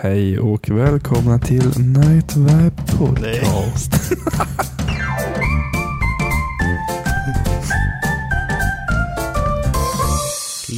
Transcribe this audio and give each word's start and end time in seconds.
Hej 0.00 0.38
och 0.38 0.68
välkomna 0.70 1.38
till 1.38 1.78
Night 1.78 2.36
Vibe 2.36 2.82
Podcast. 2.98 3.92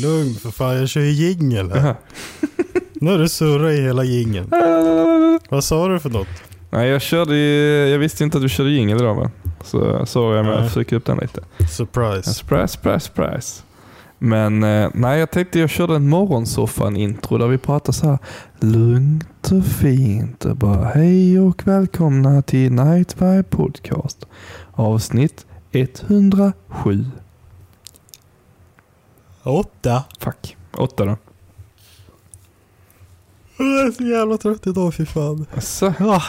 Lugn 0.02 0.34
för 0.34 0.50
fan, 0.50 0.76
jag 0.76 0.88
kör 0.88 1.00
ju 1.00 1.10
jingel 1.10 1.72
här. 1.72 1.94
Nu 2.94 3.10
har 3.10 3.18
du 3.18 3.28
surrat 3.28 3.72
i 3.72 3.82
hela 3.82 4.04
jingeln. 4.04 4.46
Vad 5.48 5.64
sa 5.64 5.88
du 5.88 5.98
för 5.98 6.10
något? 6.10 6.28
Nej, 6.70 6.88
jag 6.88 7.02
körde 7.02 7.36
ju, 7.36 7.88
jag 7.88 7.98
visste 7.98 8.24
inte 8.24 8.38
att 8.38 8.42
du 8.42 8.48
körde 8.48 8.70
jingel 8.70 8.98
idag 9.00 9.14
va? 9.14 9.30
Så 9.64 10.06
så 10.06 10.32
jag 10.34 10.44
med 10.44 10.54
Nej. 10.54 10.64
att 10.64 10.68
försöka 10.68 10.96
upp 10.96 11.04
den 11.04 11.18
lite. 11.18 11.40
Surprise. 11.70 12.34
Surprise, 12.34 12.68
surprise, 12.68 13.00
surprise. 13.00 13.62
Men 14.18 14.62
eh, 14.62 14.90
nej, 14.94 15.18
jag 15.20 15.30
tänkte 15.30 15.58
jag 15.58 15.70
körde 15.70 15.96
en 15.96 16.08
morgonsoffan-intro 16.08 17.38
där 17.38 17.46
vi 17.48 17.58
pratar 17.58 17.92
så 17.92 18.06
här 18.06 18.18
lugnt 18.60 19.52
och 19.52 19.64
fint 19.64 20.44
och 20.44 20.56
bara 20.56 20.84
hej 20.84 21.40
och 21.40 21.66
välkomna 21.66 22.42
till 22.42 22.72
Night 22.72 23.14
Vibe 23.22 23.42
Podcast. 23.42 24.26
Avsnitt 24.72 25.46
107. 25.72 27.04
Åtta. 29.42 30.04
Fuck. 30.20 30.56
Åtta 30.76 31.04
då. 31.04 31.16
Jag 33.58 33.66
är 33.86 33.90
så 33.92 34.02
jävla 34.02 34.36
trött 34.38 34.66
idag, 34.66 34.94
fy 34.94 35.06
fan. 35.06 35.46
Alltså, 35.54 35.94
Ah. 36.00 36.22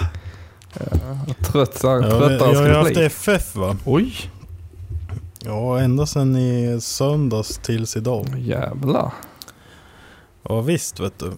trött, 1.42 1.78
så 1.78 1.90
här, 1.90 1.96
Ja, 1.96 2.02
men 2.02 2.10
tröttare 2.20 2.54
jag 2.68 2.76
har 2.76 2.84
haft. 2.84 2.98
FF 2.98 3.56
va? 3.56 3.76
Oj, 3.86 4.14
Ja, 5.46 5.80
ända 5.80 6.06
sedan 6.06 6.36
i 6.36 6.82
söndags 6.82 7.58
tills 7.58 7.98
idag. 7.98 8.26
jävlar. 8.38 9.14
Ja 10.44 10.62
visst 10.62 11.00
vet 11.00 11.20
du. 11.20 11.32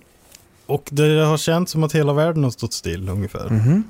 Och 0.65 0.89
det 0.91 1.25
har 1.25 1.37
känts 1.37 1.71
som 1.71 1.83
att 1.83 1.95
hela 1.95 2.13
världen 2.13 2.43
har 2.43 2.51
stått 2.51 2.73
still 2.73 3.09
ungefär. 3.09 3.49
Mhm. 3.49 3.83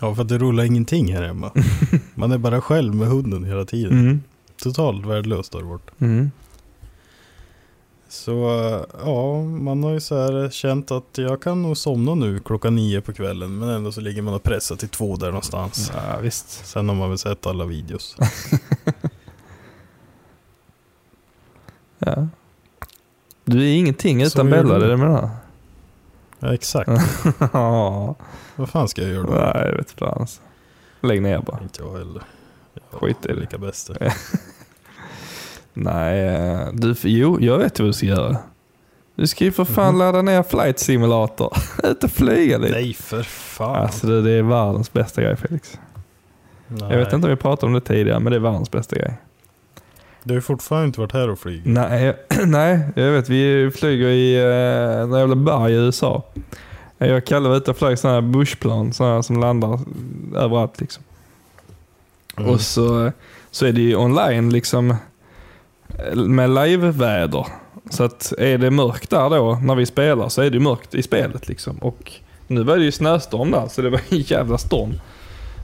Ja, 0.00 0.14
för 0.14 0.22
att 0.22 0.28
det 0.28 0.38
rullar 0.38 0.64
ingenting 0.64 1.14
här 1.14 1.22
hemma. 1.22 1.50
Man 2.14 2.32
är 2.32 2.38
bara 2.38 2.60
själv 2.60 2.94
med 2.94 3.08
hunden 3.08 3.44
hela 3.44 3.64
tiden. 3.64 3.92
Mm. 4.00 4.22
Totalt 4.62 5.06
värdelöst 5.06 5.52
det 5.52 5.62
varit. 5.62 5.90
Mm. 6.00 6.30
Så 8.14 8.32
ja, 9.04 9.42
man 9.42 9.82
har 9.82 9.90
ju 9.90 10.00
så 10.00 10.16
här 10.16 10.50
känt 10.50 10.90
att 10.90 11.18
jag 11.18 11.42
kan 11.42 11.62
nog 11.62 11.76
somna 11.76 12.14
nu 12.14 12.40
klockan 12.40 12.74
nio 12.74 13.00
på 13.00 13.12
kvällen. 13.12 13.58
Men 13.58 13.68
ändå 13.68 13.92
så 13.92 14.00
ligger 14.00 14.22
man 14.22 14.34
och 14.34 14.42
pressar 14.42 14.76
till 14.76 14.88
två 14.88 15.16
där 15.16 15.26
någonstans. 15.26 15.92
Ja, 15.94 16.18
visst. 16.20 16.66
Sen 16.66 16.88
har 16.88 16.96
man 16.96 17.08
väl 17.08 17.18
sett 17.18 17.46
alla 17.46 17.64
videos. 17.64 18.16
Ja. 21.98 22.26
Du 23.44 23.62
är 23.62 23.76
ingenting 23.76 24.22
utan 24.22 24.50
Bella, 24.50 24.78
det 24.78 24.86
är 24.86 24.90
det 24.90 24.96
menar? 24.96 25.30
Ja, 26.38 26.54
exakt. 26.54 26.90
Ja. 27.52 28.14
Vad 28.56 28.68
fan 28.68 28.88
ska 28.88 29.02
jag 29.02 29.10
göra 29.10 29.26
då? 29.26 29.32
Nej, 29.32 29.66
jag 29.68 29.76
vet 29.76 29.90
fan. 29.90 30.20
alltså. 30.20 30.40
Lägg 31.00 31.22
ner 31.22 31.38
bara. 31.38 31.62
Inte 31.62 31.82
jag 31.82 31.92
heller. 31.92 32.22
Ja, 32.74 32.80
Skit 32.90 33.16
i 33.24 33.28
det. 33.28 33.34
Lika 33.34 33.58
bäst 33.58 33.86
det. 33.86 34.14
Nej, 35.74 36.28
eh, 36.28 36.68
du, 36.72 36.94
jo, 37.02 37.38
jag 37.40 37.58
vet 37.58 37.78
vad 37.80 37.88
du 37.88 37.92
ska 37.92 38.06
göra. 38.06 38.36
Du 39.14 39.26
ska 39.26 39.44
ju 39.44 39.52
för 39.52 39.64
fan 39.64 39.88
Mhm. 39.94 39.98
ladda 39.98 40.22
ner 40.22 40.42
flight 40.42 40.78
simulator. 40.78 41.56
Ut 41.82 42.04
och 42.04 42.10
flyga 42.10 42.58
lite. 42.58 42.72
Nej 42.74 42.94
för 42.94 43.22
fan. 43.22 43.76
Alltså 43.76 44.06
det, 44.06 44.22
det 44.22 44.30
är 44.30 44.42
världens 44.42 44.92
bästa 44.92 45.22
grej 45.22 45.36
Felix. 45.36 45.78
Nej. 46.68 46.90
Jag 46.90 46.98
vet 46.98 47.12
inte 47.12 47.26
om 47.26 47.30
vi 47.30 47.36
pratade 47.36 47.66
om 47.66 47.72
det 47.72 47.80
tidigare, 47.80 48.20
men 48.20 48.30
det 48.32 48.36
är 48.36 48.40
världens 48.40 48.70
bästa 48.70 48.96
grej. 48.96 49.14
Du 50.22 50.30
har 50.32 50.36
ju 50.36 50.40
fortfarande 50.40 50.86
inte 50.86 51.00
varit 51.00 51.12
här 51.12 51.30
och 51.30 51.38
flugit. 51.38 51.62
Nej, 51.66 52.16
nej, 52.46 52.80
jag 52.96 53.10
vet. 53.12 53.28
Vi 53.28 53.70
flyger 53.74 54.08
i 54.08 54.34
eh, 54.36 55.06
några 55.06 55.20
jävla 55.20 55.36
berg 55.36 55.72
i 55.72 55.76
USA. 55.76 56.22
Jag 56.98 57.16
och 57.16 57.24
Kalle 57.24 57.48
var 57.48 57.56
ute 57.56 57.70
och 57.70 57.76
flög 57.76 57.98
sådana 57.98 58.20
här 58.20 58.28
bushplan 58.28 58.92
sådana 58.92 59.22
som 59.22 59.40
landar 59.40 59.80
överallt. 60.36 60.80
Liksom. 60.80 61.02
Mm. 62.36 62.50
Och 62.50 62.60
så, 62.60 63.12
så 63.50 63.66
är 63.66 63.72
det 63.72 63.80
ju 63.80 63.96
online 63.96 64.50
liksom 64.50 64.94
med 66.14 66.50
live-väder. 66.50 67.46
Så 67.90 68.04
att 68.04 68.32
är 68.38 68.58
det 68.58 68.70
mörkt 68.70 69.10
där 69.10 69.30
då 69.30 69.58
när 69.62 69.74
vi 69.74 69.86
spelar 69.86 70.28
så 70.28 70.42
är 70.42 70.50
det 70.50 70.60
mörkt 70.60 70.94
i 70.94 71.02
spelet. 71.02 71.48
Liksom. 71.48 71.76
Och 71.76 72.12
nu 72.46 72.62
var 72.62 72.76
det 72.76 72.84
ju 72.84 72.92
snöstorm 72.92 73.50
där 73.50 73.68
så 73.68 73.82
det 73.82 73.90
var 73.90 74.00
en 74.08 74.18
jävla 74.18 74.58
storm. 74.58 74.94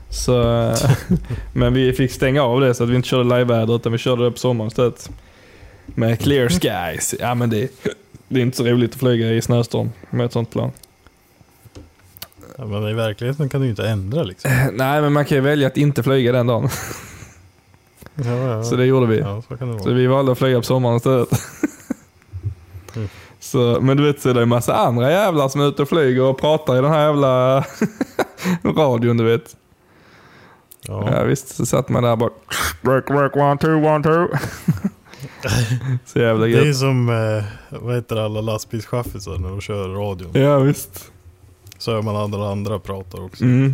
Så, 0.09 0.73
men 1.53 1.73
vi 1.73 1.93
fick 1.93 2.11
stänga 2.11 2.43
av 2.43 2.61
det 2.61 2.73
så 2.73 2.83
att 2.83 2.89
vi 2.89 2.95
inte 2.95 3.07
körde 3.07 3.23
live-väder 3.23 3.75
utan 3.75 3.91
vi 3.91 3.97
körde 3.97 4.23
det 4.23 4.31
på 4.31 4.37
sommaren 4.37 4.67
istället. 4.67 5.09
Med 5.85 6.19
clear 6.19 6.49
skies. 6.49 7.15
Ja 7.19 7.35
men 7.35 7.49
det, 7.49 7.71
det 8.27 8.39
är 8.39 8.43
inte 8.43 8.57
så 8.57 8.63
roligt 8.63 8.93
att 8.93 8.99
flyga 8.99 9.29
i 9.29 9.41
snöstorm 9.41 9.89
med 10.09 10.25
ett 10.25 10.33
sånt 10.33 10.51
plan. 10.51 10.71
Ja, 12.57 12.65
men 12.65 12.87
i 12.87 12.93
verkligheten 12.93 13.49
kan 13.49 13.61
du 13.61 13.65
ju 13.65 13.69
inte 13.69 13.87
ändra 13.87 14.23
liksom. 14.23 14.51
Nej 14.73 15.01
men 15.01 15.13
man 15.13 15.25
kan 15.25 15.37
ju 15.37 15.41
välja 15.41 15.67
att 15.67 15.77
inte 15.77 16.03
flyga 16.03 16.31
den 16.31 16.47
dagen. 16.47 16.69
Ja, 18.25 18.31
ja. 18.31 18.63
Så 18.63 18.75
det 18.75 18.85
gjorde 18.85 19.05
vi. 19.05 19.21
Så 19.21 19.43
det. 19.65 19.79
Så 19.83 19.93
vi 19.93 20.07
valde 20.07 20.31
att 20.31 20.37
flyga 20.37 20.57
på 20.57 20.63
sommaren 20.63 20.97
istället. 20.97 21.29
Mm. 22.95 23.07
Så, 23.39 23.77
men 23.81 23.97
du 23.97 24.03
vet 24.03 24.21
så 24.21 24.29
är 24.29 24.33
det 24.33 24.41
en 24.41 24.49
massa 24.49 24.75
andra 24.75 25.11
jävlar 25.11 25.47
som 25.49 25.61
är 25.61 25.65
ute 25.67 25.81
och 25.81 25.89
flyger 25.89 26.23
och 26.23 26.37
pratar 26.39 26.77
i 26.77 26.81
den 26.81 26.91
här 26.91 27.05
jävla 27.05 27.63
radion 28.63 29.17
du 29.17 29.23
vet. 29.23 29.55
Ja. 30.81 31.09
Ja. 31.11 31.23
visst, 31.23 31.55
så 31.55 31.65
satt 31.65 31.89
man 31.89 32.03
där 32.03 32.15
bara 32.15 32.29
work, 32.81 33.09
work, 33.09 33.35
one, 33.35 33.57
two, 33.57 33.67
one, 33.87 34.03
two. 34.03 34.27
så 36.05 36.19
jävla 36.19 36.45
Det 36.45 36.51
är 36.57 36.65
gött. 36.65 36.77
som, 36.77 37.09
eh, 37.09 37.79
vad 37.81 37.95
heter 37.95 38.15
alla 38.15 38.41
lastbilschaffisar 38.41 39.37
när 39.37 39.49
de 39.49 39.61
kör 39.61 39.89
radion. 39.89 40.31
Ja 40.33 40.59
visst. 40.59 41.11
Så 41.77 41.91
hör 41.91 42.01
man 42.01 42.15
andra 42.15 42.49
andra 42.51 42.79
pratar 42.79 43.23
också. 43.23 43.43
Mm. 43.43 43.73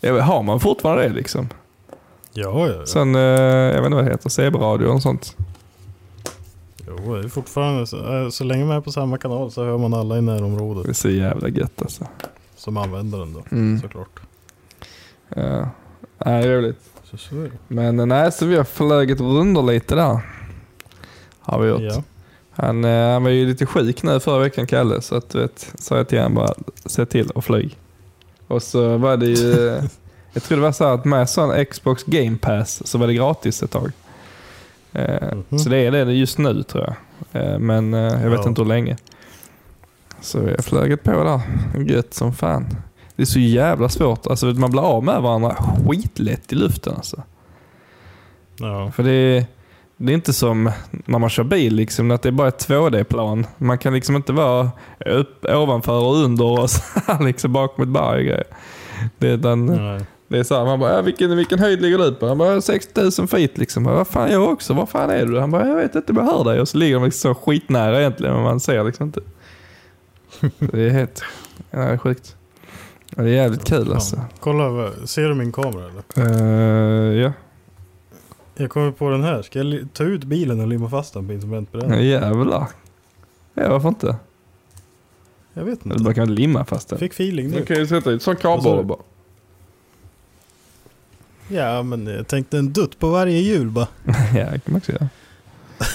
Ja, 0.00 0.22
har 0.22 0.42
man 0.42 0.60
fortfarande 0.60 1.02
det 1.08 1.14
liksom? 1.14 1.48
Ja, 2.34 2.68
ja, 2.68 2.74
ja. 2.78 2.86
Sen, 2.86 3.14
eh, 3.14 3.20
jag 3.20 3.74
vet 3.76 3.84
inte 3.84 3.94
vad 3.96 4.04
det 4.04 4.10
heter, 4.10 4.28
CB-radio 4.30 4.86
och 4.86 5.02
sånt. 5.02 5.36
Jo, 6.86 7.14
det 7.14 7.24
är 7.24 7.28
fortfarande 7.28 7.86
så, 7.86 8.22
eh, 8.22 8.28
så 8.28 8.44
länge 8.44 8.64
man 8.64 8.76
är 8.76 8.80
på 8.80 8.92
samma 8.92 9.18
kanal 9.18 9.50
så 9.50 9.64
hör 9.64 9.78
man 9.78 9.94
alla 9.94 10.14
i 10.14 10.20
Det 10.20 10.26
närområdet 10.26 10.88
är 10.88 10.92
så 10.92 11.10
jävla 11.10 11.48
gött 11.48 11.82
alltså. 11.82 12.06
som 12.56 12.76
använder 12.76 13.18
den 13.18 13.32
då. 13.32 13.42
Mm. 13.52 13.80
Såklart. 13.80 14.20
Ja. 15.28 15.68
Nej, 16.26 16.48
roligt. 16.56 16.80
Så, 17.10 17.16
så 17.16 17.34
är 17.36 17.42
det. 17.42 17.50
Men 17.68 18.00
eh, 18.00 18.06
nej, 18.06 18.32
så 18.32 18.46
vi 18.46 18.56
har 18.56 18.64
flugit 18.64 19.20
runder 19.20 19.62
lite 19.62 19.94
där. 19.94 20.20
Har 21.40 21.60
vi 21.60 21.68
gjort. 21.68 21.80
Ja. 21.82 22.02
Han, 22.50 22.84
eh, 22.84 23.12
han 23.12 23.22
var 23.22 23.30
ju 23.30 23.46
lite 23.46 23.66
sjuk 23.66 24.02
nu 24.02 24.20
förra 24.20 24.38
veckan, 24.38 24.66
Kalle, 24.66 25.02
så 25.02 25.16
att 25.16 25.30
du 25.30 25.38
vet, 25.40 25.72
sa 25.78 25.96
jag 25.96 26.08
till 26.08 26.18
honom 26.18 26.34
bara, 26.34 26.54
se 26.86 27.06
till 27.06 27.30
att 27.34 27.44
flyg. 27.44 27.78
Och 28.46 28.62
så 28.62 28.96
var 28.96 29.16
det 29.16 29.26
ju, 29.26 29.80
jag 30.34 30.42
tror 30.42 30.56
det 30.58 30.62
var 30.62 30.72
så 30.72 30.84
att 30.84 31.04
med 31.04 31.30
sån 31.30 31.64
Xbox 31.64 32.02
Game 32.04 32.36
Pass 32.36 32.86
så 32.86 32.98
var 32.98 33.06
det 33.06 33.14
gratis 33.14 33.62
ett 33.62 33.70
tag. 33.70 33.92
Eh, 34.92 35.32
Mhm. 35.48 35.58
Så 35.58 35.68
det 35.68 35.76
är 35.78 35.90
det 35.90 36.12
just 36.12 36.38
nu 36.38 36.62
tror 36.62 36.84
jag. 36.84 37.42
Eh, 37.42 37.58
men 37.58 37.94
eh, 37.94 38.00
jag 38.22 38.30
vet 38.30 38.40
Ja. 38.42 38.48
inte 38.48 38.60
hur 38.62 38.68
länge. 38.68 38.96
Så 40.20 40.40
har 40.40 40.62
flugit 40.62 41.02
på 41.02 41.10
där. 41.24 41.40
Gött 41.92 42.14
som 42.14 42.32
fan. 42.34 42.66
Det 43.16 43.22
är 43.22 43.26
så 43.26 43.38
jävla 43.38 43.88
svårt. 43.88 44.26
Alltså 44.26 44.46
man 44.46 44.70
blir 44.70 44.82
av 44.82 45.04
med 45.04 45.22
varandra 45.22 45.56
skitlätt 45.88 46.52
i 46.52 46.54
luften 46.56 46.94
alltså. 46.96 47.22
Ja. 48.58 48.90
För 48.90 49.02
det 49.02 49.10
är, 49.12 49.44
det 49.96 50.12
är 50.12 50.14
inte 50.14 50.32
som 50.32 50.70
när 50.90 51.18
man 51.18 51.30
kör 51.30 51.44
bil, 51.44 51.74
liksom, 51.74 52.10
att 52.10 52.22
det 52.22 52.28
är 52.28 52.32
bara 52.32 52.48
ett 52.48 52.68
2D-plan. 52.68 53.46
Man 53.58 53.78
kan 53.78 53.94
liksom 53.94 54.16
inte 54.16 54.32
vara 54.32 54.70
upp, 55.06 55.44
ovanför 55.44 56.00
och 56.02 56.14
under 56.16 56.60
och 56.60 56.70
så 56.70 56.82
här, 57.06 57.24
liksom 57.24 57.52
bak 57.52 57.76
mot 57.78 57.88
berg. 57.88 58.42
Det 59.18 59.28
är 59.28 59.36
den, 59.36 59.66
Nej. 59.66 60.00
Det 60.28 60.38
är 60.38 60.42
så 60.42 60.54
här, 60.58 60.64
man 60.64 60.80
bara, 60.80 61.02
vilken, 61.02 61.36
vilken 61.36 61.58
höjd 61.58 61.82
ligger 61.82 61.98
du 61.98 62.14
på? 62.14 62.26
Han 62.26 62.38
bara, 62.38 62.60
6000 62.60 63.28
feet 63.28 63.58
liksom. 63.58 63.84
Vad 63.84 64.06
fan, 64.08 64.30
jag 64.30 64.52
också. 64.52 64.74
Var 64.74 64.86
fan 64.86 65.10
är 65.10 65.26
du? 65.26 65.40
Han 65.40 65.50
bara, 65.50 65.68
jag 65.68 65.76
vet 65.76 65.94
inte, 65.94 66.12
jag 66.12 66.22
hör 66.24 66.44
dig. 66.44 66.60
Och 66.60 66.68
så 66.68 66.78
ligger 66.78 66.94
de 66.94 67.04
liksom 67.04 67.34
så 67.34 67.40
skitnära 67.40 68.00
egentligen, 68.00 68.34
men 68.34 68.42
man 68.42 68.60
ser 68.60 68.84
liksom 68.84 69.06
inte. 69.06 69.20
Det 70.58 70.80
är 70.86 70.90
helt 70.90 71.22
ja, 71.70 71.78
det 71.78 71.84
är 71.84 71.98
sjukt. 71.98 72.36
Det 73.10 73.22
är 73.22 73.26
jävligt 73.26 73.64
kul 73.64 73.92
alltså. 73.92 74.20
Kolla, 74.40 74.90
ser 75.04 75.28
du 75.28 75.34
min 75.34 75.52
kamera 75.52 75.84
eller? 75.90 76.30
Uh, 76.30 77.16
ja. 77.22 77.32
Jag 78.56 78.70
kommer 78.70 78.90
på 78.92 79.10
den 79.10 79.22
här. 79.24 79.42
Ska 79.42 79.58
jag 79.62 79.88
ta 79.92 80.04
ut 80.04 80.24
bilen 80.24 80.60
och 80.60 80.66
limma 80.68 80.90
fast 80.90 81.14
den 81.14 81.26
på 81.26 81.32
instrumentbrädan? 81.32 82.06
Jävlar. 82.06 82.66
Ja, 83.54 83.68
varför 83.68 83.88
inte? 83.88 84.16
Jag 85.54 85.64
vet 85.64 85.84
Du 85.84 85.90
inte. 85.90 86.04
bara 86.04 86.14
kan 86.14 86.34
limma 86.34 86.64
fast 86.64 86.88
den. 86.88 86.98
Fick 86.98 87.12
feeling 87.12 87.50
Du 87.50 87.58
nu. 87.58 87.64
kan 87.64 87.76
ju 87.76 87.86
sätta 87.86 88.10
i 88.10 88.14
Vad 88.14 88.22
sa 88.22 88.34
kardborre 88.34 88.78
du? 88.82 88.84
bara. 88.84 88.98
Ja, 91.54 91.82
men 91.82 92.06
jag 92.06 92.28
tänkte 92.28 92.58
en 92.58 92.72
dutt 92.72 92.98
på 92.98 93.08
varje 93.08 93.38
hjul 93.38 93.70
bara. 93.70 93.86
ja, 94.34 94.44
det 94.44 94.60
kan 94.60 94.60
man 94.64 94.76
också 94.76 94.92
göra. 94.92 95.08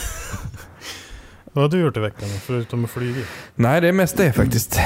Vad 1.54 1.64
har 1.64 1.70
du 1.70 1.80
gjort 1.80 1.98
i 1.98 2.00
veckan 2.00 2.30
förutom 2.30 2.84
att 2.86 2.92
flyga? 2.92 3.26
Nej, 3.56 3.82
det 3.82 3.88
är 3.88 3.92
mest 3.92 4.18
det 4.18 4.34
faktiskt. 4.34 4.80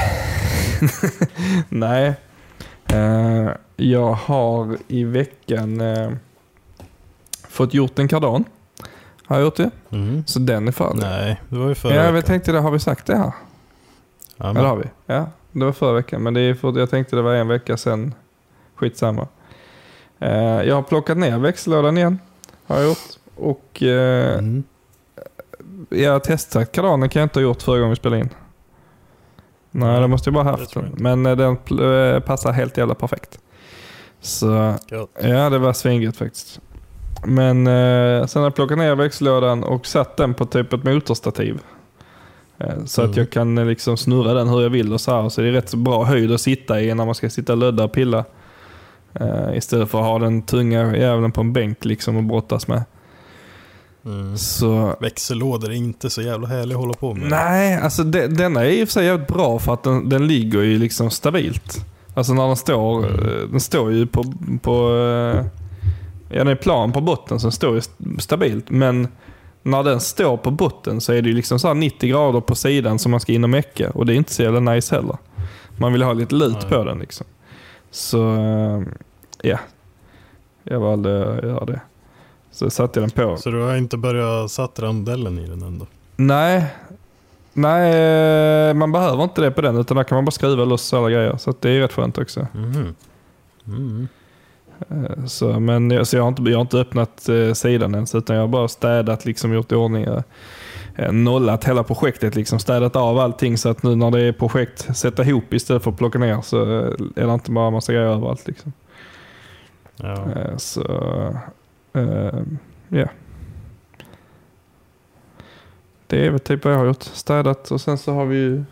Nej. 1.68 2.14
Eh, 2.86 3.48
jag 3.76 4.12
har 4.12 4.76
i 4.88 5.04
veckan 5.04 5.80
eh, 5.80 6.10
fått 7.48 7.74
gjort 7.74 7.98
en 7.98 8.08
kardan. 8.08 8.44
Har 9.26 9.36
jag 9.36 9.44
gjort 9.44 9.56
det? 9.56 9.70
Mm. 9.90 10.24
Så 10.26 10.38
den 10.38 10.68
är 10.68 10.72
färdig. 10.72 11.00
Nej, 11.00 11.40
det 11.48 11.56
var 11.56 11.68
ju 11.68 11.74
förra 11.74 11.94
Ja, 11.94 12.04
jag 12.04 12.12
veckan. 12.12 12.26
tänkte 12.26 12.52
det. 12.52 12.58
Har 12.60 12.70
vi 12.70 12.78
sagt 12.78 13.06
det 13.06 13.16
här? 13.16 13.32
Ja, 14.36 14.50
Eller 14.50 14.60
har 14.64 14.76
vi? 14.76 14.84
Ja, 15.06 15.30
det 15.52 15.64
var 15.64 15.72
förra 15.72 15.92
veckan. 15.92 16.22
Men 16.22 16.34
det 16.34 16.40
är 16.40 16.54
för, 16.54 16.78
jag 16.78 16.90
tänkte 16.90 17.16
det 17.16 17.22
var 17.22 17.34
en 17.34 17.48
vecka 17.48 17.76
sedan. 17.76 18.14
Skitsamma. 18.76 19.28
Eh, 20.24 20.62
jag 20.68 20.74
har 20.74 20.82
plockat 20.82 21.18
ner 21.18 21.38
växellådan 21.38 21.98
igen. 21.98 22.18
Har 22.66 22.76
jag 22.76 22.86
gjort. 22.88 22.98
Och 23.36 23.82
eh, 23.82 24.38
mm. 24.38 24.64
jag 25.88 26.12
har 26.12 26.20
testat 26.20 26.72
kardanen 26.72 27.08
kan 27.08 27.20
jag 27.20 27.26
inte 27.26 27.38
ha 27.38 27.42
gjort 27.44 27.62
förra 27.62 27.76
gången 27.78 27.90
vi 27.90 27.96
spelade 27.96 28.20
in. 28.20 28.28
Nej, 29.70 29.88
Nej, 29.92 30.00
det 30.00 30.08
måste 30.08 30.28
jag 30.28 30.34
bara 30.34 30.44
det 30.44 30.50
haft 30.50 30.74
den. 30.74 30.94
Men 30.96 31.26
eh, 31.26 31.36
den 31.36 31.56
pl- 31.56 32.14
eh, 32.14 32.20
passar 32.20 32.52
helt 32.52 32.76
jävla 32.76 32.94
perfekt. 32.94 33.38
Så 34.20 34.74
Gött. 34.90 35.10
ja, 35.22 35.50
det 35.50 35.58
var 35.58 35.72
svingött 35.72 36.16
faktiskt. 36.16 36.60
Men 37.26 37.66
eh, 37.66 38.26
sen 38.26 38.42
har 38.42 38.46
jag 38.46 38.54
plockat 38.54 38.78
ner 38.78 38.94
växellådan 38.94 39.64
och 39.64 39.86
satt 39.86 40.16
den 40.16 40.34
på 40.34 40.46
typ 40.46 40.72
ett 40.72 40.84
motorstativ. 40.84 41.60
Eh, 42.58 42.84
så 42.84 43.00
att 43.02 43.06
Mm. 43.06 43.18
jag 43.18 43.30
kan 43.30 43.68
liksom 43.68 43.96
snurra 43.96 44.34
den 44.34 44.48
hur 44.48 44.62
jag 44.62 44.70
vill 44.70 44.92
och 44.92 45.00
så 45.00 45.22
här. 45.22 45.28
Så 45.28 45.40
det 45.40 45.48
är 45.48 45.52
rätt 45.52 45.68
så 45.68 45.76
bra 45.76 46.04
höjd 46.04 46.32
att 46.32 46.40
sitta 46.40 46.80
i 46.80 46.94
när 46.94 47.04
man 47.06 47.14
ska 47.14 47.30
sitta 47.30 47.52
och 47.52 47.58
lödda 47.58 47.84
och 47.84 47.92
pilla. 47.92 48.24
Eh, 49.20 49.56
istället 49.56 49.88
för 49.90 49.98
att 49.98 50.04
ha 50.04 50.18
den 50.18 50.42
tunga 50.42 50.96
jäveln 50.96 51.32
på 51.32 51.40
en 51.40 51.52
bänk 51.52 51.84
liksom 51.84 52.16
och 52.16 52.24
brottas 52.24 52.68
med. 52.68 52.84
Mm. 54.06 54.36
Så 54.38 54.96
Växellådor 55.00 55.70
är 55.70 55.74
inte 55.74 56.10
så 56.10 56.22
jävla 56.22 56.48
härliga 56.48 56.76
att 56.78 56.82
hålla 56.84 56.94
på 56.94 57.14
med. 57.14 57.30
Nej, 57.30 57.76
alltså 57.80 58.02
de, 58.04 58.26
denna 58.28 58.60
är 58.64 58.70
i 58.70 58.84
och 58.84 58.88
för 58.88 58.92
sig 58.92 59.06
jävligt 59.06 59.28
bra 59.28 59.58
för 59.58 59.74
att 59.74 59.82
den, 59.82 60.08
den 60.08 60.26
ligger 60.26 60.62
ju 60.62 60.78
liksom 60.78 61.10
stabilt. 61.10 61.86
Alltså 62.14 62.34
när 62.34 62.46
den 62.46 62.56
står, 62.56 62.98
Mm. 63.06 63.20
eh, 63.28 63.48
den 63.50 63.60
står 63.60 63.92
ju 63.92 64.06
på, 64.06 64.24
på 64.62 64.72
eh, 64.96 65.44
ja 66.28 66.38
den 66.38 66.48
är 66.48 66.54
plan 66.54 66.92
på 66.92 67.00
botten 67.00 67.40
så 67.40 67.46
den 67.46 67.52
står 67.52 67.72
ju 67.72 67.78
st- 67.78 68.04
stabilt. 68.18 68.70
Men 68.70 69.08
när 69.62 69.82
den 69.82 70.00
står 70.00 70.36
på 70.36 70.50
botten 70.50 71.00
så 71.00 71.12
är 71.12 71.22
det 71.22 71.28
ju 71.28 71.34
liksom 71.34 71.58
så 71.58 71.68
här 71.68 71.74
90 71.74 72.08
grader 72.10 72.40
på 72.40 72.54
sidan 72.54 72.98
som 72.98 73.10
man 73.10 73.20
ska 73.20 73.32
in 73.32 73.44
och 73.44 73.50
mecka 73.50 73.90
och 73.90 74.06
det 74.06 74.12
är 74.12 74.16
inte 74.16 74.34
så 74.34 74.42
jävla 74.42 74.60
nice 74.60 74.94
heller. 74.94 75.16
Man 75.76 75.92
vill 75.92 76.02
ha 76.02 76.12
lite 76.12 76.34
lut 76.34 76.68
på 76.68 76.84
den 76.84 76.98
liksom. 76.98 77.26
Så 77.94 78.34
eh, 78.34 78.82
ja, 79.42 79.58
jag 80.64 80.80
valde 80.80 81.32
att 81.38 81.44
göra 81.44 81.64
det. 81.64 81.80
Så 82.50 82.70
satte 82.70 83.00
jag 83.00 83.08
den 83.08 83.26
på. 83.28 83.36
Så 83.36 83.50
du 83.50 83.62
har 83.62 83.76
inte 83.76 83.96
börjat 83.96 84.50
satt 84.50 84.78
rondellen 84.80 85.38
i 85.38 85.46
den 85.46 85.62
ändå? 85.62 85.86
Nej, 86.16 86.66
nej 87.52 87.92
eh, 88.68 88.74
man 88.74 88.92
behöver 88.92 89.22
inte 89.24 89.40
det 89.40 89.50
på 89.50 89.60
den 89.60 89.76
utan 89.76 89.96
där 89.96 90.04
kan 90.04 90.16
man 90.16 90.24
bara 90.24 90.30
skruva 90.30 90.64
loss 90.64 90.94
alla 90.94 91.10
grejer. 91.10 91.36
Så 91.36 91.54
det 91.60 91.70
är 91.70 91.80
rätt 91.80 91.92
skönt 91.92 92.18
också. 92.18 92.46
Mhm. 92.52 92.94
Mm. 93.66 94.08
Eh, 94.90 95.24
Så, 95.26 95.60
men 95.60 96.06
så 96.06 96.16
jag, 96.16 96.22
har 96.22 96.28
inte, 96.28 96.42
jag 96.42 96.56
har 96.56 96.60
inte 96.62 96.78
öppnat 96.78 97.28
sidan 97.54 97.94
ens 97.94 98.14
utan 98.14 98.36
jag 98.36 98.42
har 98.42 98.48
bara 98.48 98.68
städat, 98.68 99.24
liksom 99.24 99.52
gjort 99.54 99.72
i 99.72 99.74
ordning. 99.74 100.06
Eh, 100.96 101.12
Nollat 101.12 101.64
hela 101.64 101.82
projektet, 101.82 102.34
liksom 102.34 102.58
städat 102.58 102.96
av 102.96 103.18
allting 103.18 103.58
så 103.58 103.68
att 103.68 103.82
nu 103.82 103.94
när 103.96 104.10
det 104.10 104.20
är 104.20 104.32
projekt, 104.32 104.96
sätta 104.96 105.24
ihop 105.24 105.54
istället 105.54 105.82
för 105.82 105.90
att 105.90 105.98
plocka 105.98 106.18
ner 106.18 106.40
så 106.40 106.62
eh, 106.62 106.92
är 107.16 107.26
det 107.26 107.34
inte 107.34 107.50
bara 107.50 107.70
massa 107.70 107.92
grejer 107.92 108.06
överallt. 108.06 108.46
Liksom. 108.46 108.72
Ja. 109.96 110.32
Eh, 110.36 110.56
Så, 110.56 110.82
eh, 111.92 112.40
ja. 112.88 113.06
Det 116.06 116.26
är 116.26 116.30
väl 116.30 116.40
typ 116.40 116.64
vad 116.64 116.74
jag 116.74 116.78
har 116.78 116.86
gjort. 116.86 117.02
Städat 117.02 117.70
och 117.70 117.80
sen 117.80 117.98
så 117.98 118.12
har 118.12 118.26
vi 118.26 118.64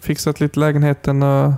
fixat 0.00 0.40
lite 0.40 0.60
lägenheten 0.60 1.22
och 1.22 1.52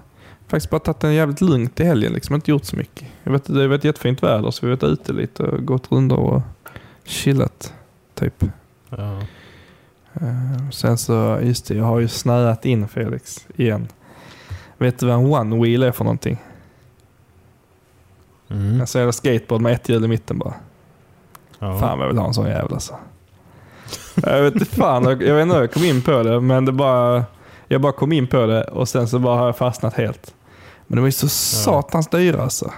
faktiskt 0.49 0.71
bara 0.71 0.81
tagit 0.81 1.01
den 1.01 1.15
jävligt 1.15 1.41
lugnt 1.41 1.81
i 1.81 1.85
helgen. 1.85 2.13
Liksom 2.13 2.35
inte 2.35 2.51
gjort 2.51 2.65
så 2.65 2.77
mycket. 2.77 3.09
Jag 3.23 3.33
vet, 3.33 3.45
det 3.45 3.61
har 3.61 3.69
varit 3.69 3.85
jättefint 3.85 4.23
väder 4.23 4.51
så 4.51 4.67
vi 4.67 4.73
har 4.73 4.77
varit 4.77 4.93
ute 5.01 5.13
lite 5.13 5.43
och 5.43 5.65
gått 5.67 5.93
rundor 5.93 6.19
och 6.19 6.43
chillat. 7.05 7.75
Typ. 8.15 8.45
ja. 8.89 9.21
Eh, 10.15 10.71
Sen 10.71 10.99
så, 10.99 11.39
just 11.43 11.67
det, 11.69 11.75
jag 11.75 11.85
har 11.85 12.01
ju 12.01 12.09
snöat 12.09 12.65
in 12.65 12.89
Felix 12.89 13.47
igen. 13.57 13.89
Vet 14.79 14.99
du 14.99 15.07
vad 15.07 15.15
en 15.15 15.33
one 15.33 15.63
wheel 15.63 15.83
är 15.83 15.93
för 15.93 16.05
någonting? 16.05 16.39
Mm. 18.51 18.81
Alltså 18.81 18.99
en 18.99 19.13
skateboard 19.13 19.61
med 19.61 19.73
ett 19.73 19.89
hjul 19.89 20.05
i 20.05 20.09
mitten 20.09 20.39
bara. 20.39 20.55
ja. 21.59 21.79
Fan 21.79 21.99
vad 21.99 22.05
jag 22.07 22.13
vill 22.13 22.19
ha 22.19 22.27
en 22.27 22.35
sån 22.35 22.47
jävel 22.47 22.73
alltså. 22.75 22.95
Jag 24.15 24.43
vet 24.43 24.55
inte 24.55 24.67
fan, 24.67 25.05
jag 25.05 25.17
vet 25.17 25.43
inte 25.43 25.55
hur 25.55 25.61
jag 25.61 25.73
kom 25.73 25.85
in 25.85 26.03
på 26.03 26.23
det, 26.23 26.41
men 26.41 26.65
det 26.65 26.73
bara, 26.73 27.25
jag 27.69 27.81
bara 27.81 27.93
kom 27.93 28.13
in 28.13 28.27
på 28.27 28.47
det 28.47 28.65
och 28.65 28.89
sen 28.89 29.09
så 29.09 29.19
bara 29.19 29.37
har 29.39 29.47
jag 29.47 29.57
fastnat 29.57 29.95
helt. 29.95 30.35
Men 30.87 30.97
de 30.97 31.03
är 31.03 31.07
ju 31.09 31.13
så 31.13 31.29
satans 31.29 32.09
dyra 32.09 32.43
alltså. 32.43 32.73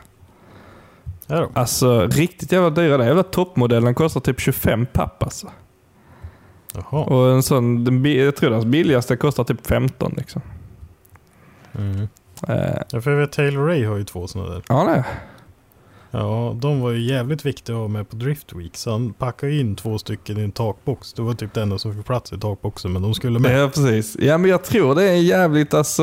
Ja 1.26 1.36
då. 1.36 1.48
Alltså 1.54 2.06
riktigt 2.06 2.52
jävla 2.52 2.70
dyra. 2.70 2.96
Den 2.98 3.06
jävla 3.06 3.22
toppmodellen 3.22 3.94
kostar 3.94 4.20
typ 4.20 4.40
25 4.40 4.86
papp 4.86 5.22
alltså. 5.22 5.46
Jaha. 6.90 7.04
Och 7.04 7.30
en 7.30 7.42
sån, 7.42 7.84
den, 7.84 8.04
jag 8.04 8.36
tror 8.36 8.50
den 8.50 8.70
billigaste 8.70 9.16
kostar 9.16 9.44
typ 9.44 9.66
15 9.66 10.14
liksom. 10.16 10.42
Mm. 11.78 12.08
Eh, 12.48 12.78
Ja, 12.92 13.00
för 13.00 13.10
jag 13.10 13.18
vet 13.18 13.32
Taylor 13.32 13.66
Ray 13.66 13.84
har 13.84 13.96
ju 13.96 14.04
två 14.04 14.26
sådana 14.26 14.50
där. 14.50 14.62
ja, 14.68 14.84
nej. 14.84 15.02
Ja, 16.10 16.56
de 16.60 16.80
var 16.80 16.90
ju 16.90 17.00
jävligt 17.12 17.46
viktiga 17.46 17.76
att 17.76 17.80
ha 17.82 17.88
med 17.88 18.10
på 18.10 18.16
Drift 18.16 18.52
Week. 18.52 18.76
Så 18.76 18.90
han 18.90 19.12
packade 19.12 19.54
in 19.56 19.76
två 19.76 19.98
stycken 19.98 20.38
i 20.38 20.42
en 20.42 20.52
takbox. 20.52 21.12
Det 21.12 21.22
var 21.22 21.34
typ 21.34 21.54
det 21.54 21.62
enda 21.62 21.78
som 21.78 21.94
fick 21.94 22.06
plats 22.06 22.32
i 22.32 22.38
takboxen, 22.38 22.92
men 22.92 23.02
de 23.02 23.14
skulle 23.14 23.38
med. 23.38 23.58
Ja, 23.62 23.68
precis. 23.68 24.16
Ja, 24.20 24.38
men 24.38 24.50
jag 24.50 24.64
tror 24.64 24.94
det 24.94 25.02
är 25.02 25.14
jävligt 25.14 25.74
alltså 25.74 26.02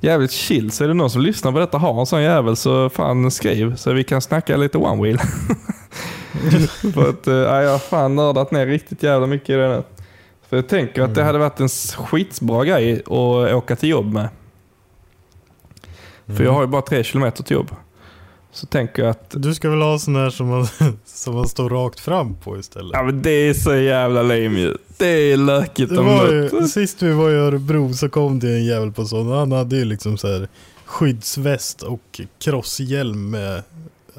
jävligt 0.00 0.30
chill. 0.30 0.70
Så 0.70 0.84
är 0.84 0.88
det 0.88 0.94
någon 0.94 1.10
som 1.10 1.22
lyssnar 1.22 1.52
på 1.52 1.58
detta 1.58 1.78
har 1.78 2.00
en 2.00 2.06
sån 2.06 2.22
jävel 2.22 2.56
så 2.56 2.90
fan 2.90 3.30
skriv 3.30 3.76
så 3.76 3.92
vi 3.92 4.04
kan 4.04 4.20
snacka 4.20 4.56
lite 4.56 4.78
one 4.78 5.02
wheel. 5.02 5.18
För 6.94 7.10
att 7.10 7.26
ja, 7.26 7.62
jag 7.62 7.70
har 7.70 7.78
fan 7.78 8.14
nördat 8.16 8.50
ner 8.50 8.66
riktigt 8.66 9.02
jävla 9.02 9.26
mycket 9.26 9.50
i 9.50 9.52
det 9.52 9.68
nu. 9.68 9.82
För 10.48 10.56
jag 10.56 10.68
tänker 10.68 11.02
att 11.02 11.14
det 11.14 11.20
Mm. 11.20 11.26
hade 11.26 11.38
varit 11.38 11.60
en 11.60 11.68
skitbra 12.06 12.64
grej 12.64 13.00
att 13.04 13.54
åka 13.54 13.76
till 13.76 13.88
jobb 13.88 14.12
med. 14.12 14.28
För 16.26 16.44
jag 16.44 16.52
har 16.52 16.60
ju 16.60 16.66
bara 16.66 16.82
tre 16.82 17.04
kilometer 17.04 17.42
till 17.42 17.54
jobb. 17.54 17.70
Så 18.56 18.66
tänker 18.66 19.02
jag 19.02 19.10
att 19.10 19.30
Du 19.36 19.54
ska 19.54 19.70
väl 19.70 19.82
ha 19.82 19.98
sån 19.98 20.16
här 20.16 20.30
som 20.30 20.46
man, 20.48 20.66
som 21.04 21.34
man 21.34 21.48
står 21.48 21.70
rakt 21.70 22.00
fram 22.00 22.34
på 22.34 22.58
istället? 22.58 22.90
ja, 22.92 23.02
men 23.02 23.22
det 23.22 23.30
är 23.30 23.54
så 23.54 23.74
jävla 23.76 24.22
lame 24.22 24.60
ju. 24.60 24.76
Det 24.98 25.06
är 25.32 25.36
lökigt 25.36 25.90
Det 25.90 25.98
om 25.98 26.06
var 26.06 26.32
ju, 26.32 26.68
sist 26.68 27.02
vi 27.02 27.12
var 27.12 27.30
i 27.30 27.34
Örebro 27.34 27.92
så 27.94 28.08
kom 28.08 28.38
det 28.38 28.48
en 28.48 28.64
jävel 28.64 28.92
på 28.92 29.04
sån. 29.04 29.28
Han 29.28 29.52
hade 29.52 29.76
ju 29.76 29.84
liksom 29.84 30.18
så 30.18 30.28
här 30.32 30.48
skyddsväst 30.84 31.82
och 31.82 32.20
crosshjälm 32.44 33.30
med 33.30 33.62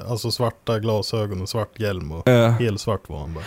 alltså 0.09 0.31
svarta 0.31 0.79
glasögon 0.79 1.41
och 1.41 1.49
svart 1.49 1.79
hjälm 1.79 2.11
och 2.11 2.27
Ja. 2.29 2.47
helt 2.47 2.81
svart 2.81 3.09
var 3.09 3.19
han 3.19 3.33
bara. 3.33 3.43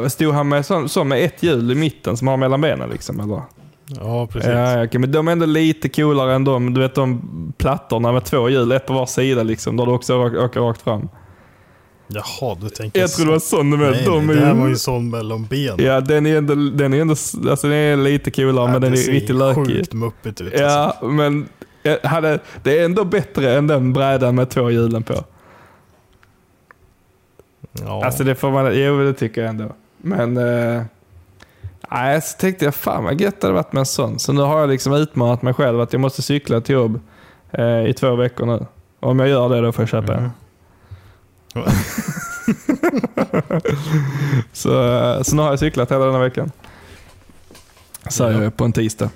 Men 0.00 0.10
stod 0.10 0.34
han 0.34 0.48
med 0.48 0.66
så, 0.66 0.88
så 0.88 1.04
med 1.04 1.24
ett 1.24 1.42
hjul 1.42 1.70
i 1.70 1.74
mitten 1.74 2.16
som 2.16 2.28
har 2.28 2.36
mellan 2.36 2.60
benen 2.60 2.90
liksom 2.90 3.20
eller? 3.20 3.42
Ja, 3.86 4.26
precis. 4.26 4.50
Ja, 4.50 4.78
ja, 4.78 4.84
okej, 4.84 5.00
men 5.00 5.12
de 5.12 5.28
är 5.28 5.32
ändå 5.32 5.46
lite 5.46 5.88
coolare 5.88 6.34
än 6.34 6.44
de, 6.44 6.74
du 6.74 6.80
vet 6.80 6.94
de 6.94 7.22
plattorna 7.58 8.12
med 8.12 8.24
två 8.24 8.48
hjul, 8.48 8.72
ett 8.72 8.86
på 8.86 8.92
var 8.92 9.06
sida 9.06 9.42
liksom, 9.42 9.76
där 9.76 9.86
du 9.86 9.92
också 9.92 10.16
åker, 10.16 10.60
rakt 10.60 10.82
fram. 10.82 11.08
Jaha, 12.06 12.56
du 12.60 12.68
tänker 12.68 13.00
Jag 13.00 13.10
tror 13.10 13.26
det 13.26 13.32
var 13.32 13.38
sån 13.38 13.70
du 13.70 13.76
menade. 13.76 14.04
De 14.04 14.26
det 14.26 14.40
här 14.40 14.54
var 14.54 14.68
ju 14.68 14.76
sån 14.76 15.10
mellan 15.10 15.44
benen. 15.44 15.84
Ja, 15.84 16.00
den 16.00 16.26
är 16.26 16.36
ändå, 16.36 16.54
den 16.54 16.94
är 16.94 17.00
ändå, 17.00 17.14
alltså 17.50 17.68
den 17.68 17.72
är 17.72 17.96
lite 17.96 18.30
coolare 18.30 18.72
men 18.72 18.80
den 18.80 18.92
är 18.92 18.96
det 18.96 19.02
ser 19.02 19.12
riktigt 19.12 19.36
lökig. 19.36 19.66
sjukt 19.66 19.92
muppigt 19.92 20.40
ut. 20.40 20.52
alltså. 20.52 20.64
Ja, 20.66 21.08
men 21.08 21.48
jag 21.82 21.98
hade, 22.02 22.38
det 22.62 22.78
är 22.78 22.84
ändå 22.84 23.04
bättre 23.04 23.54
än 23.54 23.66
den 23.66 23.92
brädan 23.92 24.34
med 24.34 24.50
två 24.50 24.70
hjulen 24.70 25.02
på. 25.02 25.24
Ja. 27.72 28.04
Alltså 28.04 28.24
det 28.24 28.34
får 28.34 28.50
man, 28.50 28.78
jo 28.78 29.04
det 29.04 29.12
tycker 29.14 29.40
jag 29.40 29.50
ändå. 29.50 29.74
Men, 29.96 30.36
eh, 30.36 30.82
nej 31.90 32.22
så 32.22 32.38
tänkte 32.38 32.64
jag 32.64 32.74
fan 32.74 33.04
vad 33.04 33.20
gött 33.20 33.40
det 33.40 33.46
hade 33.46 33.54
varit 33.54 33.72
med 33.72 33.80
en 33.80 33.86
sån. 33.86 34.18
Så 34.18 34.32
nu 34.32 34.40
har 34.40 34.60
jag 34.60 34.68
liksom 34.70 34.92
utmanat 34.92 35.42
mig 35.42 35.54
själv 35.54 35.80
att 35.80 35.92
jag 35.92 36.00
måste 36.00 36.22
cykla 36.22 36.60
till 36.60 36.74
jobb 36.74 37.00
eh, 37.52 37.86
i 37.86 37.94
två 37.94 38.16
veckor 38.16 38.46
nu. 38.46 38.66
Om 39.00 39.18
jag 39.18 39.28
gör 39.28 39.48
det 39.48 39.60
då 39.60 39.72
får 39.72 39.82
jag 39.82 39.88
köpa 39.88 40.14
en. 40.14 40.22
Mhm. 41.54 41.64
Så, 44.52 44.92
eh, 44.94 45.22
så 45.22 45.36
nu 45.36 45.42
har 45.42 45.50
jag 45.50 45.58
cyklat 45.58 45.90
hela 45.90 46.04
den 46.04 46.14
här 46.14 46.20
veckan. 46.22 46.52
Så 48.08 48.22
Ja. 48.24 48.42
ja. 48.42 48.50
på 48.50 48.64
en 48.64 48.72
tisdag. 48.72 49.10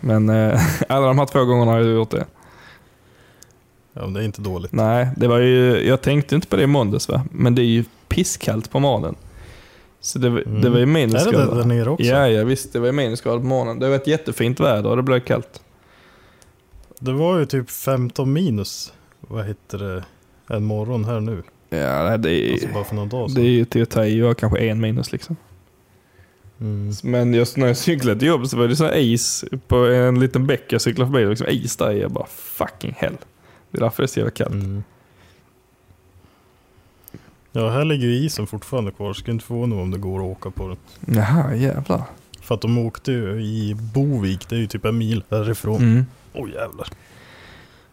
Men 0.00 0.28
eh, 0.28 0.60
alla 0.88 1.06
de 1.06 1.18
här 1.18 1.26
två 1.26 1.44
gångerna 1.44 1.70
har 1.70 1.78
jag 1.78 1.94
gjort 1.94 2.10
det. 2.10 2.26
Ja, 3.92 4.00
men 4.02 4.12
det 4.12 4.20
är 4.20 4.24
inte 4.24 4.40
dåligt. 4.40 4.72
Nej, 4.72 5.08
det 5.16 5.28
var 5.28 5.38
ju, 5.38 5.86
jag 5.88 6.02
tänkte 6.02 6.34
inte 6.34 6.46
på 6.48 6.56
det 6.56 6.62
i 6.62 6.66
måndags 6.66 7.08
va? 7.08 7.22
Men 7.30 7.54
det 7.54 7.62
är 7.62 7.66
ju 7.66 7.84
pisskallt 8.08 8.70
på 8.70 8.80
morgonen. 8.80 9.14
Så 10.08 10.18
det, 10.18 10.28
Mm. 10.28 10.60
det 10.60 10.70
var 10.70 10.76
ju 10.76 10.82
Är 10.82 10.86
det 10.86 10.92
minusgrader. 10.92 11.46
det 11.46 11.54
där 11.56 11.64
nere 11.64 11.90
också? 11.90 12.06
Ja, 12.06 12.28
ja, 12.28 12.44
visst. 12.44 12.72
Det 12.72 12.78
var 12.78 12.86
ju 12.86 12.92
minusgrader 12.92 13.38
på 13.38 13.46
morgonen. 13.46 13.78
Det 13.78 13.88
var 13.88 13.96
ett 13.96 14.06
jättefint 14.06 14.60
väder 14.60 14.90
och 14.90 14.96
det 14.96 15.02
blev 15.02 15.20
kallt. 15.20 15.62
Det 17.00 17.12
var 17.12 17.38
ju 17.38 17.46
typ 17.46 17.70
15 17.70 18.32
minus, 18.32 18.92
vad 19.20 19.44
heter 19.46 19.78
det, 19.78 20.04
en 20.54 20.64
morgon 20.64 21.04
här 21.04 21.20
nu. 21.20 21.42
Ja, 21.70 22.16
det 22.16 22.30
är, 22.48 22.52
Alltså 22.52 22.68
bara 22.74 22.84
för 22.84 22.94
några 22.94 23.08
dagar 23.08 23.26
det 23.26 23.32
är 23.32 23.34
sedan. 23.34 23.44
ju 23.44 23.64
till 23.64 23.82
att 23.82 23.90
ta 23.90 24.04
i. 24.04 24.18
Jag 24.18 24.26
har 24.26 24.34
kanske 24.34 24.58
en 24.58 24.80
minus 24.80 25.12
liksom. 25.12 25.36
Mm. 26.60 26.92
Men 27.02 27.34
just 27.34 27.56
när 27.56 27.66
jag 27.66 27.76
cyklade 27.76 28.18
till 28.18 28.28
jobbet 28.28 28.50
så 28.50 28.56
var 28.56 28.68
det 28.68 28.76
så 28.76 28.92
is 28.94 29.44
på 29.68 29.76
en 29.76 30.20
liten 30.20 30.46
bäck 30.46 30.64
jag 30.68 30.80
cyklade 30.80 31.10
förbi. 31.12 31.26
Liksom 31.26 31.46
is 31.46 31.76
där. 31.76 31.90
Jag 31.92 32.10
bara 32.10 32.26
fucking 32.26 32.94
hell. 32.98 33.16
Det 33.70 33.78
är 33.78 33.82
därför 33.82 34.02
det 34.02 34.04
är 34.04 34.08
så 34.08 34.18
jävla 34.20 34.30
kallt. 34.30 34.52
Mm. 34.52 34.82
Ja, 37.52 37.70
här 37.70 37.84
ligger 37.84 38.08
isen 38.08 38.46
fortfarande 38.46 38.90
kvar. 38.90 39.12
Ska 39.12 39.30
inte 39.30 39.44
förvåna 39.44 39.74
mig 39.74 39.82
om 39.82 39.90
det 39.90 39.98
går 39.98 40.18
att 40.18 40.36
åka 40.36 40.50
på 40.50 40.68
den. 40.68 41.16
Jaha, 41.16 41.54
jävlar. 41.54 42.02
För 42.40 42.54
att 42.54 42.60
de 42.60 42.78
åkte 42.78 43.12
ju 43.12 43.42
i 43.42 43.74
Bovik, 43.94 44.48
det 44.48 44.56
är 44.56 44.60
ju 44.60 44.66
typ 44.66 44.84
en 44.84 44.98
mil 44.98 45.24
härifrån. 45.30 45.76
Mm. 45.76 46.06
Åh 46.32 46.44
oh, 46.44 46.50
jävlar. 46.50 46.88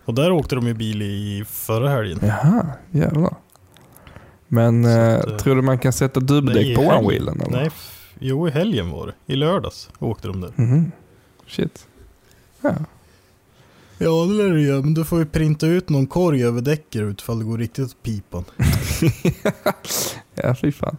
Och 0.05 0.13
där 0.13 0.31
åkte 0.31 0.55
de 0.55 0.67
ju 0.67 0.73
bil 0.73 1.01
i 1.01 1.45
förra 1.47 1.89
helgen. 1.89 2.19
Jaha, 2.21 2.67
jävlar. 2.91 3.35
Men 4.47 4.85
eh, 4.85 5.15
att, 5.15 5.27
eh, 5.27 5.37
tror 5.37 5.55
du 5.55 5.61
man 5.61 5.79
kan 5.79 5.93
sätta 5.93 6.19
i 6.19 6.75
på 6.75 6.81
one-wheelen? 6.81 7.47
Nej, 7.51 7.69
jo 8.19 8.47
i 8.47 8.51
helgen 8.51 8.89
var 8.89 9.07
det. 9.07 9.33
I 9.33 9.35
lördags 9.35 9.89
åkte 9.99 10.27
de 10.27 10.41
där. 10.41 10.51
Mhm. 10.55 10.91
Shit. 11.47 11.87
Ja. 12.61 12.75
Ja 13.97 14.25
det 14.25 14.33
lär 14.33 14.49
du 14.49 14.61
göra, 14.67 14.81
men 14.81 14.93
du 14.93 15.05
får 15.05 15.19
ju 15.19 15.25
printa 15.25 15.67
ut 15.67 15.89
någon 15.89 16.07
korg 16.07 16.43
över 16.43 16.61
däcket 16.61 17.01
utifall 17.01 17.39
det 17.39 17.45
går 17.45 17.57
riktigt 17.57 17.85
åt 17.85 18.03
pipan. 18.03 18.43
ja, 20.35 20.55
fy 20.55 20.71
fan. 20.71 20.97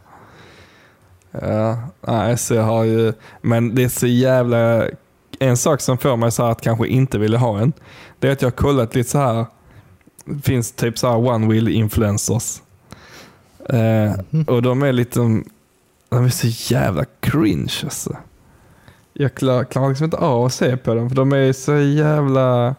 Ja, 1.30 1.78
nej, 2.00 2.38
så 2.38 2.54
jag 2.54 2.62
har 2.62 2.84
ju... 2.84 3.12
Men 3.42 3.74
det 3.74 3.84
är 3.84 3.88
så 3.88 4.06
jävla... 4.06 4.84
En 5.38 5.56
sak 5.56 5.80
som 5.80 5.98
får 5.98 6.16
mig 6.16 6.32
så 6.32 6.44
här 6.44 6.50
att 6.50 6.60
kanske 6.60 6.86
inte 6.86 7.18
vilja 7.18 7.38
ha 7.38 7.58
en, 7.60 7.72
det 8.18 8.28
är 8.28 8.32
att 8.32 8.42
jag 8.42 8.46
har 8.46 8.56
kollat 8.56 8.94
lite 8.94 9.10
så 9.10 9.18
här. 9.18 9.46
Finns 10.42 10.72
typ 10.72 10.98
så 10.98 11.08
här 11.08 11.16
one-wheel 11.16 11.68
influencers. 11.68 12.60
Eh, 13.68 14.12
Mhm. 14.30 14.44
och 14.48 14.62
de 14.62 14.82
är 14.82 14.92
lite... 14.92 15.20
De 16.08 16.24
är 16.24 16.28
så 16.28 16.74
jävla 16.74 17.04
cringe 17.20 17.72
alltså. 17.84 18.16
Jag 19.12 19.34
klarar, 19.34 19.64
klarar 19.64 19.88
liksom 19.88 20.04
inte 20.04 20.16
av 20.16 20.44
att 20.44 20.52
se 20.54 20.76
på 20.76 20.94
dem 20.94 21.08
för 21.08 21.16
de 21.16 21.32
är 21.32 21.52
så 21.52 21.74
jävla... 21.76 22.74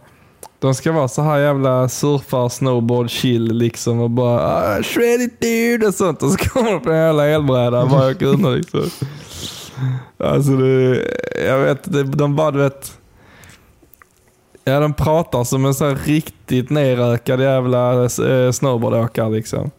De 0.60 0.76
ska 0.76 0.92
vara 0.92 1.08
så 1.08 1.22
här 1.22 1.40
jävla 1.40 1.90
surfar, 1.90 2.50
snowboard, 2.50 3.10
chill 3.10 3.44
liksom 3.44 4.00
och 4.00 4.10
bara 4.10 4.40
ah, 4.40 4.84
shred 4.84 5.22
it 5.22 5.42
dude 5.42 5.88
och 5.88 5.94
sånt. 5.94 6.24
Och 6.24 6.32
så 6.32 6.38
kommer 6.38 6.72
de 6.72 6.82
på 6.82 6.92
en 6.92 6.98
jävla 6.98 7.28
elbräda 7.28 7.82
och 7.82 7.90
bara 7.90 8.12
åker 8.12 8.26
under 8.26 8.56
liksom. 8.56 8.82
Alltså 10.18 10.52
det, 10.52 11.06
jag 11.46 11.60
vet, 11.60 11.94
det, 11.94 12.04
de 12.04 12.36
bara 12.36 12.52
du 12.52 12.60
vet. 12.60 13.00
Ja 14.64 14.80
de 14.80 14.94
pratar 14.94 15.44
som 15.44 15.66
en 15.66 15.74
sån 15.74 15.88
här 15.88 15.98
riktigt 16.06 16.70
nerrökad 16.70 17.42
jävla 17.42 18.04
eh, 18.04 18.52
snowboardåkare 18.52 19.30
liksom. 19.30 19.72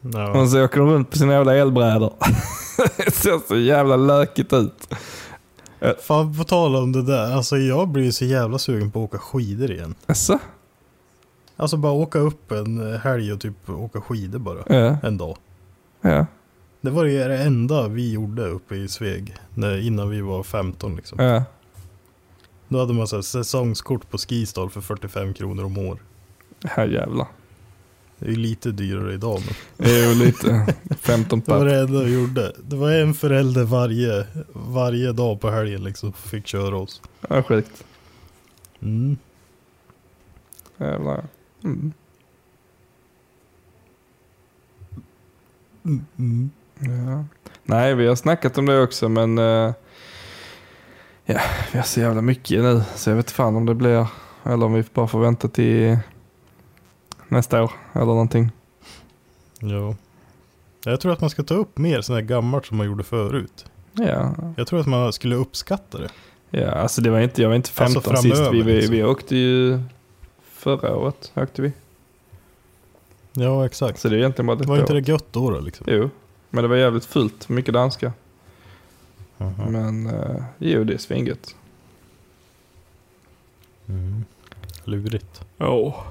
Ja. 0.00 0.40
Och 0.40 0.48
så 0.48 0.64
åker 0.64 0.78
de 0.78 0.90
runt 0.90 1.10
på 1.10 1.18
sina 1.18 1.32
jävla 1.32 1.56
elbrädor. 1.56 2.12
det 2.96 3.10
ser 3.10 3.48
så 3.48 3.56
jävla 3.56 3.96
lökigt 3.96 4.52
ut. 4.52 4.94
Fan 6.00 6.38
på 6.38 6.44
tal 6.44 6.76
om 6.76 6.92
det 6.92 7.02
där, 7.02 7.32
alltså 7.32 7.58
jag 7.58 7.88
blir 7.88 8.04
ju 8.04 8.12
så 8.12 8.24
jävla 8.24 8.58
sugen 8.58 8.90
på 8.90 8.98
att 9.04 9.08
åka 9.08 9.18
skidor 9.18 9.70
igen. 9.70 9.94
Jaså? 10.06 10.38
Alltså 11.56 11.76
bara 11.76 11.92
åka 11.92 12.18
upp 12.18 12.52
en 12.52 12.92
eh, 12.94 12.98
helg 13.00 13.32
och 13.32 13.40
typ 13.40 13.70
åka 13.70 14.00
skidor 14.00 14.38
bara. 14.38 14.58
Ja, 14.66 14.96
En 15.02 15.18
dag. 15.18 15.36
ja, 16.00 16.26
Det 16.80 16.90
var 16.90 17.04
det 17.04 17.36
enda 17.42 17.88
vi 17.88 18.12
gjorde 18.12 18.46
uppe 18.46 18.74
i 18.76 18.88
Sveg. 18.88 19.36
När, 19.54 19.86
innan 19.86 20.10
vi 20.10 20.20
var 20.20 20.42
15 20.42 20.96
liksom. 20.96 21.18
ja. 21.24 21.44
Då 22.68 22.78
hade 22.78 22.92
man 22.92 23.06
så 23.06 23.16
här 23.16 23.22
säsongskort 23.22 24.10
på 24.10 24.18
Skistar 24.18 24.68
för 24.68 24.80
45 24.80 25.34
kronor 25.34 25.64
om 25.64 25.78
år. 25.78 25.98
Här 26.64 26.86
jävlar. 26.86 27.26
Det 28.20 28.26
är 28.26 28.30
ju 28.30 28.36
lite 28.36 28.70
dyrare 28.70 29.14
idag 29.14 29.40
men. 29.46 29.54
Det 29.88 30.00
är 30.00 30.08
ju 30.08 30.14
lite 30.14 30.74
15 31.00 31.40
Det 31.40 31.50
var 31.50 31.58
papp. 31.58 31.68
det 31.68 31.80
enda 31.80 32.02
vi 32.02 32.14
gjorde. 32.14 32.52
Det 32.62 32.76
var 32.76 32.90
en 32.90 33.14
förälder 33.14 33.64
varje, 33.64 34.26
varje 34.52 35.12
dag 35.12 35.40
på 35.40 35.50
helgen 35.50 35.84
liksom 35.84 36.12
fick 36.12 36.46
köra 36.46 36.76
oss. 36.76 37.02
Ja, 37.28 37.42
sjukt. 37.42 37.84
Mm. 38.82 39.16
Jävlar. 40.78 41.24
Mm. 41.64 41.92
Mm. 46.18 46.50
Ja. 46.78 47.24
Nej, 47.64 47.94
vi 47.94 48.06
har 48.06 48.16
snackat 48.16 48.58
om 48.58 48.66
det 48.66 48.82
också 48.82 49.08
men 49.08 49.38
eh, 49.38 49.72
ja, 51.24 51.40
vi 51.72 51.78
har 51.78 51.82
så 51.82 52.00
jävla 52.00 52.22
mycket 52.22 52.62
nu 52.62 52.82
så 52.96 53.10
jag 53.10 53.16
vet 53.16 53.30
fan 53.30 53.56
om 53.56 53.66
det 53.66 53.74
blir 53.74 54.06
eller 54.44 54.66
om 54.66 54.72
vi 54.72 54.84
bara 54.94 55.06
får 55.08 55.20
vänta 55.20 55.48
till 55.48 55.98
nästa 57.30 57.62
år 57.62 57.72
eller 57.92 58.04
någonting. 58.06 58.50
Ja. 59.60 59.94
Jag 60.84 61.00
tror 61.00 61.12
att 61.12 61.20
man 61.20 61.30
ska 61.30 61.42
ta 61.42 61.54
upp 61.54 61.78
mer 61.78 62.00
sådana 62.00 62.20
här 62.20 62.28
gammalt 62.28 62.66
som 62.66 62.76
man 62.76 62.86
gjorde 62.86 63.04
förut. 63.04 63.64
Ja, 63.92 64.34
Jag 64.56 64.66
tror 64.66 64.80
att 64.80 64.86
man 64.86 65.12
skulle 65.12 65.34
uppskatta 65.36 65.98
det. 65.98 66.08
ja 66.50 66.70
alltså 66.70 67.00
det 67.00 67.10
var 67.10 67.20
inte, 67.20 67.42
jag 67.42 67.48
var 67.48 67.56
inte 67.56 67.70
15 67.70 67.96
Alltså 67.96 68.22
sist. 68.22 68.24
Vi, 68.24 68.30
framöver, 68.44 68.64
vi, 68.64 68.72
liksom. 68.76 68.94
vi 68.94 69.04
åkte 69.04 69.36
ju 69.36 69.80
förra 70.42 70.96
året. 70.96 71.32
Åkte 71.36 71.62
vi. 71.62 71.72
Ja 73.32 73.66
exakt. 73.66 73.98
Så 74.00 74.08
det 74.08 74.14
är 74.16 74.18
egentligen 74.18 74.46
bara 74.46 74.56
detta 74.56 74.68
Var 74.70 74.78
inte 74.80 74.92
år. 74.92 75.00
det 75.00 75.08
gött 75.08 75.26
då, 75.32 75.50
då 75.50 75.60
liksom? 75.60 75.86
Jo, 75.90 76.10
men 76.50 76.62
det 76.64 76.68
var 76.68 76.76
jävligt 76.76 77.04
fullt. 77.04 77.48
Mycket 77.48 77.74
danska. 77.74 78.12
Aha. 79.38 79.68
Men 79.68 80.06
uh, 80.06 80.42
jo, 80.58 80.84
det 80.84 80.94
är 80.94 80.98
svingött. 80.98 81.54
Mm. 83.88 84.24
Lurigt. 84.84 85.40
Ja. 85.58 86.04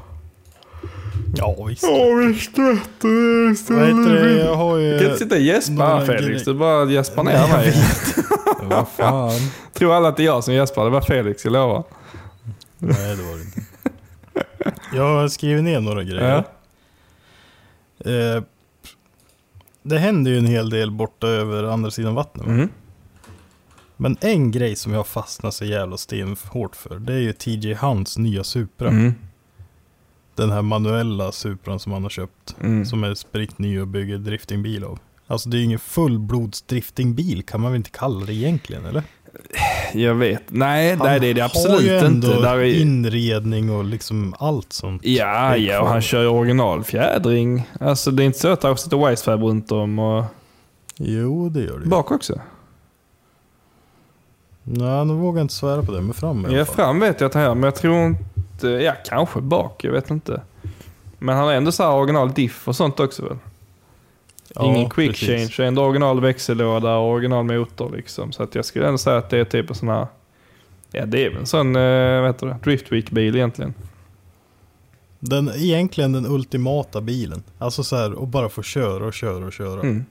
Ja 1.35 1.65
visst. 1.67 1.83
Ja 1.83 2.13
visst 2.13 2.57
vet 2.57 2.89
du. 3.01 3.55
Vad 3.69 3.87
heter 3.87 4.23
det? 4.23 4.39
Jag 4.39 4.55
har 4.55 4.77
ju... 4.77 4.91
Du 4.93 4.97
kan 4.99 5.07
inte 5.07 5.19
sitta 5.23 5.35
och 5.35 5.41
gäspa 5.41 5.83
här 5.83 6.05
Felix. 6.05 6.43
Du 6.43 6.53
bara 6.53 6.91
gäspar 6.91 7.23
ner 7.23 7.31
Nej, 7.31 7.41
jag 7.41 7.49
mig. 7.49 7.73
Vad 8.69 8.87
fan. 8.87 9.39
Tror 9.73 9.93
alla 9.93 10.09
att 10.09 10.17
det 10.17 10.23
är 10.23 10.25
jag 10.25 10.43
som 10.43 10.53
gäspar. 10.53 10.83
Det 10.83 10.89
var 10.89 11.01
Felix, 11.01 11.45
jag 11.45 11.51
lovar. 11.53 11.83
Nej 12.77 13.15
det 13.15 13.23
var 13.23 13.37
det 13.37 13.43
inte. 13.43 13.61
Jag 14.93 15.03
har 15.03 15.27
skrivit 15.27 15.63
ner 15.63 15.79
några 15.79 16.03
grejer. 16.03 16.43
Eh, 18.05 18.43
det 19.83 19.97
händer 19.97 20.31
ju 20.31 20.37
en 20.37 20.45
hel 20.45 20.69
del 20.69 20.91
borta 20.91 21.27
över 21.27 21.63
andra 21.63 21.91
sidan 21.91 22.15
vattnet. 22.15 22.45
va? 22.47 22.53
Mm. 22.53 22.69
Men 23.97 24.17
en 24.21 24.51
grej 24.51 24.75
som 24.75 24.93
jag 24.93 25.07
fastnar 25.07 25.51
så 25.51 25.65
jävla 25.65 25.97
stenhårt 25.97 26.75
för. 26.75 26.99
Det 26.99 27.13
är 27.13 27.19
ju 27.19 27.33
TJ 27.33 27.73
Hunts 27.73 28.17
nya 28.17 28.43
Supra. 28.43 28.87
Mm. 28.89 29.13
Den 30.39 30.51
här 30.51 30.61
manuella 30.61 31.31
Supran 31.31 31.79
som 31.79 31.91
han 31.91 32.03
har 32.03 32.09
köpt. 32.09 32.55
Mm. 32.61 32.85
Som 32.85 33.03
är 33.03 33.13
spritt 33.13 33.59
ny 33.59 33.79
och 33.81 33.87
bygger 33.87 34.17
driftingbil 34.17 34.83
av. 34.83 34.99
Alltså 35.27 35.49
det 35.49 35.57
är 35.57 35.59
ju 35.59 35.65
ingen 35.65 35.79
fullblods 35.79 36.61
driftingbil 36.61 37.43
kan 37.43 37.61
man 37.61 37.71
väl 37.71 37.77
inte 37.77 37.89
kalla 37.89 38.25
det 38.25 38.33
egentligen 38.33 38.85
eller? 38.85 39.03
Jag 39.93 40.15
vet. 40.15 40.41
Nej, 40.47 40.95
Han 40.95 41.07
nej 41.07 41.19
det 41.19 41.27
är 41.27 41.33
det 41.33 41.41
har 41.41 41.45
absolut 41.45 41.81
ju 41.91 41.97
ändå 41.97 42.27
inte. 42.27 42.41
Där 42.41 42.57
är... 42.57 42.81
inredning 42.81 43.69
och 43.69 43.83
liksom 43.83 44.33
allt 44.39 44.73
sånt. 44.73 45.05
Ja, 45.05 45.57
ja, 45.57 45.81
och 45.81 45.87
han 45.87 46.01
kör 46.01 46.21
ju 46.21 46.27
originalfjädring. 46.27 47.63
Alltså 47.79 48.11
det 48.11 48.23
är 48.23 48.25
inte 48.25 48.39
så 48.39 48.47
att 48.47 48.63
han 48.63 48.77
sätter 48.77 49.09
Wisefab 49.09 49.41
runt 49.43 49.71
om 49.71 49.99
och 49.99 50.23
Jo 50.97 51.49
det 51.49 51.59
gör 51.59 51.77
det 51.77 51.83
ju. 51.83 51.89
bak 51.89 52.11
också. 52.11 52.39
Nej, 54.63 55.05
nu 55.05 55.13
vågar 55.13 55.39
jag 55.39 55.43
inte 55.45 55.53
svära 55.53 55.83
på 55.83 55.91
det, 55.91 56.01
men 56.01 56.13
fram 56.13 56.45
i 56.45 56.47
alla 56.47 56.57
Ja, 56.57 56.65
fall. 56.65 56.75
fram 56.75 56.99
vet 56.99 57.21
jag 57.21 57.27
att 57.27 57.33
han 57.33 57.43
gör, 57.43 57.55
men 57.55 57.63
jag 57.63 57.75
tror 57.75 58.05
inte... 58.05 58.23
Ja, 58.67 58.93
kanske 59.05 59.41
bak. 59.41 59.83
Jag 59.83 59.91
vet 59.91 60.09
inte. 60.09 60.41
Men 61.19 61.35
han 61.35 61.45
har 61.45 61.53
ändå 61.53 61.71
så 61.71 61.91
original 61.91 62.33
diff 62.33 62.67
och 62.67 62.75
sånt 62.75 62.99
också 62.99 63.25
väl? 63.25 63.37
Ja, 64.55 64.65
Ingen 64.65 64.89
quick 64.89 65.09
precis. 65.11 65.51
change, 65.51 65.67
ändå 65.67 65.83
original 65.83 66.21
växellåda 66.21 66.95
och 66.95 67.09
original 67.09 67.43
motor 67.45 67.95
liksom. 67.95 68.31
Så 68.31 68.43
att 68.43 68.55
jag 68.55 68.65
skulle 68.65 68.85
ändå 68.85 68.97
säga 68.97 69.17
att 69.17 69.29
det 69.29 69.37
är 69.37 69.45
typ 69.45 69.69
en 69.69 69.75
sån 69.75 69.89
här... 69.89 70.07
Ja, 70.91 71.05
det 71.05 71.25
är 71.25 71.29
väl 71.29 71.39
en 71.39 71.45
sån, 71.45 71.75
eh, 71.75 72.19
vad 72.21 72.27
heter 72.27 72.47
det, 72.47 72.57
Driftweek-bil 72.63 73.35
egentligen. 73.35 73.73
Den, 75.19 75.51
egentligen 75.55 76.11
den 76.11 76.25
ultimata 76.25 77.01
bilen. 77.01 77.43
Alltså 77.57 77.83
så 77.83 77.95
här, 77.95 78.13
och 78.13 78.27
bara 78.27 78.49
få 78.49 78.63
köra 78.63 79.05
och 79.05 79.13
köra 79.13 79.45
och 79.45 79.53
köra. 79.53 79.81
Mm. 79.81 80.05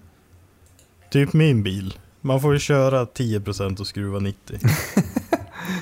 Typ 1.10 1.32
min 1.32 1.62
bil. 1.62 1.94
Man 2.20 2.40
får 2.40 2.52
ju 2.52 2.58
köra 2.58 3.04
10% 3.04 3.80
och 3.80 3.86
skruva 3.86 4.18
90. 4.18 4.58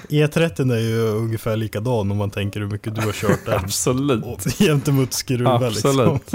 E30 0.09 0.73
är 0.73 0.79
ju 0.79 1.01
ungefär 1.01 1.57
likadan 1.57 2.11
om 2.11 2.17
man 2.17 2.31
tänker 2.31 2.61
hur 2.61 2.67
mycket 2.67 2.95
du 2.95 3.01
har 3.01 3.13
kört 3.13 3.45
den. 3.47 3.55
Absolut. 3.65 4.25
Gentemot 4.59 5.13
skruva 5.13 5.69
liksom. 5.69 6.19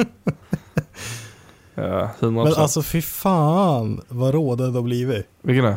Ja, 1.75 2.10
100%. 2.20 2.31
Men 2.31 2.53
alltså 2.53 2.81
fy 2.81 3.01
fan 3.01 4.01
vad 4.08 4.34
rådad 4.34 4.74
det 4.74 4.77
har 4.77 4.84
blivit. 4.84 5.27
Vilken 5.41 5.65
är? 5.65 5.75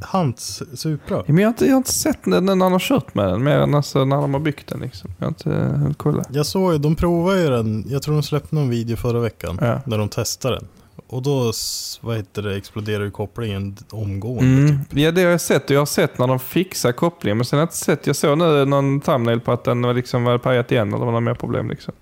Hans 0.00 0.62
Supra. 0.80 1.22
Men 1.26 1.38
jag 1.38 1.44
har, 1.44 1.48
inte, 1.48 1.64
jag 1.64 1.72
har 1.72 1.76
inte 1.76 1.92
sett 1.92 2.24
den 2.24 2.44
när 2.44 2.56
han 2.56 2.72
har 2.72 2.78
kört 2.78 3.14
med 3.14 3.28
den, 3.28 3.44
mer 3.44 3.58
än 3.58 3.74
alltså 3.74 4.04
när 4.04 4.16
de 4.16 4.34
har 4.34 4.40
byggt 4.40 4.68
den. 4.68 4.80
Liksom. 4.80 5.10
Jag 5.18 5.26
har 5.26 5.28
inte 5.28 5.50
hunnit 5.50 5.98
kolla. 5.98 6.24
Jag 6.30 6.46
såg 6.46 6.72
ju, 6.72 6.78
de 6.78 6.96
provade 6.96 7.42
ju 7.42 7.50
den, 7.50 7.84
jag 7.88 8.02
tror 8.02 8.14
de 8.14 8.22
släppte 8.22 8.54
någon 8.54 8.70
video 8.70 8.96
förra 8.96 9.20
veckan. 9.20 9.58
Ja. 9.60 9.80
När 9.86 9.98
de 9.98 10.08
testade 10.08 10.54
den. 10.54 10.68
Och 11.06 11.22
då, 11.22 11.52
vad 12.00 12.16
heter 12.16 12.42
det, 12.42 12.56
exploderar 12.56 13.04
ju 13.04 13.10
kopplingen 13.10 13.76
omgående. 13.90 14.62
Mm. 14.62 14.84
Typ. 14.84 14.98
Ja, 14.98 15.12
det 15.12 15.22
har 15.22 15.30
jag 15.30 15.40
sett. 15.40 15.70
Jag 15.70 15.80
har 15.80 15.86
sett 15.86 16.18
när 16.18 16.26
de 16.26 16.38
fixar 16.38 16.92
kopplingen. 16.92 17.36
Men 17.38 17.44
sen 17.44 17.56
har 17.56 17.60
jag 17.62 17.66
inte 17.66 17.76
sett. 17.76 18.06
Jag 18.06 18.16
såg 18.16 18.38
nu 18.38 18.64
någon 18.64 19.00
thumbnail 19.00 19.40
på 19.40 19.52
att 19.52 19.64
den 19.64 19.82
var 19.82 19.94
liksom 19.94 20.24
var 20.24 20.38
pajat 20.38 20.72
igen 20.72 20.94
eller 20.94 21.04
var 21.04 21.12
det 21.12 21.20
mer 21.20 21.34
problem. 21.34 21.70
Liksom. 21.70 21.94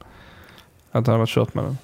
Att 0.92 1.06
han 1.06 1.12
har 1.12 1.18
varit 1.18 1.28
kört 1.28 1.54
med 1.54 1.64
den. 1.64 1.78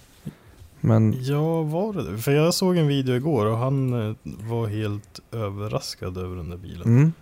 Men 0.81 1.15
Ja, 1.23 1.63
var 1.63 1.93
det 1.93 2.11
det? 2.13 2.19
För 2.19 2.33
jag 2.33 2.55
såg 2.55 2.77
en 2.77 2.87
video 2.87 3.15
igår 3.17 3.47
och 3.47 3.59
han 3.59 4.09
eh, 4.09 4.17
var 4.23 4.67
helt 4.67 5.21
överraskad 5.33 6.19
över 6.19 6.37
den 6.37 6.51
där 6.51 6.57
bilen. 6.57 6.83
mm. 6.83 7.13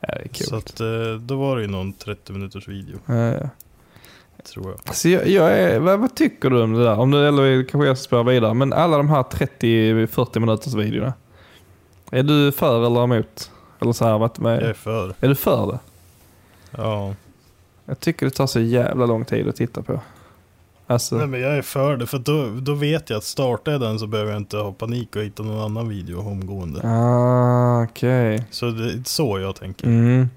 ja, 0.00 0.08
det 0.08 0.24
är 0.24 0.28
kul. 0.28 0.46
Så 0.46 0.56
att 0.56 0.80
eh, 0.80 1.14
då 1.20 1.36
var 1.36 1.56
det 1.56 1.62
ju 1.62 1.68
någon 1.68 1.92
30 1.92 2.32
minuters 2.32 2.68
video, 2.68 2.98
Ja, 3.06 3.14
ja. 3.14 3.48
Tror 4.44 4.74
jag. 4.86 4.94
Så 4.94 5.08
jag, 5.08 5.28
jag 5.28 5.52
är, 5.58 5.78
vad, 5.78 5.98
vad 6.00 6.14
tycker 6.14 6.50
du 6.50 6.62
om 6.62 6.72
det 6.72 6.84
där? 6.84 6.98
Om 6.98 7.10
du, 7.10 7.28
eller 7.28 7.62
kanske 7.64 7.86
jag 7.88 7.98
ska 7.98 8.04
spela 8.04 8.22
vidare. 8.22 8.54
Men 8.54 8.72
alla 8.72 8.96
de 8.96 9.08
här 9.08 9.22
30-40 9.22 10.38
minuters 10.40 10.74
videorna. 10.74 11.12
Är 12.10 12.22
du 12.22 12.52
för 12.52 12.86
eller 12.86 13.04
emot? 13.04 13.50
Eller 13.80 13.92
så 13.92 14.04
här, 14.04 14.18
vad, 14.18 14.30
vad 14.38 14.52
Jag 14.54 14.62
är 14.62 14.72
för. 14.72 15.14
är 15.20 15.28
du 15.28 15.34
för 15.34 15.66
det? 15.72 15.78
Ja. 16.70 17.14
Jag 17.84 18.00
tycker 18.00 18.26
det 18.26 18.30
tar 18.32 18.46
så 18.46 18.60
jävla 18.60 19.06
lång 19.06 19.24
tid 19.24 19.48
att 19.48 19.56
titta 19.56 19.82
på. 19.82 20.00
Alltså, 20.86 21.16
Nej 21.16 21.26
men 21.26 21.40
jag 21.40 21.56
är 21.56 21.62
för 21.62 21.96
det, 21.96 22.06
för 22.06 22.18
då, 22.18 22.46
då 22.60 22.74
vet 22.74 23.10
jag 23.10 23.16
att 23.16 23.24
startar 23.24 23.72
jag 23.72 23.80
den 23.80 23.98
så 23.98 24.06
behöver 24.06 24.30
jag 24.32 24.40
inte 24.40 24.56
ha 24.56 24.72
panik 24.72 25.16
och 25.16 25.22
hitta 25.22 25.42
någon 25.42 25.64
annan 25.64 25.88
video 25.88 26.20
omgående. 26.20 26.80
ah, 26.84 27.82
okej. 27.82 28.46
Så 28.50 28.70
det 28.70 28.84
är 28.92 29.02
så 29.04 29.38
jag 29.38 29.56
tänker. 29.56 29.86
Mm. 29.86 30.28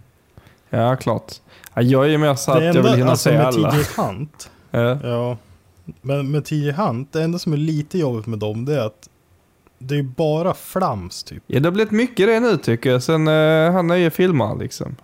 Ja, 0.74 0.96
klart. 0.96 1.34
Ja, 1.74 1.82
jag 1.82 2.06
är 2.06 2.10
ju 2.10 2.18
mer 2.18 2.36
så 2.36 2.51
att 2.51 2.63
jag 2.63 2.74
vill 2.74 2.94
hinna 2.94 3.10
alltså 3.12 3.30
se 3.30 3.38
med 3.38 3.46
alla. 3.46 3.72
TJ 3.72 4.01
Hunt, 4.01 4.51
Ja. 4.72 4.98
ja. 5.04 5.38
Men 6.01 6.32
med 6.32 6.46
TJ 6.46 6.72
Hunt, 6.72 7.13
det 7.13 7.24
enda 7.24 7.40
som 7.40 7.54
är 7.54 7.58
lite 7.58 7.98
jobbigt 7.98 8.28
med 8.28 8.40
dem 8.40 8.66
det 8.66 8.75
är 8.75 8.86
att 8.86 9.10
det 9.80 9.98
är 9.98 10.04
bara 10.04 10.54
flams 10.54 11.24
typ. 11.24 11.44
ja, 11.48 11.60
det 11.60 11.68
har 11.68 11.72
blivit 11.72 11.92
mycket 11.92 12.28
det 12.28 12.40
nu 12.40 12.58
tycker 12.58 12.90
jag. 12.92 13.04
Sen 13.04 13.28
uh, 13.28 13.72
han 13.72 13.92
är 13.92 13.96
ju 13.96 14.10
filmare 14.10 14.60
liksom. 14.60 14.96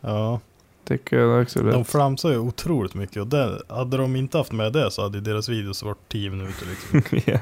Ja, 0.00 0.40
Tycker 0.88 1.16
jag 1.16 1.42
också. 1.42 1.62
de 1.62 1.70
Det. 1.78 1.84
flamsar 1.84 2.30
ju 2.30 2.38
otroligt 2.38 2.94
mycket 2.94 3.16
och 3.16 3.26
det, 3.26 3.62
hade 3.68 3.96
de 3.96 4.16
inte 4.16 4.38
haft 4.38 4.52
med 4.52 4.72
det 4.72 4.90
så 4.90 5.02
hade 5.02 5.20
deras 5.20 5.48
videos 5.48 5.82
varit 5.82 6.08
10 6.08 6.30
minuter 6.30 6.66
liksom. 6.70 7.20
ja. 7.32 7.38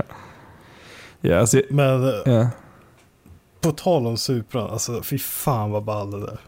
Ja, 1.21 1.39
alltså, 1.41 1.61
Men 1.71 2.05
eh, 2.09 2.15
ja. 2.25 2.47
på 3.61 3.71
tal 3.73 4.07
om 4.07 4.17
Supran, 4.17 4.71
alltså 4.71 5.03
fy 5.03 5.19
fan 5.19 5.71
vad 5.71 5.83
ball 5.85 6.11
det 6.11 6.21
där. 6.21 6.39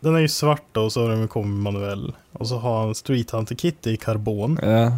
Den 0.00 0.14
är 0.14 0.18
ju 0.18 0.28
svart 0.28 0.62
då, 0.72 0.82
och 0.82 0.92
så 0.92 1.02
har 1.02 1.08
den 1.08 1.28
kommit 1.28 1.62
manuell. 1.62 2.14
Och 2.32 2.48
så 2.48 2.58
har 2.58 2.80
han 2.80 2.94
Street 2.94 3.30
Hunter 3.30 3.54
Kit 3.54 3.86
i 3.86 3.96
karbon. 3.96 4.58
ja. 4.62 4.92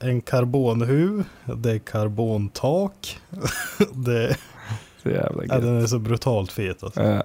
En 0.00 0.20
karbonhuv, 0.20 1.24
det 1.56 1.72
är 1.72 1.78
karbontak. 1.78 3.20
det, 3.94 4.36
Så 5.02 5.08
jävla 5.08 5.44
ja, 5.48 5.58
den 5.58 5.82
är 5.82 5.86
så 5.86 5.98
brutalt 5.98 6.52
fet 6.52 6.82
alltså. 6.82 7.02
Ja. 7.02 7.22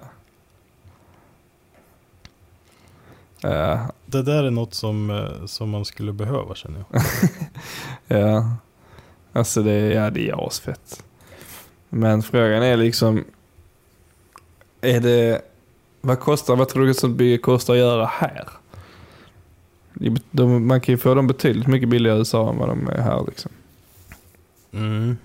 Ja, 3.40 3.80
Det 4.06 4.22
där 4.22 4.44
är 4.44 4.50
något 4.50 4.74
som, 4.74 5.10
eh, 5.10 5.46
som 5.46 5.70
man 5.70 5.84
skulle 5.84 6.12
behöva 6.12 6.54
känner 6.54 6.84
jag. 6.90 7.02
ja. 8.20 8.50
Alltså 9.32 9.62
det, 9.62 9.72
ja, 9.72 10.10
det 10.10 10.28
är 10.28 10.46
asfett. 10.46 11.04
Men 11.88 12.22
frågan 12.22 12.62
är 12.62 12.76
liksom. 12.76 13.24
Är 14.80 15.00
det. 15.00 15.42
Vad 16.00 16.20
kostar, 16.20 16.56
vad 16.56 16.68
tror 16.68 16.84
du 16.84 16.90
ett 16.90 16.98
sånt 16.98 17.16
bygge 17.16 17.38
kostar 17.38 17.74
att 17.74 17.78
göra 17.78 18.06
här? 18.06 18.48
De, 20.30 20.66
man 20.66 20.80
kan 20.80 20.92
ju 20.92 20.98
få 20.98 21.14
dem 21.14 21.26
betydligt 21.26 21.66
mycket 21.66 21.88
billigare 21.88 22.16
i 22.16 22.18
USA 22.18 22.50
än 22.50 22.58
vad 22.58 22.68
de 22.68 22.88
är 22.88 23.00
här 23.00 23.24
liksom. 23.26 23.52
Mm. 24.72 25.16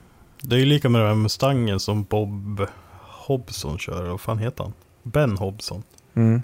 Det 0.42 0.56
är 0.56 0.60
ju 0.60 0.66
lika 0.66 0.90
med 0.90 1.02
den 1.02 1.08
här 1.08 1.16
Mustangen 1.16 1.80
som 1.80 2.04
Bob 2.04 2.68
Hobson 3.28 3.78
kör, 3.78 4.10
vad 4.10 4.22
fan 4.22 4.38
heter 4.38 4.64
han? 4.64 4.74
Ben 5.04 5.38
Hobson. 5.38 5.84
Mm. 6.14 6.42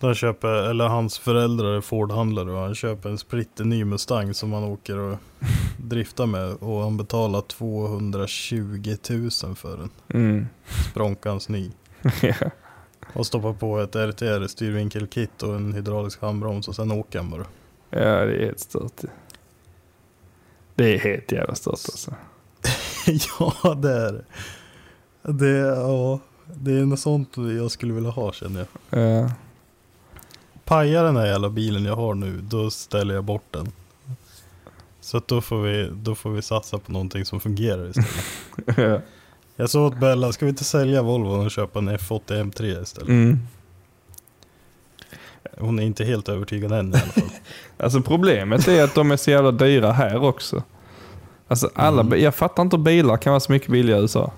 Han 0.00 0.14
köper, 0.14 0.48
eller 0.48 0.86
hans 0.86 1.18
föräldrar 1.18 1.76
är 1.76 1.80
Ford-handlare 1.80 2.50
och 2.50 2.60
han 2.60 2.74
köper 2.74 3.08
en 3.08 3.18
splitter 3.18 3.64
ny 3.64 3.84
Mustang 3.84 4.34
som 4.34 4.52
han 4.52 4.64
åker 4.64 4.98
och 4.98 5.18
driftar 5.76 6.26
med 6.26 6.52
och 6.52 6.82
han 6.82 6.96
betalar 6.96 7.40
220 7.40 8.96
000 9.10 9.30
för 9.56 9.76
den. 9.76 9.90
Mm. 10.08 10.46
Språnkans 10.90 11.48
ny. 11.48 11.70
Och 13.12 13.26
stoppar 13.26 13.52
på 13.52 13.80
ett 13.80 13.96
RTR 13.96 14.46
styrvinkelkit 14.46 15.42
och 15.42 15.54
en 15.54 15.72
hydraulisk 15.72 16.20
handbroms 16.22 16.68
och 16.68 16.76
sen 16.76 16.92
åker 16.92 17.18
han 17.18 17.30
bara. 17.30 17.44
ja, 17.90 18.24
det 18.24 18.36
är 18.36 18.44
helt 18.44 18.60
stört. 18.60 19.02
Det 20.74 20.94
är 20.94 20.98
helt 20.98 21.32
jävla 21.32 21.54
stört 21.54 21.72
alltså. 21.72 22.14
ja 23.64 23.74
det 23.74 23.92
är 23.92 24.12
det. 24.12 24.24
Det, 25.32 25.58
ja, 25.58 26.20
det 26.54 26.72
är 26.72 26.84
något 26.86 27.00
sånt 27.00 27.36
jag 27.36 27.70
skulle 27.70 27.92
vilja 27.92 28.10
ha 28.10 28.32
känner 28.32 28.66
jag. 28.90 29.00
Ja. 29.00 29.30
Pajar 30.64 31.04
den 31.04 31.16
här 31.16 31.26
jävla 31.26 31.50
bilen 31.50 31.84
jag 31.84 31.96
har 31.96 32.14
nu, 32.14 32.40
då 32.42 32.70
ställer 32.70 33.14
jag 33.14 33.24
bort 33.24 33.46
den. 33.50 33.72
Så 35.00 35.22
då 35.26 35.40
får 35.40 35.62
vi, 35.62 35.90
då 35.92 36.14
får 36.14 36.30
vi 36.30 36.42
satsa 36.42 36.78
på 36.78 36.92
någonting 36.92 37.24
som 37.24 37.40
fungerar 37.40 37.88
istället. 37.88 38.24
Ja. 38.78 39.00
Jag 39.60 39.70
sa 39.70 39.86
åt 39.86 40.00
Bella, 40.00 40.32
ska 40.32 40.44
vi 40.44 40.50
inte 40.50 40.64
sälja 40.64 41.02
Volvo 41.02 41.30
och 41.30 41.50
köpa 41.50 41.78
en 41.78 41.90
F80 41.90 42.20
M3 42.26 42.82
istället? 42.82 43.08
Mm. 43.08 43.38
Hon 45.58 45.78
är 45.78 45.82
inte 45.82 46.04
helt 46.04 46.28
övertygad 46.28 46.72
än 46.72 46.88
i 46.88 46.92
alla 46.92 47.00
fall. 47.00 47.22
Alltså 47.78 48.00
problemet 48.00 48.68
är 48.68 48.84
att 48.84 48.94
de 48.94 49.10
är 49.10 49.16
så 49.16 49.30
jävla 49.30 49.50
dyra 49.50 49.92
här 49.92 50.22
också. 50.24 50.62
Alltså 51.48 51.70
alla, 51.74 52.00
Mm. 52.00 52.20
Jag 52.22 52.34
fattar 52.34 52.62
inte 52.62 52.76
hur 52.76 52.84
bilar 52.84 53.16
kan 53.16 53.30
vara 53.30 53.40
så 53.40 53.52
mycket 53.52 53.68
billigare 53.68 54.00
i 54.00 54.02
USA. 54.02 54.32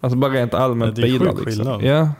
Alltså 0.00 0.18
bara 0.18 0.32
rent 0.32 0.54
allmänt 0.54 0.96
Nej, 0.96 1.10
det 1.10 1.16
är 1.16 1.18
bilar 1.18 1.32
sjuk 1.34 1.46
liksom. 1.46 1.64
skillnad. 1.64 1.82
Ja. 1.82 2.10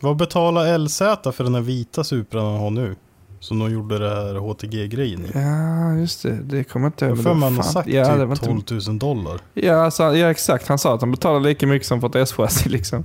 Vad 0.00 0.16
betalar 0.16 0.78
LZ 0.78 0.98
för 1.36 1.44
den 1.44 1.54
här 1.54 1.62
vita 1.62 2.04
Supran 2.04 2.44
han 2.44 2.60
har 2.60 2.70
nu? 2.70 2.96
Som 3.40 3.58
de 3.58 3.72
gjorde 3.72 3.98
det 3.98 4.08
här 4.08 4.34
HTG-grejen 4.34 5.24
i. 5.24 5.30
ja, 5.34 5.94
just 5.94 6.22
det. 6.22 6.38
Det 6.42 6.64
kommer 6.64 6.86
jag 6.86 6.90
inte 6.90 7.06
ihåg. 7.06 7.22
För 7.22 7.34
han 7.34 7.56
har 7.56 7.62
sagt 7.62 7.88
ja, 7.88 8.16
typ 8.16 8.30
inte- 8.30 8.46
12 8.76 8.80
000 8.88 8.98
dollar. 8.98 9.40
Ja, 9.54 9.74
alltså, 9.84 10.02
ja, 10.16 10.30
exakt. 10.30 10.68
Han 10.68 10.78
sa 10.78 10.94
att 10.94 11.00
han 11.00 11.10
betalar 11.10 11.40
lika 11.40 11.66
mycket 11.66 11.88
som 11.88 12.00
för 12.00 12.08
ett 12.08 12.14
S-chassi 12.16 12.68
liksom. 12.68 13.04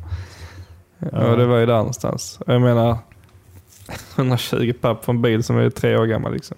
Ja. 1.00 1.32
Och 1.32 1.38
det 1.38 1.46
var 1.46 1.58
ju 1.58 1.66
där 1.66 1.78
någonstans. 1.78 2.40
Och 2.48 2.54
Jag 2.54 2.62
menar, 2.62 2.98
120 4.16 4.74
papp 4.82 5.06
för 5.06 5.12
en 5.14 5.22
bil 5.22 5.44
som 5.44 5.58
är 5.58 5.70
tre 5.70 5.98
år 5.98 6.06
gammal 6.06 6.34
liksom. 6.34 6.58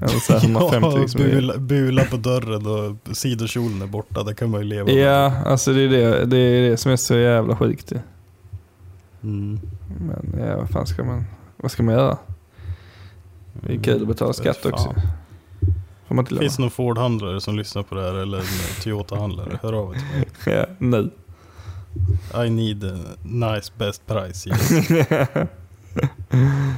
Eller 0.00 0.08
så 0.08 0.32
här 0.32 0.44
150 0.50 0.88
ja, 0.92 0.98
liksom. 1.02 1.20
bula, 1.20 1.58
bula 1.58 2.04
på 2.04 2.16
dörren 2.16 2.66
och 2.66 3.16
sidokjolen 3.16 3.82
är 3.82 3.86
borta. 3.86 4.22
Det 4.22 4.34
kan 4.34 4.50
man 4.50 4.60
ju 4.60 4.66
leva 4.66 4.84
med. 4.84 4.94
Ja, 4.94 5.32
alltså 5.46 5.72
det 5.72 5.80
är 5.82 5.88
det, 5.88 6.24
det 6.24 6.36
är 6.36 6.70
det 6.70 6.76
som 6.76 6.92
är 6.92 6.96
så 6.96 7.14
jävla 7.14 7.56
sjukt. 7.56 7.92
Mm. 9.22 9.60
Men 10.00 10.46
ja, 10.48 10.56
vad 10.56 10.70
fan 10.70 10.86
ska 10.86 11.04
man, 11.04 11.24
vad 11.56 11.70
ska 11.70 11.82
man 11.82 11.94
göra? 11.94 12.18
Det 13.52 13.72
är 13.74 13.78
kul 13.82 14.02
att 14.02 14.08
betala 14.08 14.32
skatt 14.32 14.66
också. 14.66 14.94
Får 16.08 16.14
man 16.14 16.24
inte 16.24 16.36
Finns 16.36 16.56
det 16.56 16.62
någon 16.62 16.70
Ford-handlare 16.70 17.40
som 17.40 17.56
lyssnar 17.56 17.82
på 17.82 17.94
det 17.94 18.02
här 18.02 18.14
eller 18.14 18.38
en 18.38 18.44
Toyota-handlare? 18.82 19.58
Hör 19.62 19.72
av 19.72 19.94
er 19.94 19.98
till 19.98 20.06
mig. 20.18 20.26
Ja, 20.58 20.66
nu. 20.78 21.10
I 22.46 22.50
need 22.50 22.84
a 22.84 22.96
nice 23.22 23.72
best 23.78 24.06
price. 24.06 24.48
Yes. 24.48 24.90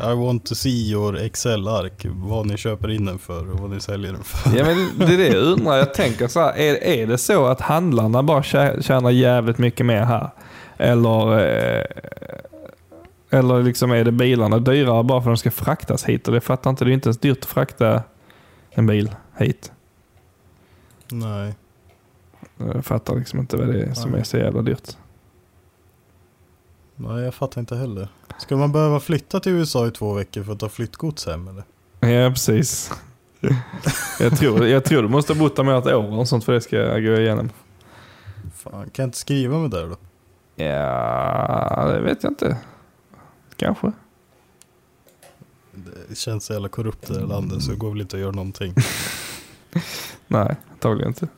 I 0.02 0.14
want 0.14 0.46
to 0.46 0.54
see 0.54 0.90
your 0.90 1.16
Excel-ark. 1.16 2.06
Vad 2.14 2.46
ni 2.46 2.56
köper 2.56 2.90
in 2.90 3.04
den 3.04 3.18
för 3.18 3.50
och 3.52 3.58
vad 3.60 3.70
ni 3.70 3.80
säljer 3.80 4.12
den 4.12 4.22
för. 4.24 4.58
Ja, 4.58 4.64
men 4.64 4.90
det 5.08 5.14
är 5.14 5.18
det 5.18 5.26
jag 5.28 5.42
undrar. 5.42 5.76
Jag 5.76 5.94
tänker 5.94 6.28
så 6.28 6.40
här, 6.40 6.52
är, 6.58 6.84
är 6.84 7.06
det 7.06 7.18
så 7.18 7.46
att 7.46 7.60
handlarna 7.60 8.22
bara 8.22 8.40
tjä- 8.42 8.82
tjänar 8.82 9.10
jävligt 9.10 9.58
mycket 9.58 9.86
mer 9.86 10.02
här? 10.02 10.30
Eller, 10.76 11.38
eh, 11.38 11.84
eller 13.34 13.62
liksom 13.62 13.90
är 13.90 14.04
det 14.04 14.12
bilarna 14.12 14.58
dyrare 14.58 15.04
bara 15.04 15.22
för 15.22 15.30
att 15.30 15.36
de 15.36 15.38
ska 15.38 15.50
fraktas 15.50 16.04
hit? 16.04 16.28
Och 16.28 16.34
det 16.34 16.40
fattar 16.40 16.70
inte, 16.70 16.84
det 16.84 16.90
är 16.90 16.92
inte 16.92 17.08
ens 17.08 17.18
dyrt 17.18 17.38
att 17.38 17.44
frakta 17.44 18.02
en 18.70 18.86
bil 18.86 19.14
hit. 19.36 19.72
Nej. 21.08 21.54
Jag 22.56 22.84
fattar 22.84 23.14
liksom 23.16 23.38
inte 23.38 23.56
vad 23.56 23.68
det 23.68 23.82
är 23.82 23.94
som 23.94 24.10
Nej. 24.10 24.20
är 24.20 24.24
så 24.24 24.36
jävla 24.36 24.62
dyrt. 24.62 24.96
Nej, 26.96 27.24
jag 27.24 27.34
fattar 27.34 27.60
inte 27.60 27.76
heller. 27.76 28.08
Ska 28.38 28.56
man 28.56 28.72
behöva 28.72 29.00
flytta 29.00 29.40
till 29.40 29.52
USA 29.52 29.86
i 29.86 29.90
två 29.90 30.12
veckor 30.14 30.42
för 30.42 30.52
att 30.52 30.60
ta 30.60 30.68
flyttgods 30.68 31.26
hem 31.26 31.48
eller? 31.48 31.64
Ja, 32.00 32.30
precis. 32.30 32.92
jag, 34.20 34.38
tror, 34.38 34.66
jag 34.66 34.84
tror 34.84 35.02
du 35.02 35.08
måste 35.08 35.32
ha 35.32 35.40
bott 35.40 35.56
där 35.56 35.64
mer 35.64 35.78
ett 35.78 35.86
år 35.86 36.18
och 36.18 36.28
sånt 36.28 36.44
för 36.44 36.52
det 36.52 36.60
ska 36.60 36.98
gå 36.98 37.20
igenom. 37.20 37.50
Fan, 38.54 38.72
kan 38.72 39.02
jag 39.02 39.06
inte 39.06 39.18
skriva 39.18 39.58
med 39.58 39.70
där 39.70 39.86
då? 39.86 39.96
Ja, 40.64 41.88
det 41.92 42.00
vet 42.00 42.22
jag 42.22 42.32
inte. 42.32 42.56
Kanske. 43.56 43.92
Det 46.08 46.18
känns 46.18 46.44
så 46.44 46.52
jävla 46.52 46.68
korrupt 46.68 47.10
i 47.10 47.12
det 47.12 47.20
här 47.20 47.26
landet 47.26 47.62
så 47.62 47.70
det 47.70 47.76
går 47.76 47.90
väl 47.90 48.00
inte 48.00 48.16
att 48.16 48.20
göra 48.20 48.30
någonting. 48.32 48.74
Nej, 50.26 50.56
antagligen 50.72 51.08
inte. 51.10 51.28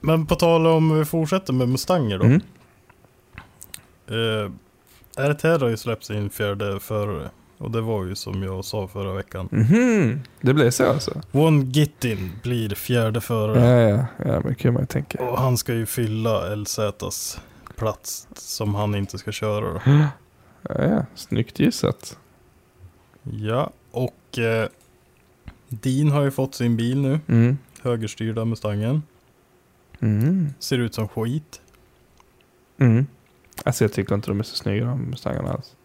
Men 0.00 0.26
på 0.26 0.34
tal 0.34 0.66
om 0.66 0.98
vi 0.98 1.04
fortsätter 1.04 1.52
med 1.52 1.68
Mustanger 1.68 2.18
då. 2.18 2.24
Mm. 2.24 2.40
Eh, 4.06 4.50
RTR 5.30 5.58
har 5.60 5.68
ju 5.68 5.76
släppt 5.76 6.04
sin 6.04 6.30
fjärde 6.30 6.80
förare. 6.80 7.30
Och 7.58 7.70
det 7.70 7.80
var 7.80 8.04
ju 8.04 8.14
som 8.14 8.42
jag 8.42 8.64
sa 8.64 8.88
förra 8.88 9.12
veckan. 9.12 9.48
Mhm, 9.52 10.20
Det 10.40 10.54
blev 10.54 10.70
så 10.70 10.86
alltså? 10.90 11.20
One 11.32 11.64
Gittin 11.64 12.32
blir 12.42 12.74
fjärde 12.74 13.16
Ja, 13.16 13.20
förare. 13.20 13.90
ja, 13.90 14.06
ja, 14.32 14.40
men 14.44 14.54
kan 14.54 14.72
man 14.72 14.82
ju 14.82 14.86
tänka. 14.86 15.24
Och 15.30 15.38
han 15.38 15.56
ska 15.56 15.74
ju 15.74 15.86
fylla 15.86 16.54
LZs 16.56 17.38
plats 17.76 18.28
som 18.36 18.74
han 18.74 18.94
inte 18.94 19.18
ska 19.18 19.32
köra 19.32 19.72
då. 19.72 19.80
Ja, 20.62 21.04
snyggt 21.14 21.58
gissat. 21.58 22.18
Ja, 23.22 23.70
och 23.90 24.38
eh, 24.38 24.68
Dean 25.68 26.10
har 26.10 26.22
ju 26.22 26.30
fått 26.30 26.54
sin 26.54 26.76
bil 26.76 27.00
nu. 27.00 27.20
Mm. 27.26 27.58
Högerstyrda 27.82 28.44
Mustangen. 28.44 29.02
Mm. 30.00 30.48
Ser 30.58 30.78
ut 30.78 30.94
som 30.94 31.08
skit. 31.08 31.60
Mm. 32.78 33.06
Alltså 33.64 33.84
jag 33.84 33.92
tycker 33.92 34.14
inte 34.14 34.30
de 34.30 34.40
är 34.40 34.44
så 34.44 34.56
snygga 34.56 34.84
de 34.84 35.00
Mustangarna 35.02 35.52
alls. 35.52 35.76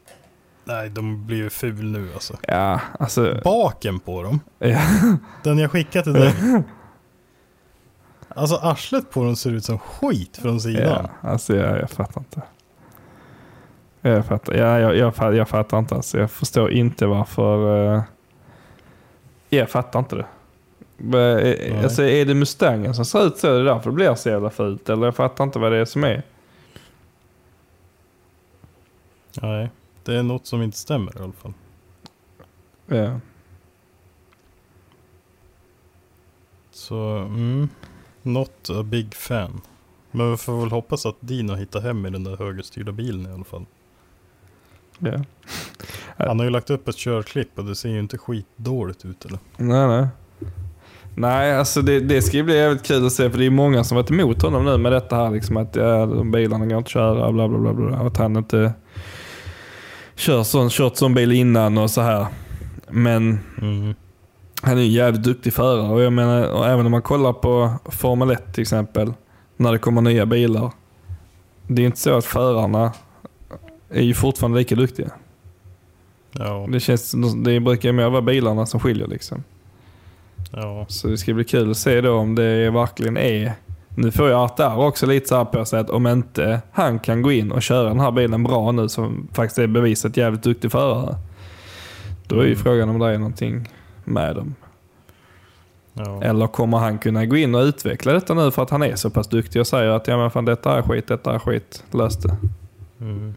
Nej, 0.63 0.89
de 0.89 1.25
blir 1.25 1.37
ju 1.37 1.49
ful 1.49 1.91
nu 1.91 2.13
alltså. 2.13 2.37
Ja, 2.47 2.81
alltså. 2.99 3.41
Baken 3.43 3.99
på 3.99 4.23
dem. 4.23 4.39
Ja. 4.59 4.81
Den 5.43 5.57
jag 5.57 5.71
skickade 5.71 6.03
till 6.03 6.13
dig. 6.13 6.63
Alltså 8.37 8.55
arslet 8.55 9.11
på 9.11 9.23
dem 9.23 9.35
ser 9.35 9.51
ut 9.51 9.65
som 9.65 9.79
skit 9.79 10.37
från 10.37 10.61
sidan. 10.61 11.09
Ja, 11.21 11.29
alltså 11.29 11.55
jag, 11.55 11.79
jag 11.79 11.89
fattar 11.89 12.21
inte. 12.21 12.41
Jag 14.09 14.25
fattar, 14.25 14.53
ja, 14.53 14.79
jag, 14.79 14.97
jag, 14.97 15.15
fattar, 15.15 15.31
jag 15.33 15.49
fattar 15.49 15.79
inte 15.79 15.95
alltså. 15.95 16.17
Jag 16.19 16.31
förstår 16.31 16.71
inte 16.71 17.05
varför. 17.05 17.85
eh, 17.95 18.03
jag 19.49 19.69
fattar 19.69 19.99
inte 19.99 20.15
det. 20.15 20.25
Eh, 21.71 21.83
Alltså, 21.83 22.03
är 22.03 22.25
det 22.25 22.33
Mustangen 22.33 22.93
som 22.95 23.05
ser 23.05 23.27
ut 23.27 23.37
så? 23.37 23.47
Det 23.47 23.59
är 23.59 23.63
därför 23.63 23.89
det 23.89 23.95
blir 23.95 24.15
så 24.15 24.29
jävla 24.29 24.49
fult? 24.49 24.89
Eller 24.89 25.05
jag 25.05 25.15
fattar 25.15 25.43
inte 25.43 25.59
vad 25.59 25.71
det 25.71 25.77
är 25.77 25.85
som 25.85 26.03
är. 26.03 26.23
Nej, 29.41 29.69
det 30.03 30.15
är 30.15 30.23
något 30.23 30.47
som 30.47 30.61
inte 30.61 30.77
stämmer 30.77 31.17
i 31.19 31.23
alla 31.23 31.33
fall. 31.33 31.53
Ja. 32.87 33.19
Så, 36.71 36.97
mm. 37.17 37.69
Not 38.21 38.69
a 38.69 38.83
big 38.83 39.15
fan. 39.15 39.61
Men 40.11 40.31
vi 40.31 40.37
får 40.37 40.59
väl 40.59 40.71
hoppas 40.71 41.05
att 41.05 41.15
Dino 41.19 41.53
hittar 41.55 41.81
hem 41.81 42.05
i 42.05 42.09
den 42.09 42.23
där 42.23 42.37
högerstyrda 42.37 42.91
bilen 42.91 43.31
i 43.31 43.33
alla 43.33 43.43
fall. 43.43 43.65
Ja. 44.99 45.23
Han 46.25 46.39
har 46.39 46.43
ju 46.43 46.49
lagt 46.49 46.69
upp 46.69 46.87
ett 46.87 46.97
körklipp 46.97 47.59
och 47.59 47.65
det 47.65 47.75
ser 47.75 47.89
ju 47.89 47.99
inte 47.99 48.17
skitdåligt 48.17 49.05
ut 49.05 49.25
eller? 49.25 49.39
Nej, 49.57 49.87
nej. 49.87 50.07
Nej, 51.17 51.55
alltså 51.57 51.81
det, 51.81 51.99
det 51.99 52.21
ska 52.21 52.37
ju 52.37 52.43
bli 52.43 52.57
jävligt 52.57 52.83
kul 52.83 53.05
att 53.05 53.11
se 53.13 53.29
för 53.29 53.37
det 53.37 53.45
är 53.45 53.49
många 53.49 53.83
som 53.83 53.95
varit 53.95 54.11
emot 54.11 54.41
honom 54.41 54.65
nu 54.65 54.77
med 54.77 54.91
detta 54.91 55.15
här 55.15 55.31
liksom 55.31 55.57
att 55.57 55.75
ja, 55.75 56.05
de 56.05 56.31
bilarna 56.31 56.65
går 56.65 56.77
inte 56.77 56.87
att 56.87 56.89
köra 56.89 57.31
bla 57.31 57.47
bla 57.47 57.59
bla 57.59 57.73
bla. 57.73 57.99
Och 57.99 58.07
att 58.07 58.17
han 58.17 58.35
inte 58.37 58.73
kör 60.15 60.43
sån, 60.43 60.69
kört 60.69 60.95
sån 60.97 61.13
bil 61.13 61.31
innan 61.31 61.77
och 61.77 61.91
så 61.91 62.01
här. 62.01 62.25
Men 62.89 63.39
Mm. 63.61 63.93
han 64.61 64.77
är 64.77 64.81
ju 64.81 64.87
jävligt 64.87 65.23
duktig 65.23 65.53
förare 65.53 65.93
och 65.93 66.01
jag 66.01 66.13
menar, 66.13 66.47
och 66.51 66.67
även 66.67 66.85
om 66.85 66.91
man 66.91 67.01
kollar 67.01 67.33
på 67.33 67.73
Formel 67.85 68.31
1 68.31 68.53
till 68.53 68.61
exempel, 68.61 69.13
när 69.57 69.71
det 69.71 69.77
kommer 69.79 70.01
nya 70.01 70.25
bilar. 70.25 70.71
Det 71.67 71.81
är 71.81 71.85
inte 71.85 71.99
så 71.99 72.17
att 72.17 72.25
förarna 72.25 72.91
är 73.99 74.03
ju 74.03 74.13
fortfarande 74.13 74.57
lika 74.59 74.75
duktiga. 74.75 75.09
Ja, 76.31 76.67
Det, 76.71 76.79
känns, 76.79 77.15
det 77.45 77.59
brukar 77.59 77.91
mer 77.91 78.09
vara 78.09 78.21
bilarna 78.21 78.65
som 78.65 78.79
skiljer 78.79 79.07
liksom. 79.07 79.43
ja. 80.51 80.85
Så 80.89 81.07
det 81.07 81.17
ska 81.17 81.33
bli 81.33 81.43
kul 81.43 81.71
att 81.71 81.77
se 81.77 82.01
då 82.01 82.13
om 82.13 82.35
det 82.35 82.69
verkligen 82.71 83.17
är... 83.17 83.53
Nu 83.97 84.11
får 84.11 84.29
jag 84.29 84.43
Artar 84.45 84.77
också 84.77 85.05
lite 85.05 85.27
så 85.27 85.35
här 85.35 85.45
på 85.45 85.65
sig 85.65 85.79
att 85.79 85.89
om 85.89 86.07
inte 86.07 86.61
han 86.71 86.99
kan 86.99 87.21
gå 87.21 87.31
in 87.31 87.51
och 87.51 87.61
köra 87.61 87.89
den 87.89 87.99
här 87.99 88.11
bilen 88.11 88.43
bra 88.43 88.71
nu 88.71 88.89
som 88.89 89.27
faktiskt 89.33 89.57
är 89.57 89.67
bevisat 89.67 90.17
jävligt 90.17 90.43
duktig 90.43 90.71
förare. 90.71 91.15
Då 92.27 92.35
är 92.39 92.43
ju 92.43 92.51
Mm. 92.51 92.63
frågan 92.63 92.89
om 92.89 92.99
det 92.99 93.05
är 93.13 93.17
någonting 93.17 93.69
med 94.03 94.35
dem. 94.35 94.55
ja. 95.93 96.21
Eller 96.23 96.47
kommer 96.47 96.77
han 96.77 96.97
kunna 96.97 97.25
gå 97.25 97.37
in 97.37 97.55
och 97.55 97.61
utveckla 97.63 98.13
detta 98.13 98.33
nu 98.33 98.51
för 98.51 98.63
att 98.63 98.69
han 98.69 98.83
är 98.83 98.95
så 98.95 99.09
pass 99.09 99.27
duktig 99.27 99.59
och 99.61 99.67
säger 99.67 99.89
att 99.89 100.07
ja 100.07 100.17
men 100.17 100.31
fan 100.31 100.45
detta 100.45 100.77
är 100.77 100.81
skit, 100.81 101.07
detta 101.07 101.35
är 101.35 101.39
skit, 101.39 101.83
lös 101.91 102.17
det. 102.17 102.37
Mm. 103.01 103.35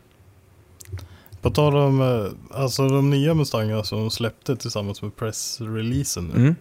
På 1.42 1.50
tal 1.50 1.76
om 1.76 2.00
eh, 2.00 2.58
alltså 2.60 2.88
de 2.88 3.10
nya 3.10 3.34
Mustangerna 3.34 3.84
som 3.84 3.98
de 3.98 4.10
släppte 4.10 4.56
tillsammans 4.56 5.02
med 5.02 5.16
pressreleasen 5.16 6.24
nu. 6.34 6.34
Mm. 6.36 6.54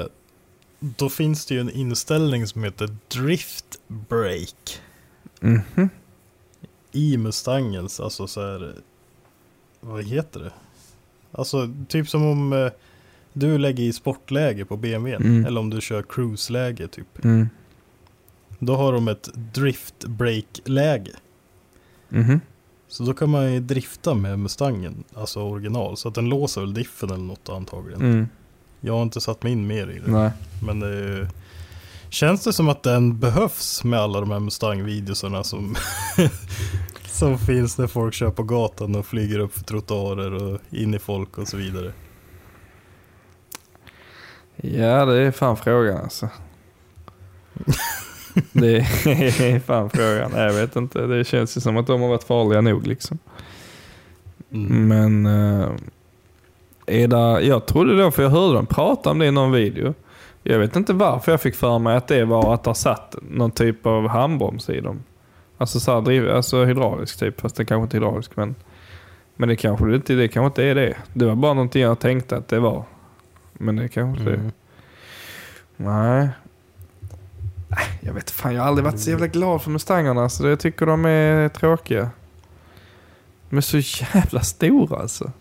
Eh, 0.00 0.06
då 0.80 1.08
finns 1.08 1.46
det 1.46 1.54
ju 1.54 1.60
en 1.60 1.70
inställning 1.70 2.46
som 2.46 2.64
heter 2.64 2.96
Drift 3.08 3.78
Brake 3.88 4.72
Mhm. 5.40 5.88
i 6.92 7.16
Mustangens. 7.16 8.00
Alltså 8.00 8.26
så 8.26 8.40
här, 8.40 8.74
vad 9.80 10.04
heter 10.04 10.40
det? 10.40 10.52
Alltså 11.32 11.68
typ 11.88 12.08
som 12.08 12.22
om 12.26 12.52
eh, 12.52 12.70
du 13.32 13.58
lägger 13.58 13.84
i 13.84 13.92
sportläge 13.92 14.64
på 14.64 14.76
BMWn. 14.76 15.22
Mm. 15.22 15.46
Eller 15.46 15.60
om 15.60 15.70
du 15.70 15.80
kör 15.80 16.02
cruise-läge 16.02 16.88
typ. 16.88 17.24
Mm. 17.24 17.48
Då 18.58 18.76
har 18.76 18.92
de 18.92 19.08
ett 19.08 19.28
Drift 19.54 20.04
Brake-läge. 20.04 21.12
Mhm. 22.08 22.40
Så 22.94 23.02
då 23.02 23.14
kan 23.14 23.30
man 23.30 23.52
ju 23.52 23.60
drifta 23.60 24.14
med 24.14 24.38
Mustangen, 24.38 25.04
alltså 25.14 25.40
original. 25.42 25.96
Så 25.96 26.08
att 26.08 26.14
den 26.14 26.28
låser 26.28 26.60
väl 26.60 26.74
diffen 26.74 27.10
eller 27.10 27.24
något 27.24 27.48
antagligen. 27.48 28.00
Mm. 28.02 28.28
Jag 28.80 28.94
har 28.94 29.02
inte 29.02 29.20
satt 29.20 29.42
mig 29.42 29.52
in 29.52 29.66
mer 29.66 29.90
i 29.90 29.98
det. 29.98 30.10
Nej. 30.10 30.30
Men 30.66 30.80
det 30.80 30.88
ju- 30.94 31.26
Känns 32.08 32.44
det 32.44 32.52
som 32.52 32.68
att 32.68 32.82
den 32.82 33.18
behövs 33.20 33.84
med 33.84 34.00
alla 34.00 34.20
de 34.20 34.30
här 34.30 34.38
Mustang-videosarna 34.40 35.42
som, 35.44 35.74
som 37.06 37.38
finns 37.38 37.78
när 37.78 37.86
folk 37.86 38.14
kör 38.14 38.30
på 38.30 38.42
gatan 38.42 38.94
och 38.94 39.06
flyger 39.06 39.38
upp 39.38 39.52
för 39.54 39.64
trottoarer 39.64 40.34
och 40.34 40.60
in 40.70 40.94
i 40.94 40.98
folk 40.98 41.38
och 41.38 41.48
så 41.48 41.56
vidare. 41.56 41.92
Ja, 44.56 45.04
det 45.04 45.16
är 45.22 45.30
fan 45.30 45.56
frågan 45.56 45.96
alltså. 45.96 46.28
det 48.52 48.76
är 48.76 49.58
fan 49.66 49.90
frågan. 49.90 50.32
Jag 50.34 50.52
vet 50.52 50.76
inte. 50.76 51.06
Det 51.06 51.24
känns 51.24 51.56
ju 51.56 51.60
som 51.60 51.76
att 51.76 51.86
de 51.86 52.00
har 52.00 52.08
varit 52.08 52.24
farliga 52.24 52.60
nog 52.60 52.86
liksom. 52.86 53.18
Mm. 54.52 54.88
Men 54.88 55.26
eh, 55.26 55.68
är 56.86 57.08
det, 57.08 57.46
jag 57.46 57.66
trodde 57.66 57.98
då, 58.02 58.10
för 58.10 58.22
jag 58.22 58.30
hörde 58.30 58.54
dem 58.54 58.66
prata 58.66 59.10
om 59.10 59.18
det 59.18 59.26
i 59.26 59.30
någon 59.30 59.52
video. 59.52 59.94
Jag 60.42 60.58
vet 60.58 60.76
inte 60.76 60.92
varför 60.92 61.32
jag 61.32 61.40
fick 61.40 61.54
för 61.54 61.78
mig 61.78 61.96
att 61.96 62.08
det 62.08 62.24
var 62.24 62.54
att 62.54 62.64
det 62.64 62.74
satt 62.74 63.16
någon 63.30 63.50
typ 63.50 63.86
av 63.86 64.08
handbroms 64.08 64.70
i 64.70 64.80
dem. 64.80 65.02
Alltså, 65.58 65.80
så 65.80 65.94
här, 65.94 66.00
driv, 66.00 66.30
alltså 66.30 66.64
hydraulisk 66.64 67.18
typ, 67.18 67.40
fast 67.40 67.56
det 67.56 67.64
kanske 67.64 67.82
inte 67.82 67.96
är 67.96 68.00
hydraulisk. 68.00 68.36
Men, 68.36 68.54
men 69.36 69.48
det 69.48 69.56
kanske 69.56 69.94
inte, 69.94 70.14
det 70.14 70.28
kanske 70.28 70.46
inte 70.46 70.64
är 70.64 70.74
det. 70.74 70.96
Det 71.12 71.26
var 71.26 71.34
bara 71.34 71.54
någonting 71.54 71.82
jag 71.82 71.98
tänkte 71.98 72.36
att 72.36 72.48
det 72.48 72.60
var. 72.60 72.84
Men 73.52 73.76
det 73.76 73.88
kanske 73.88 74.20
inte 74.20 74.32
är 74.32 74.34
Mm. 74.34 74.52
Nej. 75.76 76.28
Jag 78.00 78.12
vet 78.12 78.30
fan, 78.30 78.54
jag 78.54 78.62
har 78.62 78.68
aldrig 78.68 78.84
varit 78.84 79.00
så 79.00 79.10
jävla 79.10 79.26
glad 79.26 79.62
för 79.62 79.70
Mustangarna. 79.70 80.28
Så 80.28 80.46
jag 80.46 80.60
tycker 80.60 80.86
de 80.86 81.04
är 81.04 81.48
tråkiga. 81.48 82.10
De 83.50 83.56
är 83.56 83.60
så 83.60 83.78
jävla 83.78 84.40
stora 84.40 84.96
alltså. 84.96 85.32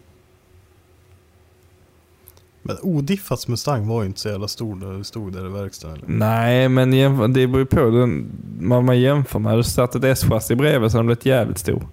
Men 2.66 2.78
Odiffats 2.82 3.48
Mustang 3.48 3.88
var 3.88 4.02
ju 4.02 4.08
inte 4.08 4.20
så 4.20 4.30
jävla 4.30 4.48
stor 4.48 4.76
när 4.76 4.98
du 4.98 5.04
stod 5.04 5.34
där 5.34 5.46
i 5.46 5.50
verkstaden. 5.50 5.98
Eller? 5.98 6.08
Nej, 6.08 6.70
men 6.70 6.94
jämför, 6.94 7.28
det 7.28 7.48
beror 7.48 7.60
ju 7.60 7.66
på 7.66 7.80
den, 7.90 8.32
vad 8.60 8.84
man 8.84 9.00
jämför 9.00 9.40
med. 9.40 9.58
Du 9.58 9.64
satt 9.64 9.96
ett 9.96 10.04
S-chassi 10.04 10.56
bredvid 10.56 10.92
så 10.92 10.98
den 10.98 11.06
blivit 11.06 11.26
jävligt 11.26 11.58
stor. 11.58 11.88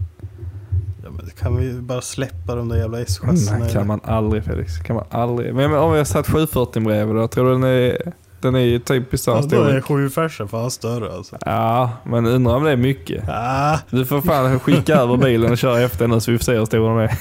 Ja, 1.05 1.11
men 1.11 1.31
kan 1.39 1.57
vi 1.57 1.73
bara 1.73 2.01
släppa 2.01 2.55
de 2.55 2.69
där 2.69 2.77
jävla 2.77 3.01
S-chassierna? 3.01 3.59
Nej, 3.59 3.73
kan 3.73 3.87
man 3.87 4.01
aldrig 4.05 4.45
Felix. 4.45 4.79
Kan 4.79 4.97
man 4.97 5.05
aldrig. 5.11 5.55
Men 5.55 5.75
om 5.75 5.95
jag 5.95 6.07
satt 6.07 6.27
740 6.27 6.83
bredvid 6.83 7.17
då, 7.17 7.29
tror 7.29 7.45
du 7.45 7.53
den 7.53 7.65
är, 7.65 8.13
den 8.43 8.55
är 8.55 8.59
ju 8.61 8.79
typ 8.79 9.15
i 9.15 9.19
samma 9.19 9.37
Ja, 9.37 9.43
då 9.51 9.57
är 9.63 9.65
storlek? 9.81 9.85
7 9.85 10.11
färsen 10.11 10.49
fan 10.49 10.71
större 10.71 11.13
alltså. 11.13 11.37
Ja, 11.47 11.91
men 12.05 12.27
undrar 12.27 12.55
om 12.57 12.65
det 12.65 12.71
är 12.71 12.77
mycket. 12.77 13.25
Ah, 13.29 13.79
Du 13.91 14.07
får 14.07 14.21
fan 14.21 14.61
skicka 14.61 14.95
över 14.97 15.17
bilen 15.17 15.51
och 15.53 15.59
köra 15.59 15.81
efter 15.81 16.07
nu 16.09 16.21
så 16.21 16.31
vi 16.31 16.39
får 16.39 16.45
se 16.45 16.57
hur 16.59 16.65
stora 16.65 16.89
de 16.89 16.99
är. 16.99 17.19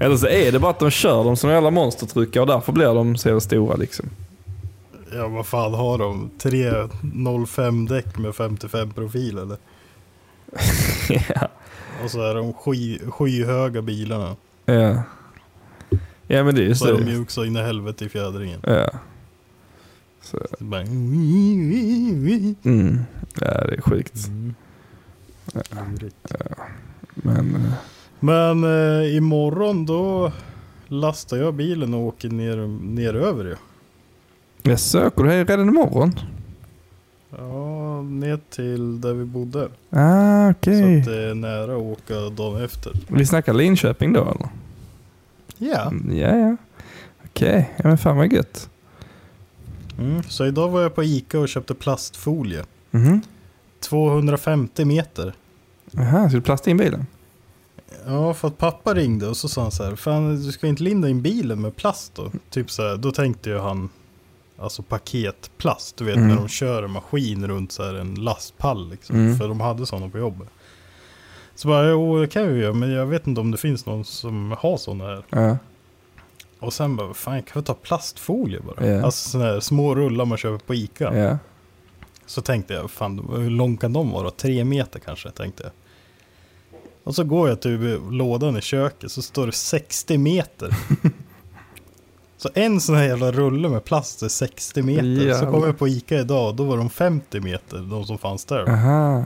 Eller 0.04 0.16
så 0.16 0.26
är 0.26 0.52
det 0.52 0.58
bara 0.58 0.70
att 0.70 0.78
de 0.78 0.90
kör 0.90 1.24
dem 1.24 1.36
som 1.36 1.50
jävla 1.50 1.70
monstertruckar 1.70 2.40
och 2.40 2.46
därför 2.46 2.72
blir 2.72 2.94
de 2.94 3.16
så 3.16 3.40
stora 3.40 3.76
liksom. 3.76 4.06
ja 5.16 5.28
vad 5.28 5.46
fan 5.46 5.74
har 5.74 5.98
de? 5.98 6.30
305 6.38 7.86
däck 7.86 8.18
med 8.18 8.34
55 8.34 8.90
profil 8.92 9.38
eller? 9.38 9.56
ja. 11.08 11.48
Och 12.04 12.10
så 12.10 12.22
är 12.30 12.34
de 12.34 12.52
sky, 12.54 12.98
skyhöga 13.08 13.82
bilarna. 13.82 14.36
ja. 14.64 15.02
Ja 16.26 16.44
men 16.44 16.54
det 16.54 16.60
är 16.62 16.66
ju 16.66 16.74
Så 16.74 16.86
är 16.88 16.92
de 16.92 16.98
så. 16.98 17.04
mjuk 17.04 17.30
så 17.30 17.44
in 17.44 17.56
i 17.56 17.62
helvete 17.62 18.04
i 18.04 18.08
fjädringen. 18.08 18.60
Ja. 18.66 18.88
Så, 20.58 20.64
mm. 22.68 22.98
Ja, 23.40 23.64
det 23.66 23.74
är 23.74 23.80
sjukt. 23.80 24.26
Mm. 24.28 24.54
Men 27.14 27.54
eh, 27.54 27.72
Men 28.20 28.64
eh, 28.64 29.16
imorgon 29.16 29.86
då 29.86 30.32
lastar 30.88 31.36
jag 31.36 31.54
bilen 31.54 31.94
och 31.94 32.00
åker 32.00 32.28
ner, 32.28 32.56
ner 32.94 33.14
över 33.14 33.44
ju. 33.44 33.56
jag 34.62 34.80
söker 34.80 35.24
det 35.24 35.30
här 35.30 35.44
redan 35.44 35.68
imorgon. 35.68 36.12
Ja, 37.38 38.02
ner 38.02 38.38
till 38.50 39.00
där 39.00 39.14
vi 39.14 39.24
bodde. 39.24 39.68
Ah, 39.90 40.50
okej. 40.50 41.02
Så 41.04 41.10
att 41.10 41.16
det 41.16 41.22
är 41.30 41.34
nära 41.34 41.76
att 41.76 41.82
åka 41.82 42.14
dagen 42.14 42.64
efter. 42.64 42.92
Vi 43.08 43.26
snackar 43.26 43.54
Linköping 43.54 44.12
då 44.12 44.20
eller? 44.22 44.48
Ja. 45.58 45.86
Mm, 45.90 46.16
Ja, 46.18 46.36
ja. 46.36 46.56
Okej, 47.24 47.70
ja, 47.76 47.88
men 47.88 47.98
fan 47.98 48.16
vad 48.16 48.32
gött. 48.32 48.70
Mm. 49.98 50.22
Så 50.22 50.46
idag 50.46 50.68
var 50.68 50.80
jag 50.80 50.94
på 50.94 51.02
Ica 51.04 51.38
och 51.40 51.48
köpte 51.48 51.74
plastfolie. 51.74 52.64
Mhm. 52.90 53.20
250 53.80 54.84
meter. 54.84 55.34
Jaha, 55.90 56.28
ska 56.28 56.36
du 56.36 56.42
plasta 56.42 56.70
in 56.70 56.76
bilen? 56.76 57.06
Ja, 58.06 58.34
för 58.34 58.48
att 58.48 58.58
pappa 58.58 58.94
ringde 58.94 59.28
och 59.28 59.36
så 59.36 59.48
sa 59.48 59.62
han 59.62 59.70
så 59.70 59.84
här, 59.84 59.96
fan 59.96 60.36
du 60.46 60.52
ska 60.52 60.66
inte 60.66 60.82
linda 60.82 61.08
in 61.08 61.22
bilen 61.22 61.60
med 61.60 61.76
plast 61.76 62.14
då? 62.14 62.30
Typ 62.50 62.70
så 62.70 62.82
här, 62.82 62.96
då 62.96 63.12
tänkte 63.12 63.50
ju 63.50 63.58
han, 63.58 63.88
alltså 64.58 64.82
paketplast, 64.82 65.96
du 65.96 66.04
vet 66.04 66.16
Mm. 66.16 66.28
när 66.28 66.36
de 66.36 66.48
kör 66.48 66.82
en 66.82 66.90
maskin 66.90 67.46
runt 67.46 67.72
så 67.72 67.82
här 67.84 67.94
en 67.94 68.14
lastpall 68.14 68.90
liksom. 68.90 69.16
Mm. 69.16 69.38
För 69.38 69.48
de 69.48 69.60
hade 69.60 69.86
sådana 69.86 70.08
på 70.08 70.18
jobbet. 70.18 70.48
Så 71.54 71.68
bara, 71.68 71.90
jo 71.90 72.20
det 72.20 72.26
kan 72.26 72.48
vi 72.54 72.60
göra, 72.60 72.72
men 72.74 72.90
jag 72.90 73.06
vet 73.06 73.26
inte 73.26 73.40
om 73.40 73.50
det 73.50 73.58
finns 73.58 73.86
någon 73.86 74.04
som 74.04 74.54
har 74.58 74.76
sådana 74.76 75.04
här. 75.04 75.24
Ja. 75.30 75.58
Och 76.60 76.72
sen 76.72 76.96
bara, 76.96 77.14
fan 77.14 77.42
kan 77.42 77.62
vi 77.62 77.66
ta 77.66 77.74
plastfolie 77.74 78.60
bara? 78.60 78.86
Ja. 78.86 79.04
Alltså 79.04 79.30
sådana 79.30 79.50
här 79.50 79.60
små 79.60 79.94
rullar 79.94 80.24
man 80.24 80.38
köper 80.38 80.66
på 80.66 80.74
Ica. 80.74 81.18
Ja. 81.18 81.38
Så 82.26 82.42
tänkte 82.42 82.74
jag, 82.74 82.90
fan 82.90 83.28
hur 83.36 83.50
lång 83.50 83.76
kan 83.76 83.92
de 83.92 84.10
vara? 84.10 84.30
Tre 84.30 84.64
meter 84.64 85.00
kanske, 85.00 85.30
tänkte 85.30 85.62
jag. 85.62 85.72
Och 87.04 87.14
så 87.14 87.24
går 87.24 87.48
jag 87.48 87.60
till 87.60 88.00
lådan 88.10 88.56
i 88.56 88.60
köket 88.60 89.12
så 89.12 89.22
står 89.22 89.46
det 89.46 89.52
60 89.52 90.18
meter. 90.18 90.76
så 92.36 92.48
en 92.54 92.80
sån 92.80 92.94
här 92.94 93.04
jävla 93.04 93.32
rulle 93.32 93.68
med 93.68 93.84
plast 93.84 94.22
är 94.22 94.28
60 94.28 94.82
meter. 94.82 95.02
Så 95.16 95.22
Jävlar. 95.22 95.50
kom 95.50 95.62
jag 95.62 95.78
på 95.78 95.88
Ica 95.88 96.18
idag 96.18 96.48
och 96.48 96.54
då 96.54 96.64
var 96.64 96.76
de 96.76 96.90
50 96.90 97.40
meter, 97.40 97.78
de 97.78 98.04
som 98.04 98.18
fanns 98.18 98.44
där. 98.44 98.68
Aha. 98.68 99.24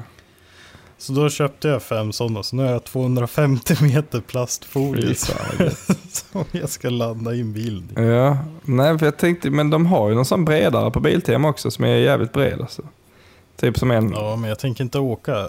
Så 0.99 1.13
då 1.13 1.31
köpte 1.31 1.69
jag 1.69 1.83
fem 1.83 2.13
sådana, 2.13 2.43
så 2.43 2.57
nu 2.57 2.63
har 2.63 2.71
jag 2.71 2.85
250 2.85 3.75
meter 3.85 4.21
plastfolie 4.21 5.15
som 6.11 6.45
jag 6.53 6.69
ska 6.69 6.91
landa 6.91 7.35
in 7.35 7.53
bilen 7.53 7.91
i. 7.97 8.01
Ja, 8.03 8.39
nej 8.63 8.99
för 8.99 9.07
jag 9.07 9.17
tänkte, 9.17 9.51
men 9.51 9.71
de 9.71 9.87
har 9.87 10.09
ju 10.09 10.15
någon 10.15 10.25
sån 10.25 10.45
bredare 10.45 10.91
på 10.91 11.01
Biltema 11.01 11.49
också 11.49 11.71
som 11.71 11.85
är 11.85 11.89
jävligt 11.89 12.33
bred 12.33 12.61
alltså. 12.61 12.83
Typ 13.57 13.79
som 13.79 13.91
en... 13.91 14.13
Ja, 14.13 14.37
men 14.37 14.49
jag 14.49 14.59
tänker 14.59 14.85
inte 14.85 14.99
åka 14.99 15.49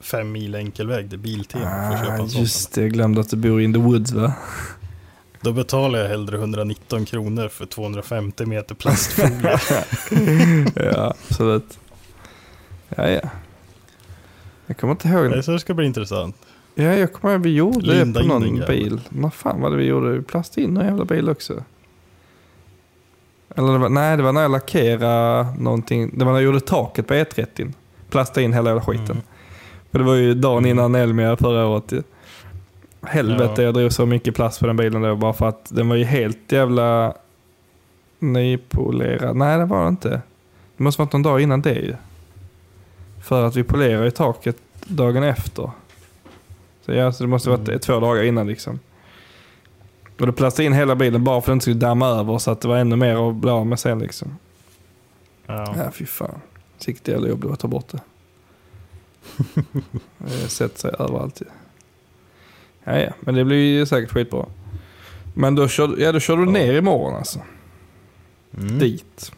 fem 0.00 0.32
mil 0.32 0.54
enkelväg 0.54 1.10
till 1.10 1.18
Biltema 1.18 1.64
för 1.64 1.94
att 1.94 2.00
köpa 2.00 2.12
ah, 2.12 2.18
en 2.18 2.28
sån. 2.28 2.40
just 2.40 2.72
det, 2.72 2.80
jag 2.80 2.92
glömde 2.92 3.20
att 3.20 3.30
du 3.30 3.36
bor 3.36 3.60
in 3.62 3.72
the 3.72 3.80
woods 3.80 4.12
va? 4.12 4.32
Då 5.40 5.52
betalar 5.52 5.98
jag 5.98 6.08
hellre 6.08 6.36
119 6.36 7.04
kronor 7.04 7.48
för 7.48 7.66
250 7.66 8.46
meter 8.46 8.74
plastfolie. 8.74 9.58
ja, 10.94 11.14
absolut. 11.28 11.78
Ja, 12.88 13.08
ja. 13.08 13.20
Jag 14.70 14.76
kommer 14.76 14.90
inte 14.92 15.08
ihåg. 15.08 15.30
Nej, 15.30 15.42
så 15.42 15.50
det 15.52 15.58
ska 15.60 15.74
bli 15.74 15.86
intressant. 15.86 16.36
Ja, 16.74 16.84
jag 16.84 17.12
kommer 17.12 17.34
ihåg 17.34 17.42
vi 17.42 17.54
gjorde 17.54 17.86
Linda 17.86 18.20
det 18.20 18.28
på 18.28 18.38
någon 18.38 18.62
bil. 18.66 19.00
Vad 19.08 19.34
fan 19.34 19.60
var 19.60 19.70
det 19.70 19.76
vi 19.76 19.84
gjorde? 19.84 20.10
Vi 20.10 20.22
plastade 20.22 20.64
in 20.66 20.74
någon 20.74 20.84
jävla 20.84 21.04
bil 21.04 21.28
också. 21.28 21.64
Eller 23.56 23.72
det 23.72 23.78
var, 23.78 23.88
nej, 23.88 24.16
det 24.16 24.22
var 24.22 24.32
när 24.32 24.42
jag 24.42 24.50
lackerade 24.50 25.46
någonting. 25.58 26.10
Det 26.18 26.24
var 26.24 26.32
när 26.32 26.38
jag 26.40 26.44
gjorde 26.44 26.60
taket 26.60 27.06
på 27.06 27.14
E30. 27.14 27.72
Plastade 28.10 28.44
in 28.44 28.52
hela 28.52 28.70
jävla 28.70 28.82
skiten. 28.82 29.04
Mm. 29.10 29.22
För 29.90 29.98
det 29.98 30.04
var 30.04 30.14
ju 30.14 30.34
dagen 30.34 30.66
innan 30.66 30.94
Elmia 30.94 31.36
förra 31.36 31.66
året. 31.66 31.92
Helvete, 33.02 33.54
Ja. 33.56 33.62
jag 33.62 33.74
drog 33.74 33.92
så 33.92 34.06
mycket 34.06 34.34
plast 34.34 34.60
på 34.60 34.66
den 34.66 34.76
bilen 34.76 35.02
då 35.02 35.16
bara 35.16 35.32
för 35.32 35.48
att 35.48 35.68
den 35.74 35.88
var 35.88 35.96
ju 35.96 36.04
helt 36.04 36.52
jävla 36.52 37.14
nypolerad. 38.18 39.36
Nej, 39.36 39.58
det 39.58 39.64
var 39.64 39.82
det 39.82 39.88
inte. 39.88 40.08
Det 40.76 40.82
måste 40.82 41.02
varit 41.02 41.12
någon 41.12 41.22
dag 41.22 41.40
innan 41.40 41.62
det 41.62 41.74
ju. 41.74 41.94
För 43.20 43.44
att 43.44 43.56
vi 43.56 43.62
polerade 43.62 44.04
ju 44.04 44.10
taket 44.10 44.56
dagen 44.84 45.22
efter. 45.22 45.70
Så 46.86 46.92
ja, 46.92 47.12
så 47.12 47.22
det 47.24 47.28
måste 47.28 47.50
varit 47.50 47.68
Mm. 47.68 47.80
två 47.80 48.00
dagar 48.00 48.22
innan 48.22 48.46
liksom. 48.46 48.78
Och 50.20 50.26
då 50.26 50.32
plastade 50.32 50.66
in 50.66 50.72
hela 50.72 50.96
bilen 50.96 51.24
bara 51.24 51.40
för 51.40 51.42
att 51.42 51.46
den 51.46 51.54
inte 51.54 51.62
skulle 51.62 51.76
damma 51.76 52.06
över 52.08 52.38
så 52.38 52.50
att 52.50 52.60
det 52.60 52.68
var 52.68 52.76
ännu 52.76 52.96
mer 52.96 53.28
att 53.28 53.34
bli 53.36 53.50
av 53.50 53.66
med 53.66 53.78
sen 53.80 53.98
liksom. 53.98 54.38
Ja. 55.46 55.74
Ja, 55.76 55.90
fy 55.92 56.06
fan. 56.06 56.40
Sikt 56.78 57.08
jävla 57.08 57.28
jobb 57.28 57.40
det 57.40 57.46
var 57.46 57.54
att 57.54 57.60
ta 57.60 57.68
bort 57.68 57.88
det. 57.88 58.00
det 60.18 60.48
sätter 60.48 60.78
sig 60.78 60.90
överallt 60.98 61.40
ju. 61.40 61.46
Ja, 62.84 62.98
ja, 62.98 63.12
men 63.20 63.34
det 63.34 63.44
blir 63.44 63.56
ju 63.78 63.86
säkert 63.86 64.10
skitbra. 64.12 64.46
Men 65.34 65.54
då 65.54 65.68
kör, 65.68 65.94
ja, 65.98 66.12
då 66.12 66.20
kör 66.20 66.36
du 66.36 66.46
ner 66.46 66.74
imorgon 66.74 67.14
alltså. 67.16 67.40
Mm. 68.58 68.78
Dit. 68.78 69.32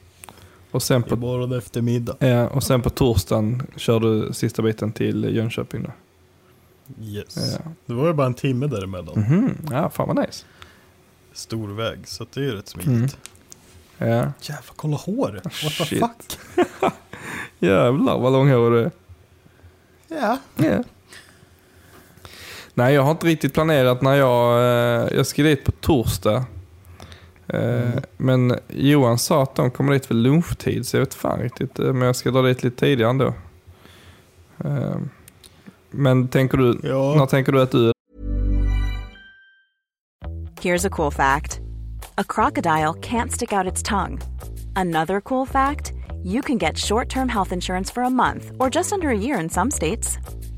Och 0.72 0.82
sen, 0.82 1.02
på, 1.02 1.14
Imorgon 1.14 1.52
eftermiddag. 1.52 2.16
ja, 2.18 2.48
och 2.48 2.62
sen 2.62 2.82
på 2.82 2.90
torsdagen 2.90 3.66
kör 3.76 4.00
du 4.00 4.32
sista 4.32 4.62
biten 4.62 4.92
till 4.92 5.36
Jönköping 5.36 5.82
då. 5.82 5.90
Yes. 7.04 7.36
Ja. 7.64 7.70
Det 7.86 7.94
var 7.94 8.06
ju 8.06 8.12
bara 8.12 8.26
en 8.26 8.34
timme 8.34 8.66
däremellan. 8.66 9.20
Mhm, 9.20 9.56
Ja, 9.70 9.90
fan 9.90 10.08
vad 10.08 10.26
nice. 10.26 10.44
Stor 11.32 11.68
väg, 11.68 11.98
så 12.08 12.26
det 12.34 12.40
är 12.40 12.44
ju 12.44 12.50
rätt 12.56 12.68
smidigt. 12.68 13.16
Mm. 13.98 14.12
Ja. 14.12 14.32
Jävlar, 14.40 14.72
kolla 14.76 14.96
håret. 14.96 15.44
What 15.44 15.54
the 15.78 15.84
Shit. 15.84 15.98
fuck? 16.00 16.38
Jävlar 17.58 18.18
vad 18.18 18.32
långhårig 18.32 18.72
du 18.72 18.84
är. 18.84 18.90
Ja. 20.22 20.38
Ja. 20.56 20.84
Nej, 22.74 22.94
jag 22.94 23.02
har 23.02 23.10
inte 23.10 23.26
riktigt 23.26 23.54
planerat 23.54 24.02
när 24.02 24.14
jag... 24.14 24.58
Eh, 24.58 25.16
jag 25.16 25.26
ska 25.26 25.42
dit 25.42 25.64
på 25.64 25.72
torsdag. 25.72 26.44
Eh, 27.52 27.60
Mm. 27.60 28.02
Men 28.16 28.58
Johan 28.68 29.18
sa 29.18 29.42
att 29.42 29.54
de 29.54 29.70
kommer 29.70 29.92
dit 29.92 30.10
vid 30.10 30.16
lunchtid, 30.18 30.86
så 30.86 30.96
jag 30.96 31.00
vet 31.00 31.14
fan 31.14 31.38
riktigt. 31.40 31.78
eh, 31.78 31.92
Men 31.92 32.02
jag 32.06 32.16
ska 32.16 32.30
dra 32.30 32.42
dit 32.42 32.62
lite 32.62 32.76
tidigare 32.76 33.10
ändå. 33.10 33.34
Eh, 34.64 34.96
men 35.90 36.28
tänker 36.28 36.58
du... 36.58 36.64
När 36.82 36.88
Ja. 36.88 37.26
tänker 37.26 37.52
du 37.52 37.62
att 37.62 37.70
du... 37.70 37.92
Here's 40.60 40.86
a 40.86 40.90
cool 40.90 41.10
fact 41.12 41.60
a 42.18 42.24
crocodile 42.28 42.92
can't 43.00 43.30
stick 43.32 43.52
out 43.52 43.66
its 43.72 43.82
tongue. 43.82 44.18
Another 44.76 45.20
cool 45.20 45.46
fact 45.46 45.92
you 46.24 46.42
can 46.42 46.58
get 46.58 46.78
short 46.78 47.08
term 47.10 47.28
health 47.28 47.52
insurance 47.52 47.92
for 47.94 48.02
a 48.02 48.10
month 48.10 48.44
or 48.58 48.70
just 48.70 48.92
under 48.92 49.08
a 49.08 49.14
year 49.16 49.40
in 49.40 49.50
some 49.50 49.70
states. 49.70 50.18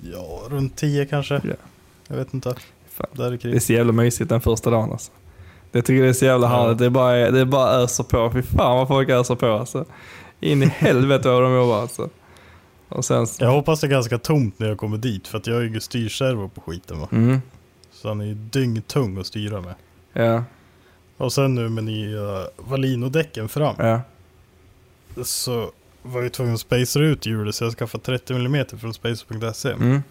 Ja, 0.00 0.40
runt 0.50 0.76
10 0.76 1.06
kanske. 1.06 1.34
Ja. 1.44 1.54
Jag 2.08 2.16
vet 2.16 2.34
inte. 2.34 2.54
Fan. 2.90 3.06
Där 3.12 3.24
är 3.24 3.30
Det 3.30 3.36
är 3.36 3.38
krig. 3.38 3.62
så 3.62 3.72
jävla 3.72 3.92
mysigt 3.92 4.28
den 4.30 4.40
första 4.40 4.70
dagen 4.70 4.92
alltså. 4.92 5.12
Jag 5.72 5.84
tycker 5.84 6.02
det 6.02 6.08
är 6.08 6.12
så 6.12 6.24
jävla 6.24 6.46
Ja. 6.46 6.62
härligt. 6.62 6.78
Det 6.78 6.86
är 6.86 6.90
bara, 6.90 7.30
det 7.30 7.40
är 7.40 7.44
bara 7.44 7.70
öser 7.70 8.04
på. 8.04 8.30
Fy 8.32 8.42
fan 8.42 8.76
vad 8.76 8.88
folk 8.88 9.08
öser 9.08 9.34
på 9.34 9.46
alltså. 9.46 9.84
In 10.40 10.62
i 10.62 10.66
helvete 10.76 11.28
vad 11.28 11.42
de 11.42 11.52
jobbar 11.54 11.80
alltså. 11.80 12.08
Och 12.88 13.04
sen... 13.04 13.26
Jag 13.38 13.50
hoppas 13.50 13.80
det 13.80 13.86
är 13.86 13.90
ganska 13.90 14.18
tomt 14.18 14.58
när 14.58 14.68
jag 14.68 14.78
kommer 14.78 14.96
dit 14.98 15.28
för 15.28 15.38
att 15.38 15.46
jag 15.46 15.54
har 15.54 15.62
ju 15.62 15.80
styrservo 15.80 16.48
på 16.48 16.60
skiten 16.60 17.00
va. 17.00 17.08
Mm, 17.12 17.40
Så 17.92 18.08
han 18.08 18.20
är 18.20 18.24
ju 18.24 18.34
dyngtung 18.34 19.18
att 19.18 19.26
styra 19.26 19.60
med. 19.60 19.74
ja, 20.12 20.44
Och 21.16 21.32
sen 21.32 21.54
nu 21.54 21.68
med 21.68 21.84
nya 21.84 22.46
Valino-däcken 22.56 23.48
fram. 23.48 23.74
ja. 23.78 24.00
Så 25.24 25.70
var 26.12 26.22
jag 26.22 26.32
tvungen 26.32 26.54
att 26.54 26.60
spacea 26.60 27.02
ut 27.02 27.26
hjulet 27.26 27.54
så 27.54 27.64
jag 27.64 27.72
skaffade 27.72 28.04
30 28.04 28.34
mm 28.34 28.66
från 28.66 28.94
spacer.se. 28.94 29.72
Mm. 29.72 30.02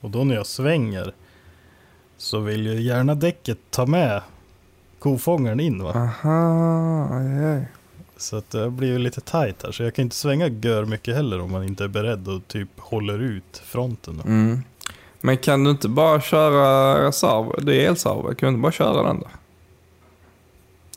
Och 0.00 0.10
då 0.10 0.24
när 0.24 0.34
jag 0.34 0.46
svänger 0.46 1.12
så 2.16 2.40
vill 2.40 2.66
ju 2.66 2.80
gärna 2.80 3.14
däcket 3.14 3.58
ta 3.70 3.86
med 3.86 4.22
kofångaren 4.98 5.60
in 5.60 5.82
va. 5.82 5.92
Aha, 5.94 7.08
aj, 7.12 7.44
aj. 7.44 7.68
Så 8.16 8.36
att 8.36 8.50
det 8.50 8.70
blir 8.70 8.88
ju 8.88 8.98
lite 8.98 9.20
tight 9.20 9.62
här. 9.62 9.72
Så 9.72 9.82
jag 9.82 9.94
kan 9.94 10.02
inte 10.02 10.16
svänga 10.16 10.48
gör 10.48 10.84
mycket 10.84 11.14
heller 11.14 11.40
om 11.40 11.52
man 11.52 11.64
inte 11.64 11.84
är 11.84 11.88
beredd 11.88 12.28
och 12.28 12.48
typ 12.48 12.68
håller 12.78 13.18
ut 13.18 13.62
fronten. 13.64 14.20
Mm. 14.26 14.62
Men 15.20 15.36
kan 15.36 15.64
du 15.64 15.70
inte 15.70 15.88
bara 15.88 16.20
köra 16.20 17.06
reserv? 17.08 17.64
Det 17.64 17.84
är 17.84 17.88
elservo, 17.88 18.22
kan 18.22 18.46
du 18.46 18.48
inte 18.48 18.62
bara 18.62 18.72
köra 18.72 19.02
den 19.02 19.20
då? 19.20 19.26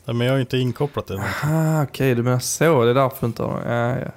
Nej, 0.04 0.16
men 0.16 0.26
jag 0.26 0.32
har 0.32 0.36
ju 0.36 0.42
inte 0.42 0.58
inkopplat 0.58 1.06
det. 1.06 1.24
Ah, 1.42 1.82
okej, 1.82 2.14
du 2.14 2.22
menar 2.22 2.38
så. 2.38 2.84
Det 2.84 2.90
är 2.90 2.94
därför 2.94 3.16
du 3.20 3.26
inte 3.26 3.42
har 3.42 3.62
ja, 3.66 3.98
ja. 3.98 4.10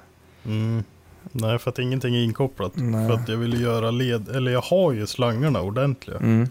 Mm. 0.46 0.84
Nej, 1.32 1.58
för 1.58 1.70
att 1.70 1.78
ingenting 1.78 2.14
är 2.14 2.22
inkopplat. 2.24 2.72
Nej. 2.74 3.08
För 3.08 3.14
att 3.14 3.28
jag 3.28 3.36
vill 3.36 3.60
göra 3.60 3.90
led, 3.90 4.28
eller 4.28 4.52
jag 4.52 4.60
har 4.62 4.92
ju 4.92 5.06
slangarna 5.06 5.62
ordentliga. 5.62 6.16
Mm. 6.18 6.48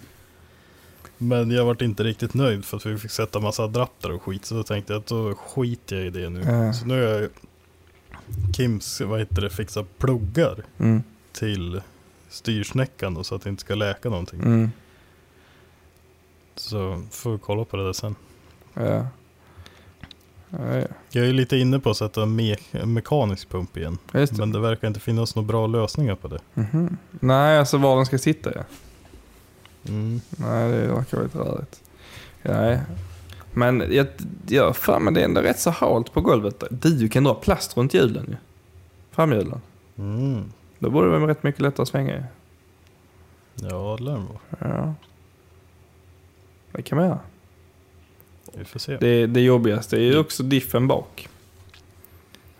Men 1.17 1.51
jag 1.51 1.65
vart 1.65 1.81
inte 1.81 2.03
riktigt 2.03 2.33
nöjd 2.33 2.65
för 2.65 2.77
att 2.77 2.85
vi 2.85 2.97
fick 2.97 3.11
sätta 3.11 3.39
massa 3.39 3.63
adapter 3.63 4.11
och 4.11 4.21
skit. 4.21 4.45
Så 4.45 4.55
då 4.55 4.63
tänkte 4.63 4.93
jag 4.93 4.99
att 4.99 5.07
då 5.07 5.35
skiter 5.35 5.95
jag 5.95 6.05
i 6.05 6.09
det 6.09 6.29
nu. 6.29 6.41
Ja. 6.41 6.73
Så 6.73 6.85
nu 6.85 6.93
har 6.93 7.11
jag 7.11 7.29
Kims, 8.55 9.01
vad 9.01 9.19
heter 9.19 9.41
det, 9.41 9.49
fixa 9.49 9.85
pluggar 9.97 10.63
Mm. 10.77 11.03
till 11.33 11.81
styrsnäckan 12.29 13.13
då, 13.13 13.23
så 13.23 13.35
att 13.35 13.41
det 13.41 13.49
inte 13.49 13.61
ska 13.61 13.75
läka 13.75 14.09
någonting. 14.09 14.39
Mm. 14.39 14.71
Så 16.55 17.01
får 17.11 17.31
vi 17.31 17.37
kolla 17.37 17.65
på 17.65 17.77
det 17.77 17.85
där 17.85 17.93
sen. 17.93 18.15
Ja. 18.73 19.07
Ja, 20.59 20.75
ja. 20.75 20.87
Jag 21.09 21.25
är 21.27 21.33
lite 21.33 21.57
inne 21.57 21.79
på 21.79 21.89
att 21.89 21.97
sätta 21.97 22.25
me 22.25 22.55
mekanisk 22.85 23.49
pump 23.49 23.77
igen. 23.77 23.97
Det. 24.11 24.37
Men 24.37 24.51
det 24.51 24.59
verkar 24.59 24.87
inte 24.87 24.99
finnas 24.99 25.35
några 25.35 25.47
bra 25.47 25.67
lösningar 25.67 26.15
på 26.15 26.27
det. 26.27 26.39
Mhm. 26.53 26.97
Nej, 27.09 27.59
alltså 27.59 27.77
var 27.77 27.95
den 27.95 28.05
ska 28.05 28.17
sitta 28.17 28.51
ja. 28.55 28.63
Mm. 29.87 30.21
Nej, 30.29 30.71
det 30.71 30.87
verkar 30.87 31.23
lite 31.23 31.37
rörigt. 31.37 31.81
Nej. 32.41 32.81
Men 33.53 33.83
jag, 33.91 34.07
jag 34.47 34.75
för 34.75 34.99
mig 34.99 35.13
det 35.13 35.21
är 35.21 35.25
ändå 35.25 35.41
rätt 35.41 35.59
så 35.59 35.69
halt 35.69 36.13
på 36.13 36.21
golvet. 36.21 36.63
Du 36.69 37.09
kan 37.09 37.23
dra 37.23 37.33
plast 37.33 37.77
runt 37.77 37.93
hjulen 37.93 38.25
ju. 38.29 38.35
Framhjulen. 39.11 39.61
Mm. 39.97 40.51
Då 40.79 40.89
borde 40.89 41.11
det 41.11 41.19
vara 41.19 41.31
rätt 41.31 41.43
mycket 41.43 41.61
lättare 41.61 41.81
att 41.83 41.89
svänga 41.89 42.17
i. 42.17 42.23
Ja, 43.55 43.95
det 43.97 44.03
lär 44.03 44.11
det 44.11 44.17
vara. 44.17 44.77
Ja. 44.77 44.93
Det 46.71 46.81
kan 46.81 46.97
man 46.97 47.07
göra. 47.07 47.19
Det, 48.99 49.25
det 49.27 49.41
jobbigaste 49.41 49.95
är 49.97 50.01
ju 50.01 50.17
också 50.17 50.43
diffen 50.43 50.87
bak. 50.87 51.27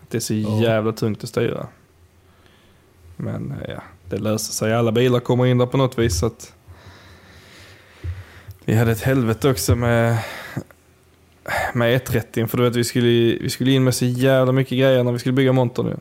Det 0.08 0.16
är 0.18 0.20
så 0.20 0.34
Ja. 0.34 0.62
jävla 0.62 0.92
tungt 0.92 1.22
att 1.22 1.28
styra. 1.28 1.66
Men 3.16 3.54
eh, 3.62 3.70
ja, 3.74 3.82
det 4.08 4.18
löser 4.18 4.52
sig. 4.52 4.74
Alla 4.74 4.92
bilar 4.92 5.20
kommer 5.20 5.46
in 5.46 5.58
där 5.58 5.66
på 5.66 5.76
något 5.76 5.98
vis. 5.98 6.18
Så 6.18 6.26
att 6.26 6.52
vi 8.64 8.74
hade 8.74 8.92
ett 8.92 9.00
helvete 9.02 9.50
också 9.50 9.76
med, 9.76 10.18
med 11.74 11.94
130 11.94 12.46
För 12.46 12.56
du 12.58 12.64
vet, 12.64 12.76
vi 12.76 12.84
skulle, 12.84 13.06
vi 13.40 13.50
skulle 13.50 13.70
in 13.70 13.84
med 13.84 13.94
så 13.94 14.04
jävla 14.04 14.52
mycket 14.52 14.78
grejer 14.78 15.04
när 15.04 15.12
vi 15.12 15.18
skulle 15.18 15.32
bygga 15.32 15.52
montern 15.52 15.86
nu. 15.86 15.96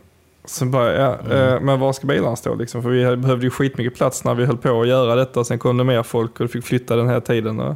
Sen 0.46 0.72
bara, 0.72 0.94
ja, 0.94 1.16
Mm. 1.26 1.32
eh, 1.54 1.60
men 1.62 1.80
var 1.80 1.94
ska 1.94 2.08
bilarna 2.08 2.36
stå 2.36 2.56
liksom? 2.56 2.84
För 2.84 2.90
vi 2.90 3.16
behövde 3.18 3.46
ju 3.46 3.50
skitmycket 3.50 3.96
plats 3.96 4.24
när 4.24 4.36
vi 4.36 4.46
höll 4.46 4.58
på 4.58 4.82
att 4.82 4.88
göra 4.88 5.16
detta. 5.16 5.44
Sen 5.44 5.60
kom 5.60 5.78
det 5.78 5.84
mer 5.84 6.04
folk 6.04 6.40
och 6.40 6.52
fick 6.52 6.66
flytta 6.66 6.96
den 6.96 7.08
här 7.08 7.20
tiden. 7.20 7.60
Och, 7.60 7.76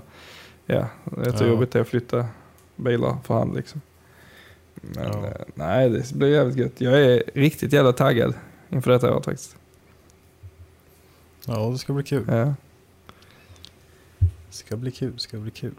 ja, 0.75 0.88
det 1.03 1.29
är 1.29 1.38
så 1.38 1.43
Ja. 1.43 1.47
jobbigt 1.49 1.75
att 1.75 1.88
flytta 1.88 2.25
bilar 2.75 3.17
för 3.23 3.34
hand 3.34 3.55
liksom. 3.55 3.82
Men 4.75 5.03
Ja. 5.03 5.27
eh, 5.27 5.34
nej, 5.55 5.89
det 5.89 6.13
blir 6.13 6.27
jävligt 6.27 6.58
gött. 6.58 6.82
Jag 6.82 7.01
är 7.01 7.23
riktigt 7.34 7.73
jävla 7.73 7.93
taggad 7.93 8.34
inför 8.69 8.91
detta 8.91 9.13
året 9.13 9.25
faktiskt. 9.25 9.55
Ja, 11.45 11.69
det 11.71 11.77
ska 11.77 11.93
bli 11.93 12.03
kul. 12.03 12.25
Ja. 12.27 12.53
Ska 14.49 14.77
bli 14.77 14.91
kul, 14.91 15.19
ska 15.19 15.38
bli 15.38 15.51
kul. 15.51 15.73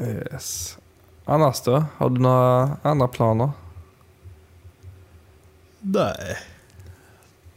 Yes. 0.00 0.78
Annars 1.24 1.60
då? 1.62 1.84
Har 1.96 2.10
du 2.10 2.20
några 2.20 2.76
andra 2.82 3.08
planer? 3.08 3.50
Nej. 5.80 6.36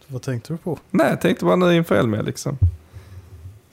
Vad 0.08 0.22
tänkte 0.22 0.54
du 0.54 0.58
på? 0.58 0.80
Nej, 0.92 1.10
jag 1.10 1.22
tänkte 1.22 1.46
bara 1.46 1.56
nu 1.56 1.76
inför 1.76 1.96
Elmia 1.96 2.22
liksom. 2.22 2.58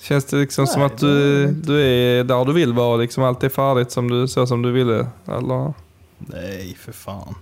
Känns 0.04 0.24
det 0.24 0.36
liksom 0.36 0.66
som 0.66 0.80
Nej, 0.80 0.86
att 0.86 0.98
du, 0.98 1.46
du 1.46 1.82
är 1.82 2.24
där 2.24 2.44
du 2.44 2.52
vill 2.52 2.72
vara 2.72 2.96
liksom 2.96 3.24
allt 3.24 3.42
är 3.42 3.48
färdigt 3.48 3.90
som 3.90 4.10
du, 4.10 4.28
så 4.28 4.46
som 4.46 4.62
du 4.62 4.72
ville? 4.72 5.06
Eller? 5.26 5.74
Nej, 6.18 6.76
för 6.80 6.92
fan. 6.92 7.34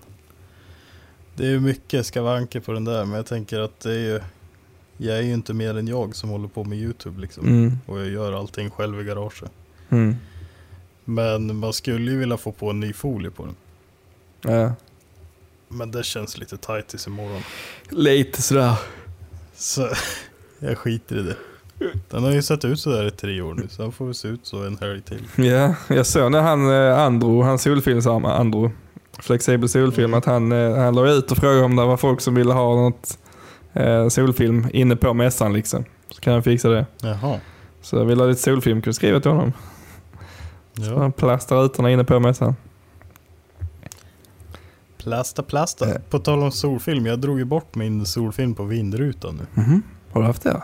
Det 1.36 1.46
är 1.46 1.50
ju 1.50 1.60
mycket 1.60 2.06
skavanker 2.06 2.60
på 2.60 2.72
den 2.72 2.84
där, 2.84 3.04
men 3.04 3.16
jag 3.16 3.26
tänker 3.26 3.60
att 3.60 3.80
det 3.80 3.92
är 3.92 3.98
ju... 3.98 4.20
Jag 4.96 5.18
är 5.18 5.22
ju 5.22 5.32
inte 5.32 5.54
mer 5.54 5.78
än 5.78 5.88
jag 5.88 6.16
som 6.16 6.30
håller 6.30 6.48
på 6.48 6.64
med 6.64 6.78
YouTube 6.78 7.20
liksom. 7.20 7.46
Mm. 7.46 7.78
Och 7.86 8.00
jag 8.00 8.08
gör 8.08 8.32
allting 8.32 8.70
själv 8.70 9.00
i 9.00 9.04
garaget. 9.04 9.50
Mm. 9.88 10.16
Men 11.04 11.56
man 11.56 11.72
skulle 11.72 12.10
ju 12.10 12.18
vilja 12.18 12.36
få 12.36 12.52
på 12.52 12.70
en 12.70 12.80
ny 12.80 12.92
folie 12.92 13.30
på 13.30 13.44
den. 13.44 13.54
Ja. 14.52 14.72
Men 15.68 15.90
det 15.90 16.04
känns 16.04 16.38
lite 16.38 16.56
tight 16.56 16.88
tills 16.88 17.06
imorgon. 17.06 17.42
Lite 17.90 18.42
sådär. 18.42 18.74
Så 19.54 19.88
jag 20.58 20.78
skiter 20.78 21.18
i 21.18 21.22
det. 21.22 21.36
Den 22.10 22.22
har 22.24 22.30
ju 22.30 22.42
sett 22.42 22.64
ut 22.64 22.80
sådär 22.80 23.06
i 23.06 23.10
tre 23.10 23.40
år 23.42 23.54
nu, 23.54 23.68
så 23.70 23.82
den 23.82 23.92
får 23.92 24.04
väl 24.04 24.14
se 24.14 24.28
ut 24.28 24.40
så 24.46 24.64
en 24.66 24.78
helg 24.80 25.00
till. 25.02 25.26
Ja, 25.46 25.74
jag 25.88 26.06
såg 26.06 26.32
när 26.32 26.40
han 26.40 26.70
eh, 26.70 26.98
Andro, 26.98 27.42
han 27.42 27.58
solfilmsarma, 27.58 28.34
Andro, 28.34 28.70
flexibel 29.18 29.68
solfilm, 29.68 30.14
att 30.14 30.24
han, 30.24 30.52
eh, 30.52 30.76
han 30.76 30.94
la 30.94 31.08
ut 31.10 31.30
och 31.30 31.36
frågade 31.36 31.62
om 31.62 31.76
det 31.76 31.84
var 31.84 31.96
folk 31.96 32.20
som 32.20 32.34
ville 32.34 32.52
ha 32.52 32.74
något 32.74 33.18
eh, 33.72 34.08
solfilm 34.08 34.66
inne 34.72 34.96
på 34.96 35.14
mässan 35.14 35.52
liksom. 35.52 35.84
Så 36.10 36.20
kan 36.20 36.32
han 36.32 36.42
fixa 36.42 36.68
det. 36.68 36.86
Jaha. 37.02 37.40
Så 37.82 38.04
vill 38.04 38.18
ha 38.20 38.26
lite 38.26 38.40
solfilm, 38.42 38.82
kan 38.82 38.90
du 38.90 38.94
skriva 38.94 39.20
till 39.20 39.30
honom? 39.30 39.52
Så 40.76 40.82
Ja. 40.82 40.98
han 40.98 41.12
plastar 41.12 41.56
rutorna 41.56 41.90
inne 41.90 42.04
på 42.04 42.20
mässan. 42.20 42.54
Plasta, 44.98 45.42
plasta. 45.42 45.88
Ja. 45.88 45.94
På 46.10 46.18
tal 46.18 46.42
om 46.42 46.52
solfilm, 46.52 47.06
jag 47.06 47.18
drog 47.18 47.38
ju 47.38 47.44
bort 47.44 47.74
min 47.74 48.06
solfilm 48.06 48.54
på 48.54 48.64
vindrutan 48.64 49.34
nu. 49.36 49.62
Mhm. 49.62 49.82
Har 50.12 50.20
du 50.20 50.26
haft 50.26 50.42
det? 50.42 50.62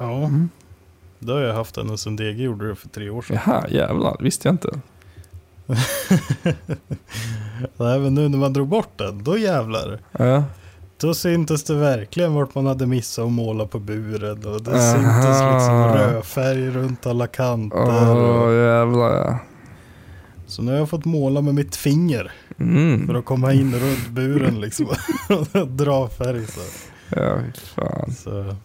Ja, 0.00 0.16
Mm. 0.16 0.48
det 1.18 1.32
har 1.32 1.40
jag 1.40 1.54
haft 1.54 1.76
ända 1.78 1.96
sedan 1.96 2.16
DG 2.16 2.42
gjorde 2.42 2.68
det 2.68 2.74
för 2.74 2.88
tre 2.88 3.10
år 3.10 3.22
sedan. 3.22 3.38
Jaha, 3.46 3.68
jävlar. 3.68 4.16
Visste 4.20 4.48
jag 4.48 4.54
inte. 4.54 4.80
Nej 7.76 7.98
men 8.00 8.14
nu 8.14 8.28
när 8.28 8.38
man 8.38 8.52
drog 8.52 8.68
bort 8.68 8.98
den, 8.98 9.24
då 9.24 9.38
jävlar. 9.38 9.98
Ja. 10.18 10.44
Då 11.00 11.14
syntes 11.14 11.64
det 11.64 11.74
verkligen 11.74 12.34
vart 12.34 12.54
man 12.54 12.66
hade 12.66 12.86
missat 12.86 13.24
att 13.24 13.32
måla 13.32 13.66
på 13.66 13.78
buren. 13.78 14.44
Och 14.46 14.62
det 14.62 14.70
Aha. 14.70 14.92
syntes 14.92 15.42
liksom 15.52 15.84
rödfärg 15.94 16.70
runt 16.70 17.06
alla 17.06 17.26
kanter. 17.26 17.78
Åh, 17.78 18.42
Och... 18.42 18.52
jävlar 18.52 19.16
ja. 19.16 19.38
Så 20.46 20.62
nu 20.62 20.70
har 20.72 20.78
jag 20.78 20.88
fått 20.88 21.04
måla 21.04 21.40
med 21.40 21.54
mitt 21.54 21.76
finger. 21.76 22.32
För 22.56 22.62
Mm. 22.64 23.16
att 23.16 23.24
komma 23.24 23.52
in 23.52 23.74
runt 23.74 24.08
buren 24.08 24.60
liksom. 24.60 24.86
och 25.52 25.68
dra 25.68 26.08
färg 26.08 26.46
så. 26.46 26.60
Ja, 27.16 27.38
fan. 27.74 28.12
så. 28.12 28.56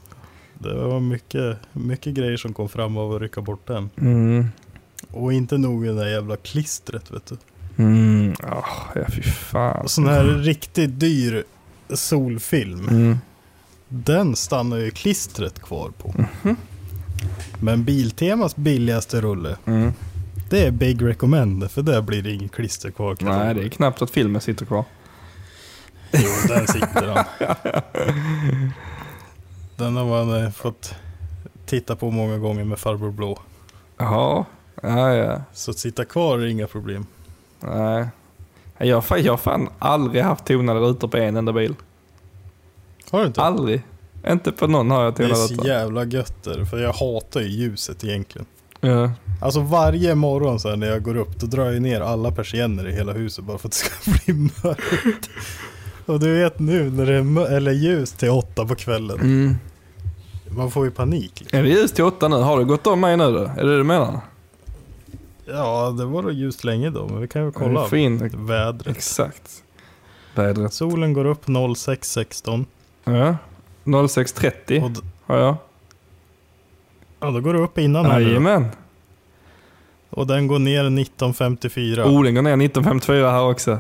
Det 0.59 0.73
var 0.73 0.99
mycket, 0.99 1.57
mycket 1.73 2.13
grejer 2.13 2.37
som 2.37 2.53
kom 2.53 2.69
fram 2.69 2.97
av 2.97 3.13
att 3.13 3.21
rycka 3.21 3.41
bort 3.41 3.67
den. 3.67 3.89
Mm. 3.97 4.47
Och 5.11 5.33
inte 5.33 5.57
nog 5.57 5.81
med 5.81 5.89
det 5.95 6.03
där 6.03 6.07
jävla 6.11 6.37
klistret 6.37 7.11
vet 7.11 7.25
du. 7.25 7.37
Mm. 7.83 8.35
Åh, 8.43 8.65
ja, 8.95 9.01
fy 9.09 9.21
fan. 9.21 9.83
Och 9.83 9.91
sån 9.91 10.07
här 10.07 10.23
riktigt 10.23 10.99
dyr 10.99 11.43
solfilm. 11.93 12.87
Mm. 12.89 13.17
Den 13.87 14.35
stannar 14.35 14.77
ju 14.77 14.91
klistret 14.91 15.59
kvar 15.61 15.91
på. 15.97 16.13
Men 17.59 17.83
Biltemas 17.83 18.55
billigaste 18.55 19.21
rulle, 19.21 19.57
Mm. 19.65 19.91
det 20.49 20.65
är 20.65 20.71
Big 20.71 21.01
Recommend. 21.05 21.71
För 21.71 21.81
där 21.81 22.01
blir 22.01 22.21
det 22.21 22.31
inget 22.31 22.51
klister 22.51 22.91
kvar. 22.91 23.15
kan 23.15 23.27
jag 23.27 23.37
Nej, 23.37 23.53
det 23.55 23.63
är 23.63 23.69
knappt 23.69 24.01
att 24.01 24.11
filmen 24.11 24.41
sitter 24.41 24.65
kvar. 24.65 24.85
Jo, 26.11 26.29
där 26.47 26.65
sitter 26.65 27.07
han. 27.07 27.25
Den 29.77 29.95
har 29.95 30.05
man 30.05 30.43
eh, 30.43 30.51
fått 30.51 30.95
titta 31.65 31.95
på 31.95 32.11
många 32.11 32.38
gånger 32.38 32.63
med 32.63 32.79
farbror 32.79 33.11
blå. 33.11 33.39
Jaha. 33.97 34.45
Ja, 34.81 35.13
ja. 35.13 35.41
Så 35.53 35.71
att 35.71 35.77
sitta 35.77 36.05
kvar 36.05 36.39
är 36.39 36.45
inga 36.45 36.67
problem. 36.67 37.05
Nej. 37.59 38.08
Jag 38.77 39.02
har 39.02 39.17
jag 39.17 39.39
fan 39.39 39.69
aldrig 39.79 40.23
haft 40.23 40.45
tonade 40.45 40.79
rutor 40.79 41.08
på 41.08 41.17
en 41.17 41.35
enda 41.37 41.54
bil. 41.54 41.75
Har 43.12 43.19
du 43.19 43.25
inte? 43.27 43.41
Aldrig. 43.41 43.81
Inte 44.27 44.52
på 44.52 44.67
någon 44.67 44.91
har 44.91 45.04
jag 45.04 45.13
det 45.15 45.23
är 45.23 45.27
tonade 45.27 45.47
så 45.47 45.54
rutor. 45.54 45.67
jävla 45.67 46.04
gött 46.06 46.43
där, 46.43 46.65
För 46.65 46.77
jag 46.79 46.93
hatar 46.93 47.41
ju 47.41 47.47
ljuset 47.47 48.04
egentligen. 48.04 48.45
Ja. 48.79 49.12
Alltså 49.41 49.60
varje 49.60 50.15
morgon 50.15 50.60
så 50.60 50.75
när 50.75 50.87
jag 50.87 51.04
går 51.04 51.17
upp 51.17 51.39
då 51.39 51.47
drar 51.47 51.65
jag 51.71 51.81
ner 51.81 52.02
alla 52.02 52.31
persienner 52.31 52.87
i 52.87 52.91
hela 52.93 53.13
huset 53.13 53.43
bara 53.45 53.58
för 53.58 53.67
att 53.67 53.71
det 53.71 53.77
ska 53.77 54.12
bli 54.25 54.33
mörkt. 54.63 55.29
Och 56.06 56.19
du 56.19 56.33
vet 56.43 56.60
nu 56.60 56.89
när 56.91 57.06
det 57.06 57.13
är 57.13 57.51
eller 57.56 57.71
ljus 57.71 58.12
till 58.12 58.29
åtta 58.29 58.65
på 58.65 58.75
kvällen. 58.75 59.19
Mm. 59.19 59.56
Man 60.49 60.71
får 60.71 60.85
ju 60.85 60.91
panik. 60.91 61.39
Liksom. 61.39 61.60
Är 61.60 61.63
det 61.63 61.69
ljus 61.69 61.91
till 61.91 62.03
åtta 62.03 62.27
nu? 62.27 62.35
Har 62.35 62.58
du 62.60 62.65
gått 62.65 62.87
om 62.87 62.99
mig 62.99 63.17
nu 63.17 63.23
då? 63.31 63.39
Är 63.43 63.56
det 63.63 63.69
det 63.71 63.77
du 63.77 63.83
menar? 63.83 64.19
Ja, 65.45 65.89
det 65.97 66.06
var 66.06 66.23
då 66.23 66.31
ljust 66.31 66.63
länge 66.63 66.89
då, 66.89 67.08
men 67.08 67.21
vi 67.21 67.27
kan 67.27 67.45
ju 67.45 67.51
kolla. 67.51 67.85
Få 67.87 67.97
in 67.97 68.29
Vädret. 68.47 68.97
exakt. 68.97 69.63
Vädret. 70.35 70.73
Solen 70.73 71.13
går 71.13 71.25
upp 71.25 71.45
06.16 71.47 72.65
Ja. 73.03 73.35
06.30 73.83 74.83
och, 74.83 74.91
d- 74.91 74.99
har 75.25 75.37
jag. 75.37 75.56
Ja, 77.19 77.31
då 77.31 77.39
går 77.41 77.53
det 77.53 77.60
upp 77.60 77.77
innan. 77.77 78.06
Jajamän. 78.06 78.67
Och 80.10 80.27
den 80.27 80.47
går 80.47 80.60
ner 80.60 80.79
1954. 80.79 82.06
Oh, 82.06 82.23
den 82.23 82.35
går 82.35 82.41
ner 82.41 82.51
1954 82.65 83.31
här 83.31 83.43
också. 83.43 83.79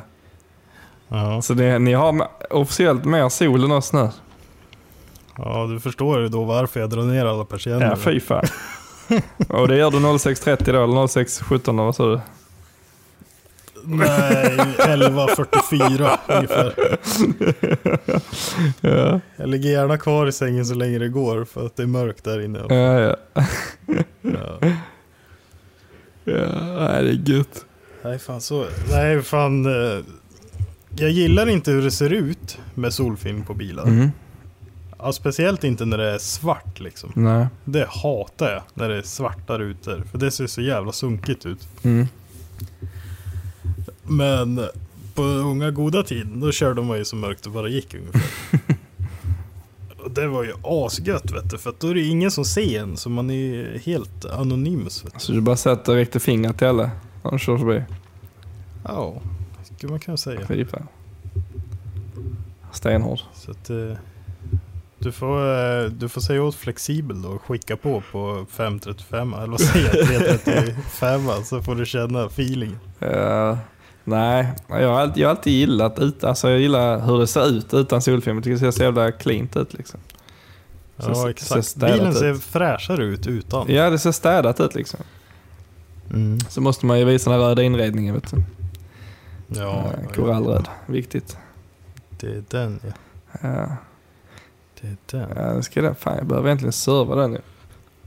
Ja. 1.09 1.41
Så 1.41 1.53
det, 1.53 1.79
ni 1.79 1.93
har 1.93 2.27
officiellt 2.49 3.05
mer 3.05 3.29
sol 3.29 3.63
än 3.63 3.71
oss 3.71 3.93
nu. 3.93 4.09
ja, 5.37 5.67
du 5.69 5.79
förstår 5.79 6.21
ju 6.21 6.27
då 6.27 6.43
varför 6.43 6.79
jag 6.79 6.89
drar 6.89 7.03
ner 7.03 7.25
alla 7.25 7.45
persienner. 7.45 7.85
Ja, 7.89 7.95
fy 7.95 8.19
fan. 8.19 8.45
Och 9.49 9.67
det 9.67 9.77
gör 9.77 9.91
du 9.91 9.97
06.30 9.97 10.71
då, 10.71 10.83
eller 10.83 10.93
06.17 11.07 11.69
eller 11.69 11.83
vad 11.83 11.95
sa 11.95 12.05
du? 12.07 12.19
Nej, 13.87 14.57
11.44 14.77 16.17
ungefär. 16.27 16.73
Ja, 18.81 19.19
Jag 19.35 19.49
ligger 19.49 19.69
gärna 19.69 19.97
kvar 19.97 20.27
i 20.27 20.31
sängen 20.31 20.65
så 20.65 20.73
länge 20.75 20.99
det 20.99 21.09
går 21.09 21.45
för 21.45 21.65
att 21.65 21.75
det 21.75 21.83
är 21.83 21.87
mörkt 21.87 22.23
där 22.23 22.41
inne. 22.41 22.59
ja, 22.69 22.99
ja. 22.99 23.15
Ja. 24.21 24.57
ja 26.23 27.01
det 27.01 27.09
är 27.09 27.29
gött. 27.29 27.65
Nej, 28.03 28.19
fan 28.19 28.41
så. 28.41 28.65
Nej, 28.91 29.21
fan. 29.21 29.63
Jag 30.97 31.11
gillar 31.11 31.47
inte 31.47 31.71
hur 31.71 31.81
det 31.81 31.91
ser 31.91 32.13
ut 32.13 32.57
med 32.73 32.93
solfilm 32.93 33.43
på 33.43 33.53
bilar. 33.53 33.83
Mm. 33.83 34.11
Ja, 34.97 35.13
speciellt 35.13 35.63
inte 35.63 35.85
när 35.85 35.97
det 35.97 36.11
är 36.11 36.17
svart 36.17 36.79
liksom. 36.79 37.11
Nej. 37.15 37.47
Det 37.65 37.87
hatar 37.89 38.51
jag 38.51 38.63
när 38.73 38.89
det 38.89 38.97
är 38.97 39.01
svarta 39.01 39.59
rutor. 39.59 40.03
För 40.11 40.17
det 40.17 40.31
ser 40.31 40.47
så 40.47 40.61
jävla 40.61 40.91
sunkigt 40.91 41.45
ut. 41.45 41.67
Mm. 41.83 42.07
Men 44.03 44.61
på 45.15 45.21
unga 45.21 45.71
goda 45.71 46.03
tiden, 46.03 46.39
då 46.39 46.51
körde 46.51 46.81
man 46.81 46.97
ju 46.97 47.05
så 47.05 47.15
mörkt 47.15 47.43
det 47.43 47.49
bara 47.49 47.67
gick 47.67 47.95
ungefär. 47.95 48.21
Och 50.03 50.11
det 50.11 50.27
var 50.27 50.43
ju 50.43 50.53
asgött 50.63 51.31
vet 51.31 51.49
du, 51.49 51.57
för 51.57 51.69
att 51.69 51.79
då 51.79 51.87
är 51.87 51.93
det 51.93 52.01
ingen 52.01 52.31
som 52.31 52.45
ser 52.45 52.79
en, 52.79 52.97
så 52.97 53.09
man 53.09 53.29
är 53.29 53.33
ju 53.33 53.79
helt 53.85 54.25
du. 54.25 55.21
Så 55.21 55.31
du 55.31 55.41
bara 55.41 55.55
sätter 55.55 55.93
direkt 55.93 56.21
fingret 56.21 56.57
till 56.57 56.67
alla 56.67 56.91
när 57.23 57.31
de 57.31 57.39
kör 57.39 57.57
förbi? 57.57 57.83
Ja, 58.83 59.21
skulle 59.77 59.91
man 59.91 59.99
kunna 59.99 60.17
säga. 60.17 60.39
Fy 60.47 60.65
fan. 60.65 60.87
Stenhård. 62.71 63.19
Så 63.33 63.51
att, 63.51 63.69
eh, 63.69 63.97
du, 64.99 65.11
får, 65.11 65.37
eh, 65.83 65.83
du 65.89 66.09
får 66.09 66.21
säga 66.21 66.43
åt 66.43 66.55
flexibel 66.55 67.21
då 67.21 67.29
och 67.29 67.41
skicka 67.41 67.77
på 67.77 68.03
på 68.11 68.45
535 68.51 69.33
eller 69.33 69.47
vad 69.47 69.61
säger 69.61 69.85
jag? 69.97 70.07
335 70.07 71.21
så 71.43 71.61
får 71.61 71.75
du 71.75 71.85
känna 71.85 72.25
feeling. 72.25 72.75
Eh, 72.99 73.57
nej, 74.03 74.53
jag 74.69 74.89
har, 74.89 74.99
alltid, 74.99 75.23
jag 75.23 75.27
har 75.29 75.35
alltid 75.35 75.53
gillat 75.53 75.99
ut, 75.99 76.23
alltså 76.23 76.49
jag 76.49 76.59
gillar 76.59 76.99
hur 77.05 77.19
det 77.19 77.27
ser 77.27 77.47
ut 77.47 77.73
utan 77.73 78.01
solfilm. 78.01 78.37
Jag 78.37 78.43
tycker 78.43 78.53
det 78.53 78.59
ser 78.59 78.71
så 78.71 78.83
jävla 78.83 79.11
cleant 79.11 79.55
ut 79.57 79.73
liksom. 79.73 79.99
Så- 80.97 81.09
Ja 81.09 81.15
så 81.15 81.27
exakt. 81.27 81.65
städat 81.65 81.91
Bilen 81.97 82.11
ut. 82.11 82.17
ser 82.17 82.33
fräschare 82.33 83.03
ut 83.03 83.27
utan. 83.27 83.65
Ja, 83.73 83.89
det 83.89 83.99
ser 83.99 84.11
städat 84.11 84.59
ut 84.59 84.75
liksom. 84.75 84.99
Mm. 86.13 86.39
Så 86.39 86.61
måste 86.61 86.85
man 86.85 86.99
ju 86.99 87.05
visa 87.05 87.31
den 87.31 87.39
röda 87.39 87.63
inredningen 87.63 88.13
vet 88.15 88.31
du. 88.31 88.43
Ja, 89.47 89.85
Eh, 90.03 90.09
Korallröd, 90.09 90.67
viktigt. 90.85 91.37
det 92.09 92.27
är 92.27 92.43
den 92.49 92.79
ja. 92.83 92.91
Ja, 93.41 93.67
Det 94.81 94.87
är 94.87 94.97
den. 95.11 95.29
ja, 95.35 95.53
det 95.53 95.63
ska 95.63 95.81
det. 95.81 95.95
Fan, 95.95 96.17
jag 96.17 96.25
behöver 96.27 96.47
egentligen 96.49 96.73
serva 96.73 97.15
den 97.15 97.31
ju. 97.31 97.39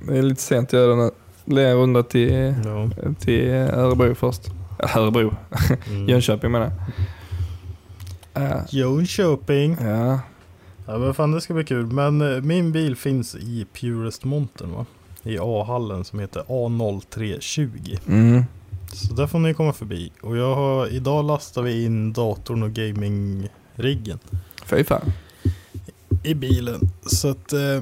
Det 0.06 0.18
är 0.18 0.22
lite 0.22 0.40
sent 0.42 0.68
att 0.68 0.72
göra 0.72 0.96
den. 0.96 1.10
Det 1.44 1.54
blir 1.54 1.66
en 1.66 1.76
runda 1.76 2.02
till, 2.02 2.54
Ja. 2.64 2.90
till 3.18 3.48
Örebro 3.50 4.14
först. 4.14 4.42
Örebro, 4.96 5.34
Mm. 5.90 6.08
Jönköping 6.08 6.50
menar 6.52 6.64
jag. 8.34 8.42
Ja, 8.44 8.60
Jönköping. 8.68 9.76
ja. 9.80 10.20
Ja 10.86 10.98
men 10.98 11.14
fan 11.14 11.32
det 11.32 11.40
ska 11.40 11.54
bli 11.54 11.64
kul. 11.64 11.86
Men 11.86 12.34
eh, 12.34 12.42
min 12.42 12.72
bil 12.72 12.96
finns 12.96 13.34
i 13.34 13.66
Purest 13.80 14.24
Mountain 14.24 14.72
va? 14.72 14.86
I 15.22 15.38
A-hallen 15.40 16.04
som 16.04 16.18
heter 16.18 16.42
A0320. 16.48 17.98
Mm. 18.08 18.44
Så 18.92 19.14
där 19.14 19.26
får 19.26 19.38
ni 19.38 19.54
komma 19.54 19.72
förbi. 19.72 20.12
Och 20.20 20.36
jag 20.36 20.54
har, 20.54 20.86
idag 20.86 21.24
lastar 21.24 21.62
vi 21.62 21.84
in 21.84 22.12
datorn 22.12 22.62
och 22.62 22.70
gaming-riggen 22.70 24.18
Fy 24.66 24.84
fan. 24.84 25.12
i 26.22 26.34
bilen. 26.34 26.80
Så 27.06 27.28
att... 27.28 27.52
Eh, 27.52 27.80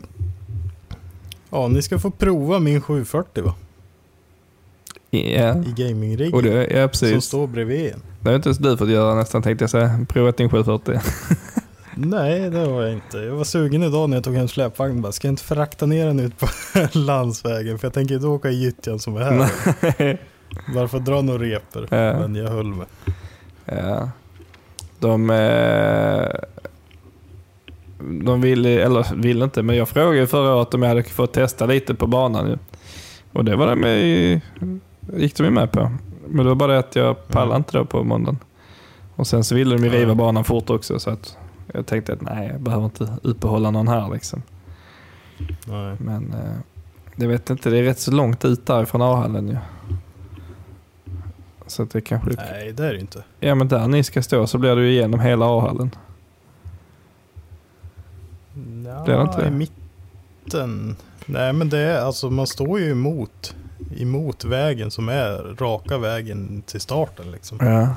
ja, 1.50 1.68
ni 1.68 1.82
ska 1.82 1.98
få 1.98 2.10
prova 2.10 2.58
min 2.58 2.80
740 2.80 3.44
va? 3.44 3.54
Ja. 5.10 5.56
I 5.56 5.72
gaming-riggen. 5.76 6.34
Och 6.34 6.42
det, 6.42 6.66
ja, 6.66 6.82
som 6.82 6.88
precis. 6.88 7.24
står 7.24 7.46
bredvid 7.46 7.92
en. 7.92 8.02
Det 8.20 8.28
har 8.28 8.36
inte 8.36 8.48
ens 8.48 8.58
du 8.58 8.76
fått 8.76 8.88
göra 8.88 9.14
nästan 9.14 9.42
tänkte 9.42 9.62
jag 9.62 9.70
säga. 9.70 10.06
Provat 10.08 10.36
din 10.36 10.50
740. 10.50 11.00
Nej, 11.94 12.50
det 12.50 12.66
var 12.66 12.82
jag 12.82 12.92
inte. 12.92 13.18
Jag 13.18 13.34
var 13.34 13.44
sugen 13.44 13.82
idag 13.82 14.10
när 14.10 14.16
jag 14.16 14.24
tog 14.24 14.34
hem 14.34 14.48
släpvagnen. 14.48 15.02
Bara, 15.02 15.12
ska 15.12 15.28
jag 15.28 15.32
inte 15.32 15.42
frakta 15.42 15.86
ner 15.86 16.06
den 16.06 16.20
ut 16.20 16.38
på 16.38 16.48
landsvägen? 16.98 17.78
För 17.78 17.86
jag 17.86 17.94
tänker 17.94 18.14
inte 18.14 18.26
åka 18.26 18.50
i 18.50 18.54
gyttjan 18.54 18.98
som 18.98 19.16
är 19.16 19.20
här. 19.20 20.18
Nej. 20.66 20.74
Bara 20.74 20.88
för 20.88 20.98
att 20.98 21.04
dra 21.04 21.22
några 21.22 21.42
repor. 21.42 21.86
Ja. 21.90 22.18
Men 22.18 22.34
jag 22.34 22.48
höll 22.48 22.66
mig. 22.66 22.86
Ja. 23.64 24.10
De, 24.98 25.30
eh, 25.30 26.28
de 28.24 28.40
vill, 28.40 28.66
eller 28.66 29.14
vill 29.16 29.42
inte, 29.42 29.62
men 29.62 29.76
jag 29.76 29.88
frågade 29.88 30.26
förra 30.26 30.54
året 30.54 30.74
om 30.74 30.82
jag 30.82 30.88
hade 30.88 31.02
fått 31.02 31.32
testa 31.32 31.66
lite 31.66 31.94
på 31.94 32.06
banan. 32.06 32.48
Ju. 32.48 32.58
Och 33.32 33.44
det 33.44 33.56
var 33.56 33.66
det 33.66 33.76
med, 33.76 34.40
gick 35.16 35.36
de 35.36 35.50
med 35.50 35.72
på. 35.72 35.90
Men 36.26 36.44
det 36.44 36.48
var 36.48 36.54
bara 36.54 36.72
det 36.72 36.78
att 36.78 36.96
jag 36.96 37.28
pallade 37.28 37.56
inte 37.56 37.78
då 37.78 37.84
på 37.84 38.04
måndagen. 38.04 38.38
Och 39.14 39.26
sen 39.26 39.44
så 39.44 39.54
ville 39.54 39.76
de 39.76 39.84
ju 39.84 39.90
riva 39.90 40.14
banan 40.14 40.44
fort 40.44 40.70
också 40.70 40.98
så 40.98 41.10
att 41.10 41.36
jag 41.74 41.86
tänkte 41.86 42.12
att 42.12 42.20
nej, 42.20 42.48
jag 42.52 42.60
behöver 42.60 42.84
inte 42.84 43.16
uppehålla 43.22 43.70
någon 43.70 43.88
här 43.88 44.12
liksom. 44.12 44.42
Nej. 45.64 45.96
Men 45.98 46.32
eh, 46.32 46.56
jag 47.16 47.28
vet 47.28 47.50
inte, 47.50 47.70
det 47.70 47.78
är 47.78 47.82
rätt 47.82 47.98
så 47.98 48.10
långt 48.10 48.44
ut 48.44 48.66
därifrån 48.66 49.02
A-hallen 49.02 49.48
ju. 49.48 49.56
Så 51.66 51.82
att 51.82 51.90
det 51.90 52.00
kanske... 52.00 52.30
Nej, 52.30 52.72
det 52.72 52.86
är 52.86 52.92
det 52.92 53.00
inte. 53.00 53.24
Ja 53.40 53.54
men 53.54 53.68
där 53.68 53.88
ni 53.88 54.04
ska 54.04 54.22
stå 54.22 54.46
så 54.46 54.58
blir 54.58 54.76
det 54.76 54.82
ju 54.82 54.90
igenom 54.90 55.20
hela 55.20 55.46
A-hallen. 55.58 55.90
Ja, 58.84 59.02
Det 59.06 59.12
inte 59.22 59.40
det. 59.40 59.46
i 59.48 59.50
mitten. 59.50 60.96
Nej, 61.26 61.52
men 61.52 61.68
det 61.68 61.78
är 61.78 62.00
alltså 62.00 62.30
man 62.30 62.46
står 62.46 62.80
ju 62.80 62.90
emot. 62.90 63.54
Emot 63.98 64.44
vägen 64.44 64.90
som 64.90 65.08
är 65.08 65.56
raka 65.58 65.98
vägen 65.98 66.62
till 66.66 66.80
starten 66.80 67.30
liksom. 67.32 67.58
Ja. 67.60 67.88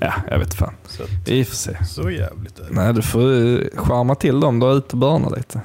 Ja, 0.00 0.12
jag 0.30 0.38
vet 0.38 0.54
fan. 0.54 0.74
Så, 0.86 1.02
att, 1.02 1.08
Vi 1.26 1.44
får 1.44 1.54
se. 1.54 1.84
så 1.84 2.10
jävligt 2.10 2.58
är 2.58 2.62
det. 2.64 2.68
Nej, 2.74 2.94
du 2.94 3.02
får 3.02 3.78
charma 3.78 4.14
till 4.14 4.40
dem 4.40 4.58
där 4.60 4.76
ute 4.76 4.96
och 5.24 5.36
lite. 5.36 5.60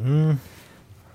Mm. 0.00 0.36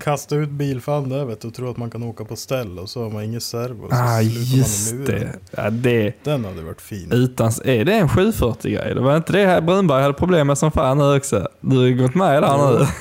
Kasta 0.03 0.35
ut 0.35 0.49
bilfan 0.49 1.09
där 1.09 1.25
vet 1.25 1.41
du 1.41 1.47
och 1.47 1.53
tro 1.53 1.71
att 1.71 1.77
man 1.77 1.89
kan 1.89 2.03
åka 2.03 2.25
på 2.25 2.35
ställ 2.35 2.79
och 2.79 2.89
så 2.89 3.03
har 3.03 3.09
man 3.09 3.23
ingen 3.23 3.41
servo. 3.41 3.89
Så 3.89 3.95
Ah, 3.95 4.21
just 4.21 5.05
det. 5.05 5.33
Ja, 5.51 5.69
det. 5.69 6.23
Den 6.23 6.45
hade 6.45 6.61
varit 6.61 6.81
fin. 6.81 7.11
Utan, 7.11 7.51
är 7.65 7.85
det 7.85 7.93
en 7.93 8.07
740-grej? 8.07 8.95
Det 8.95 9.01
var 9.01 9.17
inte 9.17 9.33
det 9.33 9.45
här 9.45 9.61
Brunberg 9.61 10.01
hade 10.01 10.13
problem 10.13 10.47
med 10.47 10.57
som 10.57 10.71
fan 10.71 10.97
nu 10.97 11.15
också? 11.17 11.47
Du 11.61 11.77
har 11.77 11.83
ju 11.83 11.97
gått 11.97 12.15
med 12.15 12.43
där 12.43 12.79
nu. 12.79 12.87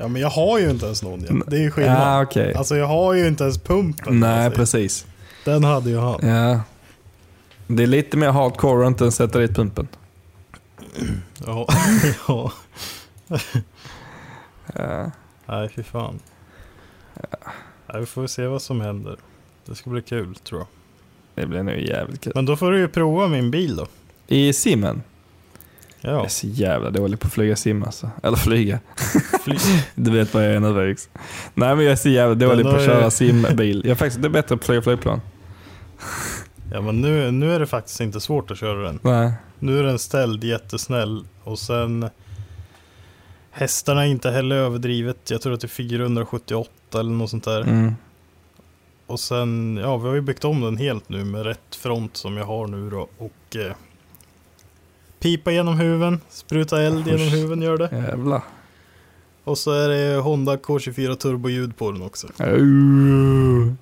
Ja 0.00 0.08
men 0.08 0.22
jag 0.22 0.30
har 0.30 0.58
ju 0.58 0.70
inte 0.70 0.86
ens 0.86 1.02
någon 1.02 1.24
ja. 1.28 1.44
Det 1.46 1.56
är 1.56 1.60
ju 1.60 1.70
skillnad. 1.70 2.00
Ja, 2.00 2.22
okej. 2.22 2.54
Alltså 2.54 2.76
jag 2.76 2.86
har 2.86 3.14
ju 3.14 3.26
inte 3.28 3.44
ens 3.44 3.58
pumpen. 3.58 4.20
Nej, 4.20 4.44
alltså. 4.44 4.58
precis. 4.58 5.06
Den 5.44 5.64
hade 5.64 5.90
ju 5.90 5.98
han. 5.98 6.28
Ja. 6.28 6.60
Det 7.66 7.82
är 7.82 7.86
lite 7.86 8.16
mer 8.16 8.30
hardcore 8.30 8.84
att 8.84 8.90
inte 8.90 9.12
sätta 9.12 9.38
dit 9.38 9.54
pumpen. 9.54 9.88
Ja. 11.46 11.66
ja. 12.28 12.52
Ja. 14.74 15.10
Nej 15.50 15.68
fy 15.68 15.82
fan. 15.82 16.18
Nej, 17.92 18.00
vi 18.00 18.06
får 18.06 18.26
se 18.26 18.46
vad 18.46 18.62
som 18.62 18.80
händer. 18.80 19.16
Det 19.66 19.74
ska 19.74 19.90
bli 19.90 20.02
kul 20.02 20.34
tror 20.34 20.60
jag. 20.60 20.66
Det 21.34 21.46
blir 21.46 21.62
nog 21.62 21.74
jävligt 21.78 22.20
kul. 22.20 22.32
Men 22.34 22.44
då 22.46 22.56
får 22.56 22.70
du 22.72 22.78
ju 22.78 22.88
prova 22.88 23.28
min 23.28 23.50
bil 23.50 23.76
då. 23.76 23.86
I 24.26 24.52
simmen. 24.52 25.02
Jag 26.00 26.12
Ja. 26.14 26.24
är 26.24 26.28
så 26.28 26.46
jävla 26.46 26.90
dålig 26.90 27.20
på 27.20 27.26
att 27.26 27.32
flyga 27.32 27.56
sim 27.56 27.82
alltså. 27.82 28.10
Eller 28.22 28.36
flyga. 28.36 28.80
Fly. 29.44 29.56
Du 29.94 30.10
vet 30.10 30.34
vad 30.34 30.44
jag 30.44 30.52
är 30.54 30.74
Felix. 30.74 31.08
Nej 31.54 31.76
men 31.76 31.84
jag 31.84 31.92
är 31.92 31.96
så 31.96 32.08
jävla 32.08 32.34
dålig 32.34 32.66
på 32.66 32.72
att 32.72 32.84
köra 32.84 33.10
simbil. 33.10 33.80
Jag 33.84 33.90
är 33.90 33.94
faktiskt 33.94 34.22
det 34.22 34.28
är 34.28 34.30
bättre 34.30 34.56
på 34.56 34.60
att 34.60 34.66
flyga 34.66 34.82
flygplan. 34.82 35.20
Ja 36.72 36.80
men 36.80 37.00
nu, 37.00 37.30
nu 37.30 37.54
är 37.54 37.60
det 37.60 37.66
faktiskt 37.66 38.00
inte 38.00 38.20
svårt 38.20 38.50
att 38.50 38.58
köra 38.58 38.82
den. 38.82 38.98
Nej. 39.02 39.32
Nu 39.58 39.78
är 39.78 39.82
den 39.82 39.98
ställd 39.98 40.44
jättesnäll 40.44 41.24
och 41.44 41.58
sen 41.58 42.10
Hästarna 43.50 44.02
är 44.06 44.10
inte 44.10 44.30
heller 44.30 44.56
överdrivet. 44.56 45.30
Jag 45.30 45.40
tror 45.42 45.52
att 45.54 45.60
det 45.60 45.66
är 45.66 45.68
478 45.68 46.70
eller 47.00 47.10
något 47.10 47.30
sånt 47.30 47.44
där. 47.44 47.60
Mm. 47.60 47.94
Och 49.06 49.20
sen, 49.20 49.78
ja 49.82 49.96
vi 49.96 50.08
har 50.08 50.14
ju 50.14 50.20
byggt 50.20 50.44
om 50.44 50.60
den 50.60 50.76
helt 50.76 51.08
nu 51.08 51.24
med 51.24 51.42
rätt 51.46 51.74
front 51.76 52.16
som 52.16 52.36
jag 52.36 52.44
har 52.44 52.66
nu 52.66 52.90
då. 52.90 53.08
Och 53.18 53.56
eh, 53.56 53.72
pipa 55.20 55.52
genom 55.52 55.78
huven, 55.78 56.20
spruta 56.28 56.82
eld 56.82 57.06
genom 57.06 57.26
Usch. 57.26 57.32
huven 57.32 57.62
gör 57.62 57.78
det. 57.78 57.88
Jävlar. 57.92 58.42
Och 59.44 59.58
så 59.58 59.72
är 59.72 59.88
det 59.88 60.16
Honda 60.20 60.56
K24 60.56 61.14
turboljud 61.14 61.76
på 61.76 61.92
den 61.92 62.02
också. 62.02 62.26
Uh, 62.42 63.72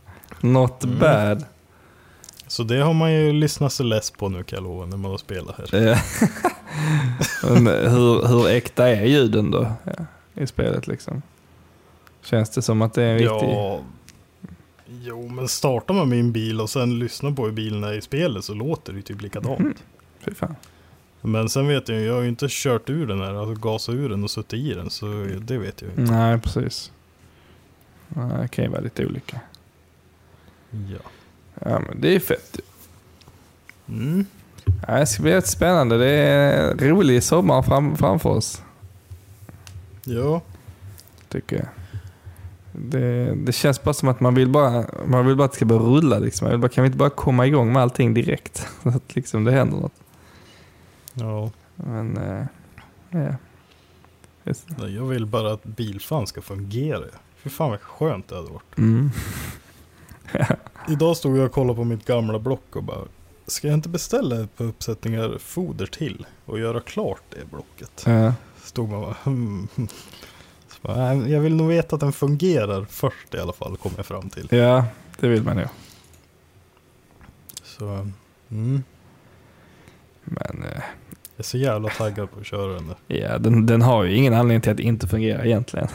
not 0.41 0.85
Mm. 0.85 0.99
bad. 0.99 1.45
Så 2.47 2.63
det 2.63 2.79
har 2.81 2.95
man 2.95 3.13
ju 3.13 3.33
lyssnat 3.33 3.73
så 3.73 3.83
less 3.83 4.11
på 4.11 4.29
nu 4.29 4.43
kan 4.43 4.57
jag 4.57 4.65
lova 4.65 4.87
när 4.87 4.97
man 4.97 5.11
har 5.11 5.19
spelat 5.19 5.57
här. 5.59 5.71
Men 7.43 7.67
hur, 7.67 8.29
hur 8.29 8.49
äkta 8.49 8.89
är 8.89 9.05
ljuden 9.05 9.51
då 9.51 9.73
ja, 9.85 10.05
i 10.35 10.47
spelet 10.47 10.87
liksom? 10.87 11.23
Känns 12.23 12.51
det 12.51 12.63
som 12.63 12.83
att 12.83 12.95
det 12.95 13.03
är 13.03 13.13
en 13.13 13.19
riktig... 13.19 13.49
Ja. 13.49 13.81
Jo, 14.87 15.29
men 15.29 15.49
startar 15.49 15.95
man 15.95 16.09
min 16.09 16.33
bil 16.33 16.61
och 16.61 16.71
sen 16.71 16.99
lyssnar 16.99 17.31
på 17.31 17.45
hur 17.45 17.53
bilen 17.53 17.85
är 17.85 17.93
i 17.93 18.01
spelet 18.01 18.45
så 18.45 18.55
låter 18.55 18.93
det 18.93 18.97
ju 18.97 19.03
typ 19.03 19.23
likadant. 19.23 19.61
Mm. 19.61 19.75
Fy 20.21 20.35
fan. 20.35 20.57
Men 21.21 21.49
sen 21.49 21.69
vet 21.69 21.89
jag 21.89 21.99
ju, 21.99 22.07
jag 22.07 22.15
har 22.15 22.23
ju 22.23 22.29
inte 22.29 22.47
kört 22.51 22.91
ur 22.91 23.07
den 23.07 23.21
här, 23.21 23.35
alltså 23.35 23.55
gasat 23.55 23.95
ur 23.95 24.09
den 24.09 24.25
och 24.25 24.31
suttit 24.31 24.61
i 24.61 24.75
den. 24.75 24.91
Så 24.91 25.07
det 25.41 25.59
vet 25.59 25.83
jag 25.83 25.91
ju 25.91 26.03
inte. 26.03 26.13
Nej, 26.13 26.41
precis. 26.41 26.93
Det 28.09 28.49
kan 28.49 28.65
ju 28.65 28.71
vara 28.71 28.81
lite 28.81 29.07
olika. 29.07 29.41
Ja. 30.71 31.11
Ja, 31.55 31.79
men 31.79 32.01
det 32.01 32.15
är 32.15 32.21
fett. 32.21 32.61
Mm. 33.89 34.27
Ja, 34.87 34.95
det 34.95 35.07
ska 35.07 35.23
bli 35.23 35.43
spännande. 35.43 35.99
Det 35.99 36.11
är 36.11 36.71
en 36.71 36.79
rolig 36.79 37.23
sommar 37.23 37.63
fram, 37.63 37.97
framför 37.97 38.31
oss. 38.31 38.63
Ja. 40.05 40.43
Tycker 41.29 41.57
jag. 41.57 41.67
Det, 42.73 43.35
det 43.35 43.53
känns 43.53 43.83
bara 43.83 43.95
som 43.95 44.09
att 44.09 44.21
man 44.21 44.35
vill 44.35 44.49
bara, 44.49 44.85
man 45.07 45.27
vill 45.27 45.37
bara 45.37 45.45
att 45.45 45.51
det 45.51 45.57
ska 45.57 45.65
börja 45.65 45.83
rulla. 45.83 46.19
Liksom. 46.19 46.45
Man 46.45 46.53
vill 46.53 46.61
bara, 46.61 46.69
kan 46.69 46.83
vi 46.85 46.87
inte 46.87 46.99
bara 46.99 47.11
komma 47.11 47.47
igång 47.47 47.73
med 47.73 47.83
allting 47.83 48.15
direkt? 48.15 48.67
Så 48.83 48.89
att 48.89 49.15
liksom 49.15 49.45
det 49.45 49.53
händer 49.53 49.77
något. 49.77 49.93
Ja. 51.15 51.51
Men, 51.77 52.17
eh, 52.17 52.45
ja. 53.11 53.35
Nej, 54.67 54.95
Jag 54.95 55.05
vill 55.05 55.27
bara 55.27 55.53
att 55.53 55.65
bilfan 55.65 56.27
ska 56.27 56.41
fungera. 56.41 57.05
Fy 57.37 57.51
fan 57.51 57.71
vad 57.71 57.81
skönt 57.81 58.29
det 58.29 58.37
hade 58.37 58.49
varit. 58.51 58.79
Mm. 58.79 59.11
Idag 60.89 61.17
stod 61.17 61.39
jag 61.39 61.47
och 61.47 61.53
kollade 61.53 61.77
på 61.77 61.85
mitt 61.85 62.05
gamla 62.05 62.39
block 62.39 62.77
och 62.77 62.83
bara 62.83 63.05
Ska 63.49 63.69
jag 63.69 63.75
inte 63.75 63.89
beställa 63.89 64.41
ett 64.43 64.57
par 64.57 64.65
uppsättningar 64.65 65.39
foder 65.39 65.87
till 65.87 66.27
och 66.45 66.59
göra 66.59 66.81
klart 66.81 67.23
det 67.31 67.51
blocket? 67.51 68.03
Ja. 68.07 68.35
Stod 68.63 68.89
man 68.89 69.01
bara 69.01 69.17
hmm. 69.25 69.69
Bara, 70.83 71.15
"Nej, 71.15 71.33
Jag 71.33 71.41
vill 71.41 71.55
nog 71.57 71.69
veta 71.69 71.95
att 71.97 72.01
den 72.01 72.13
fungerar 72.13 72.85
först 72.91 73.35
i 73.35 73.39
alla 73.39 73.53
fall, 73.53 73.77
kom 73.77 73.93
jag 73.97 74.07
fram 74.07 74.31
till. 74.31 74.49
ja, 74.51 74.85
det 75.21 75.29
vill 75.29 75.43
man 75.43 75.59
ju. 75.59 75.67
Så, 77.63 78.07
mm. 78.51 78.83
Men 80.25 80.63
eh, 80.65 80.71
Jag 80.73 80.83
är 81.37 81.43
så 81.43 81.59
jävla 81.59 81.89
taggad 81.89 82.31
på 82.31 82.41
att 82.41 82.47
köra 82.47 82.73
den 82.73 82.87
där. 82.87 83.17
ja, 83.17 83.39
den, 83.39 83.67
den 83.67 83.83
har 83.83 84.05
ju 84.05 84.17
ingen 84.17 84.35
anledning 84.35 84.61
till 84.61 84.73
att 84.73 84.81
inte 84.81 85.09
fungera 85.09 85.45
egentligen. 85.45 85.89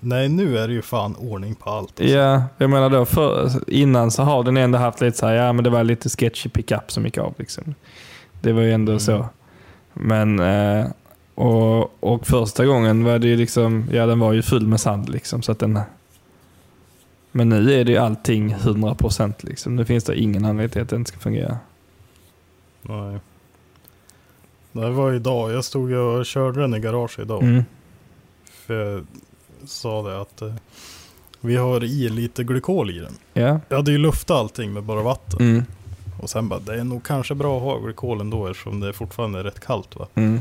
Nej, 0.00 0.28
nu 0.28 0.58
är 0.58 0.68
det 0.68 0.74
ju 0.74 0.82
fan 0.82 1.16
ordning 1.16 1.54
på 1.54 1.70
allt. 1.70 2.00
alltså. 2.00 2.04
Ja, 2.16 2.42
jag 2.58 2.70
menar 2.70 2.90
då 2.90 3.04
för, 3.04 3.50
innan 3.66 4.10
så 4.10 4.22
har 4.22 4.42
den 4.44 4.56
ändå 4.56 4.78
haft 4.78 5.00
lite 5.00 5.18
så 5.18 5.26
här, 5.26 5.34
ja 5.34 5.52
men 5.52 5.64
det 5.64 5.70
var 5.70 5.84
lite 5.84 6.08
sketchy 6.08 6.48
pickup 6.48 6.90
som 6.92 7.04
gick 7.04 7.18
av 7.18 7.34
liksom. 7.38 7.74
Det 8.40 8.52
var 8.52 8.62
ju 8.62 8.72
ändå 8.72 8.92
Mm. 8.92 9.00
så. 9.00 9.28
Men, 9.92 10.40
eh, 10.40 10.86
och, 11.34 12.04
och 12.04 12.26
första 12.26 12.66
gången 12.66 13.04
var 13.04 13.18
det 13.18 13.28
ju 13.28 13.36
liksom, 13.36 13.88
ja 13.92 14.06
den 14.06 14.18
var 14.18 14.32
ju 14.32 14.42
full 14.42 14.66
med 14.66 14.80
sand 14.80 15.08
liksom 15.08 15.42
så 15.42 15.52
att 15.52 15.58
den 15.58 15.80
Men 17.32 17.48
nu 17.48 17.72
är 17.80 17.84
det 17.84 17.92
ju 17.92 17.98
allting 17.98 18.54
100% 18.54 19.34
liksom. 19.40 19.76
Nu 19.76 19.84
finns 19.84 20.04
det 20.04 20.20
ingen 20.20 20.44
anledning 20.44 20.68
till 20.70 20.82
att 20.82 20.88
den 20.88 21.06
ska 21.06 21.18
fungera. 21.18 21.58
Nej. 22.82 23.18
Det 24.72 24.90
var 24.90 25.12
idag, 25.12 25.52
jag 25.52 25.64
stod 25.64 25.92
och 25.92 26.26
körde 26.26 26.60
den 26.60 26.74
i 26.74 26.80
garaget 26.80 27.18
idag. 27.18 27.42
Mm. 27.42 27.64
För 28.66 29.04
sa 29.66 30.02
det 30.02 30.20
att 30.20 30.42
eh, 30.42 30.54
vi 31.40 31.56
har 31.56 31.84
i 31.84 32.08
lite 32.08 32.44
glykol 32.44 32.90
i 32.90 32.98
den. 32.98 33.14
Ja. 33.32 33.60
Jag 33.68 33.76
hade 33.76 33.92
ju 33.92 33.98
luftat 33.98 34.36
allting 34.36 34.72
med 34.72 34.82
bara 34.82 35.02
vatten. 35.02 35.40
Mm. 35.40 35.64
Och 36.20 36.30
sen 36.30 36.48
bara, 36.48 36.60
det 36.60 36.80
är 36.80 36.84
nog 36.84 37.04
kanske 37.04 37.34
bra 37.34 37.56
att 37.56 37.62
ha 37.62 37.78
glykol 37.78 38.20
ändå 38.20 38.46
eftersom 38.46 38.80
det 38.80 38.92
fortfarande 38.92 39.38
är 39.38 39.44
rätt 39.44 39.60
kallt 39.60 39.96
va. 39.96 40.06
Mm. 40.14 40.40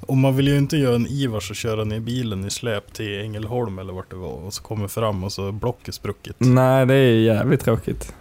Och 0.00 0.16
man 0.16 0.36
vill 0.36 0.48
ju 0.48 0.58
inte 0.58 0.76
göra 0.76 0.94
en 0.94 1.06
Ivars 1.06 1.50
och 1.50 1.56
köra 1.56 1.84
ner 1.84 2.00
bilen 2.00 2.44
i 2.44 2.50
släp 2.50 2.92
till 2.92 3.20
Ängelholm 3.20 3.78
eller 3.78 3.92
vart 3.92 4.10
det 4.10 4.16
var. 4.16 4.32
Och 4.32 4.54
så 4.54 4.62
kommer 4.62 4.88
fram 4.88 5.24
och 5.24 5.32
så 5.32 5.48
är 5.48 5.52
blocket 5.52 5.94
spruckit. 5.94 6.36
Nej, 6.38 6.86
det 6.86 6.94
är 6.94 7.14
jävligt 7.14 7.60
tråkigt. 7.60 8.14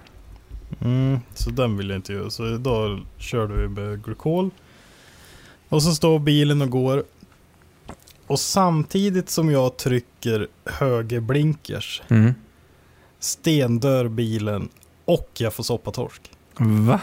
Mm, 0.82 1.20
så 1.34 1.50
den 1.50 1.78
vill 1.78 1.90
jag 1.90 1.98
inte 1.98 2.14
göra. 2.14 2.30
Så 2.30 2.48
idag 2.48 3.02
körde 3.18 3.54
vi 3.54 3.68
med 3.68 4.04
glykol. 4.04 4.50
Och 5.70 5.84
så 5.84 5.92
står 5.92 6.20
bilen 6.20 6.62
och 6.62 6.70
går. 6.70 7.04
Och 8.28 8.40
samtidigt 8.40 9.30
som 9.30 9.52
jag 9.52 9.78
trycker 9.78 10.48
höger 10.66 11.20
blinkers 11.20 12.02
Mm. 12.08 12.34
stendör 13.20 14.08
bilen 14.08 14.70
och 15.06 15.30
jag 15.38 15.54
får 15.54 15.64
soppatorsk. 15.64 16.32
Va? 16.58 17.02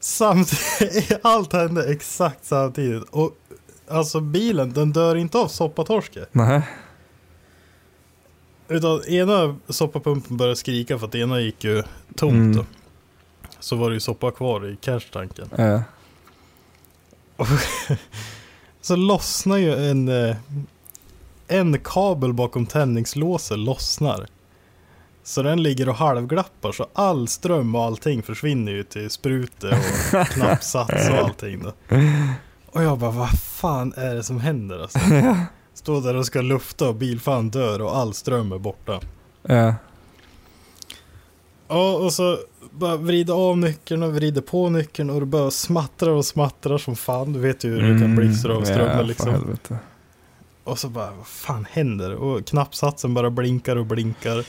Samtidigt, 0.00 1.18
allt 1.22 1.52
hände 1.52 1.92
exakt 1.92 2.44
samtidigt. 2.44 3.02
Och 3.10 3.32
alltså 3.88 4.20
bilen, 4.20 4.72
den 4.72 4.92
dör 4.92 5.16
inte 5.16 5.38
av 5.38 5.48
soppatorsket. 5.48 6.28
Nej. 6.32 6.62
Utan 8.68 9.04
ena 9.04 9.56
soppapumpen 9.68 10.36
började 10.36 10.56
skrika 10.56 10.98
för 10.98 11.06
att 11.06 11.14
ena 11.14 11.40
gick 11.40 11.64
ju 11.64 11.82
tomt 12.16 12.32
Mm. 12.34 12.56
då. 12.56 12.64
Så 13.60 13.76
var 13.76 13.90
det 13.90 13.94
ju 13.94 14.00
soppa 14.00 14.30
kvar 14.30 14.66
i 14.68 14.76
cash-tanken. 14.76 15.48
Ja. 15.56 15.82
Så 18.80 18.96
lossnar 18.96 19.56
ju 19.56 19.90
en, 19.90 20.08
eh, 20.08 20.36
en 21.48 21.78
kabel 21.78 22.32
bakom 22.32 22.66
tändningslåset 22.66 23.58
lossnar. 23.58 24.26
Så 25.22 25.42
den 25.42 25.62
ligger 25.62 25.88
och 25.88 25.94
halvglappar 25.94 26.72
så 26.72 26.86
all 26.92 27.28
ström 27.28 27.74
och 27.74 27.84
allting 27.84 28.22
försvinner 28.22 28.72
ju 28.72 28.82
till 28.82 29.10
sprute 29.10 29.68
och 29.68 30.26
knappsats 30.26 31.08
och 31.08 31.16
allting 31.16 31.62
då. 31.62 31.72
Och 32.66 32.82
jag 32.82 32.98
bara, 32.98 33.10
vad 33.10 33.30
fan 33.30 33.92
är 33.96 34.14
det 34.14 34.22
som 34.22 34.40
händer 34.40 34.78
alltså? 34.78 34.98
Står 35.74 36.00
där 36.00 36.14
och 36.14 36.26
ska 36.26 36.40
lufta 36.40 36.88
och 36.88 36.94
bilfan 36.94 37.50
dör 37.50 37.82
och 37.82 37.96
all 37.96 38.14
ström 38.14 38.52
är 38.52 38.58
borta. 38.58 39.00
Ja. 39.42 39.74
Ja, 41.68 41.92
och 41.92 42.12
så 42.12 42.38
bara 42.70 42.96
vrider 42.96 43.34
av 43.34 43.58
nyckeln 43.58 44.02
och 44.02 44.14
vrider 44.14 44.40
på 44.40 44.68
nyckeln 44.70 45.10
och 45.10 45.20
det 45.20 45.26
bara 45.26 45.50
smattrar 45.50 46.10
och 46.10 46.24
smattrar 46.26 46.78
som 46.78 46.96
fan. 46.96 47.32
Du 47.32 47.38
vet 47.38 47.64
ju 47.64 47.70
hur 47.70 47.94
det 47.94 48.00
kan 48.00 48.16
blixtra 48.16 48.56
av 48.56 48.62
strömmen 48.62 48.82
Mm. 48.86 48.92
ja, 48.96 48.98
för 48.98 49.04
liksom. 49.04 49.58
Och 50.64 50.78
så 50.78 50.88
bara, 50.88 51.10
vad 51.10 51.26
fan 51.26 51.66
händer? 51.70 52.14
Och 52.14 52.46
knappsatsen 52.46 53.14
bara 53.14 53.30
blinkar 53.30 53.76
och 53.76 53.86
blinkar. 53.86 54.44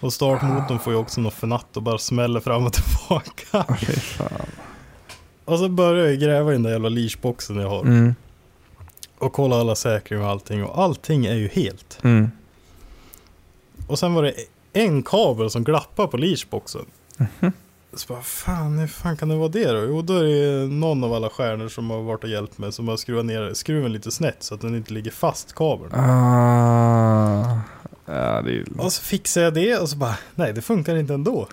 Och 0.00 0.12
startmotorn 0.12 0.78
får 0.78 0.92
ju 0.92 0.98
också 0.98 1.20
något 1.20 1.34
förnatt 1.34 1.76
och 1.76 1.82
bara 1.82 1.98
smäller 1.98 2.40
fram 2.40 2.66
och 2.66 2.72
tillbaka. 3.08 3.76
Fy 3.80 3.92
fan. 3.92 4.28
Och 5.44 5.58
så 5.58 5.68
börjar 5.68 6.06
jag 6.06 6.18
gräva 6.20 6.50
i 6.50 6.52
den 6.52 6.62
där 6.62 6.70
jävla 6.70 6.88
leashboxen 6.88 7.56
jag 7.56 7.68
har. 7.68 7.80
Mm. 7.82 8.14
Och 9.18 9.32
kolla 9.32 9.60
alla 9.60 9.74
säkringar 9.74 10.22
och 10.24 10.30
allting. 10.30 10.64
Och 10.64 10.82
allting 10.82 11.26
är 11.26 11.34
ju 11.34 11.48
helt. 11.48 11.98
Mm. 12.02 12.30
Och 13.86 13.98
sen 13.98 14.14
var 14.14 14.22
det 14.22 14.34
en 14.72 15.02
kabel 15.02 15.50
som 15.50 15.64
glappar 15.64 16.06
på 16.06 16.16
leashboxen. 16.16 16.84
Mhm. 17.40 17.52
Så 17.94 18.12
bara, 18.12 18.22
fan 18.22 18.78
hur 18.78 18.86
fan 18.86 19.16
kan 19.16 19.28
det 19.28 19.36
vara 19.36 19.48
det 19.48 19.72
då? 19.72 19.84
Jo 19.84 20.02
då 20.02 20.14
är 20.14 20.24
det 20.24 20.66
någon 20.66 21.04
av 21.04 21.14
alla 21.14 21.30
stjärnor 21.30 21.68
som 21.68 21.90
har 21.90 22.02
varit 22.02 22.24
och 22.24 22.30
hjälpt 22.30 22.58
mig 22.58 22.72
som 22.72 22.88
har 22.88 22.96
skruvat 22.96 23.24
ner 23.24 23.54
skruven 23.54 23.92
lite 23.92 24.10
snett 24.10 24.42
så 24.42 24.54
att 24.54 24.60
den 24.60 24.74
inte 24.76 24.92
ligger 24.92 25.10
fast 25.10 25.54
kabeln. 25.54 25.94
Ah. 25.94 27.58
Ja, 28.06 28.42
det 28.42 28.52
är. 28.52 28.64
Och 28.78 28.92
så 28.92 29.02
fixar 29.02 29.40
jag 29.42 29.54
det 29.54 29.78
och 29.78 29.88
så 29.88 29.96
bara, 29.96 30.14
nej 30.34 30.52
det 30.52 30.62
funkar 30.62 30.96
inte 30.96 31.14
ändå. 31.14 31.48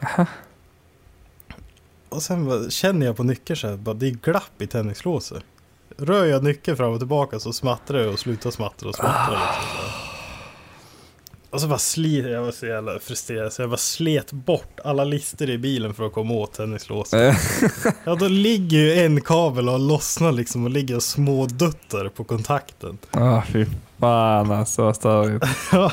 Och 2.10 2.22
sen 2.24 2.46
bara, 2.46 2.70
känner 2.70 3.06
jag 3.06 3.18
på 3.18 3.24
nyckeln 3.24 3.58
så 3.58 3.68
här, 3.68 3.78
bara, 3.78 3.96
det 3.96 4.08
är 4.08 4.12
glapp 4.12 4.62
i 4.62 4.68
tändningslåset. 4.68 5.44
Rör 5.98 6.26
jag 6.26 6.44
nyckeln 6.44 6.78
fram 6.78 6.94
och 6.94 7.00
tillbaka 7.00 7.40
så 7.40 7.54
smattrar 7.54 8.00
det 8.00 8.08
och 8.08 8.20
slutar 8.20 8.52
smattra 8.52 8.90
och 8.90 8.96
smattra 8.96 9.32
liksom. 9.34 10.07
Och 11.50 11.62
så 11.62 11.68
bara 11.68 11.80
slit, 11.80 12.26
jag 12.26 12.42
var 12.42 12.52
så 12.52 12.66
jävla 12.66 13.00
frustrerad 13.00 13.54
så 13.54 13.62
jag 13.62 13.70
bara 13.70 13.78
slet 13.78 14.32
bort 14.32 14.80
alla 14.84 15.04
lister 15.04 15.50
i 15.50 15.58
bilen 15.58 15.94
för 15.94 16.06
att 16.06 16.14
komma 16.14 16.34
åt 16.34 16.54
tändningslåset. 16.54 17.36
Ja 18.04 18.16
då 18.16 18.28
ligger 18.28 18.78
ju 18.78 18.94
en 18.94 19.22
kabel 19.22 19.66
och 19.68 19.72
har 19.72 19.80
lossnat 19.80 20.36
liksom 20.36 20.64
och 20.64 20.70
ligger 20.70 20.96
och 20.96 21.04
småduttar 21.04 22.10
på 22.10 22.24
kontakten. 22.24 22.98
Ah, 23.12 23.42
fy 23.42 23.66
fan 24.00 24.52
alltså, 24.52 24.84
vad 24.84 24.96
störigt. 24.96 25.46
Ja. 25.72 25.92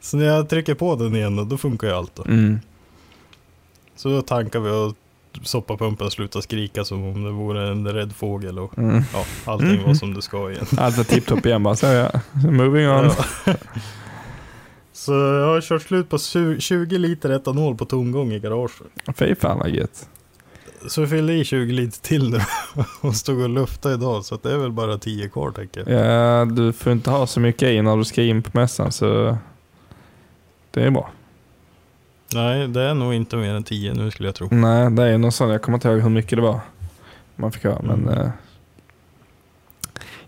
Så 0.00 0.16
när 0.16 0.24
jag 0.26 0.48
trycker 0.48 0.74
på 0.74 0.96
den 0.96 1.16
igen 1.16 1.36
då, 1.36 1.44
då 1.44 1.58
funkar 1.58 1.88
ju 1.88 1.94
allt 1.94 2.14
då. 2.14 2.24
Mm. 2.24 2.60
Så 3.96 4.08
då 4.08 4.22
tankar 4.22 4.60
vi 4.60 4.70
och 4.70 4.94
soppapumpen 5.42 6.10
slutar 6.10 6.40
skrika 6.40 6.84
som 6.84 7.04
om 7.04 7.24
det 7.24 7.30
vore 7.30 7.68
en 7.68 7.88
rädd 7.92 8.12
fågel 8.16 8.58
och 8.58 8.78
Mm. 8.78 9.02
ja, 9.12 9.24
allting 9.44 9.82
var 9.86 9.94
som 9.94 10.14
det 10.14 10.22
ska 10.22 10.50
igen. 10.50 10.66
Allt 10.78 10.96
var 10.96 11.04
tipptopp 11.04 11.46
igen 11.46 11.62
bara, 11.62 11.76
så 11.76 11.86
ja. 11.86 12.10
Moving 12.50 12.88
on. 12.88 13.10
Ja. 13.46 13.54
Så 14.96 15.12
jag 15.12 15.46
har 15.46 15.60
kört 15.60 15.82
slut 15.82 16.08
på 16.08 16.16
su- 16.16 16.60
20 16.60 16.98
liter 16.98 17.30
etanol 17.30 17.76
på 17.76 17.84
tomgång 17.84 18.32
i 18.32 18.38
garaget. 18.38 18.72
Fy 19.16 19.34
fan 19.34 19.58
vad 19.58 19.70
gött. 19.70 20.08
Så 20.88 21.00
vi 21.00 21.06
fyllde 21.06 21.32
i 21.34 21.44
20 21.44 21.72
liter 21.72 22.00
till 22.02 22.30
nu 22.30 22.38
och 23.00 23.14
stod 23.16 23.40
och 23.42 23.48
luftade 23.48 23.94
idag 23.94 24.24
så 24.24 24.36
det 24.42 24.52
är 24.52 24.56
väl 24.56 24.72
bara 24.72 24.98
10 24.98 25.28
kvar 25.28 25.50
tänker 25.50 25.90
jag. 25.90 26.04
Ja, 26.06 26.44
du 26.44 26.72
får 26.72 26.92
inte 26.92 27.10
ha 27.10 27.26
så 27.26 27.40
mycket 27.40 27.62
i 27.68 27.82
när 27.82 27.96
du 27.96 28.04
ska 28.04 28.22
in 28.22 28.42
på 28.42 28.50
mässan 28.58 28.92
så 28.92 29.36
det 30.70 30.82
är 30.82 30.90
bra. 30.90 31.10
Nej, 32.34 32.68
det 32.68 32.82
är 32.82 32.94
nog 32.94 33.14
inte 33.14 33.36
mer 33.36 33.54
än 33.54 33.62
10 33.64 33.94
nu 33.94 34.10
skulle 34.10 34.28
jag 34.28 34.34
tro. 34.34 34.48
Nej, 34.50 34.90
det 34.90 35.02
är 35.02 35.18
någon 35.18 35.32
sån. 35.32 35.50
Jag 35.50 35.62
kommer 35.62 35.76
inte 35.78 35.88
ihåg 35.88 36.00
hur 36.00 36.10
mycket 36.10 36.36
det 36.38 36.42
var 36.42 36.60
man 37.36 37.52
fick 37.52 37.64
ha. 37.64 37.80
Men 37.82 38.08
Mm. 38.08 38.18
eh, 38.20 38.30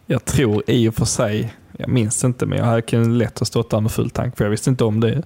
jag 0.06 0.24
tror 0.24 0.62
i 0.66 0.88
och 0.88 0.94
för 0.94 1.04
sig, 1.04 1.54
Jag 1.80 1.88
minns 1.88 2.24
inte, 2.24 2.46
men 2.46 2.58
jag 2.58 2.64
hade 2.64 2.82
kunnat 2.82 3.08
lätt 3.08 3.38
ha 3.38 3.46
stått 3.46 3.70
där 3.70 3.80
med 3.80 3.92
full 3.92 4.10
tank, 4.10 4.36
för 4.36 4.44
jag 4.44 4.50
visste 4.50 4.70
inte 4.70 4.84
om 4.84 5.00
det. 5.00 5.22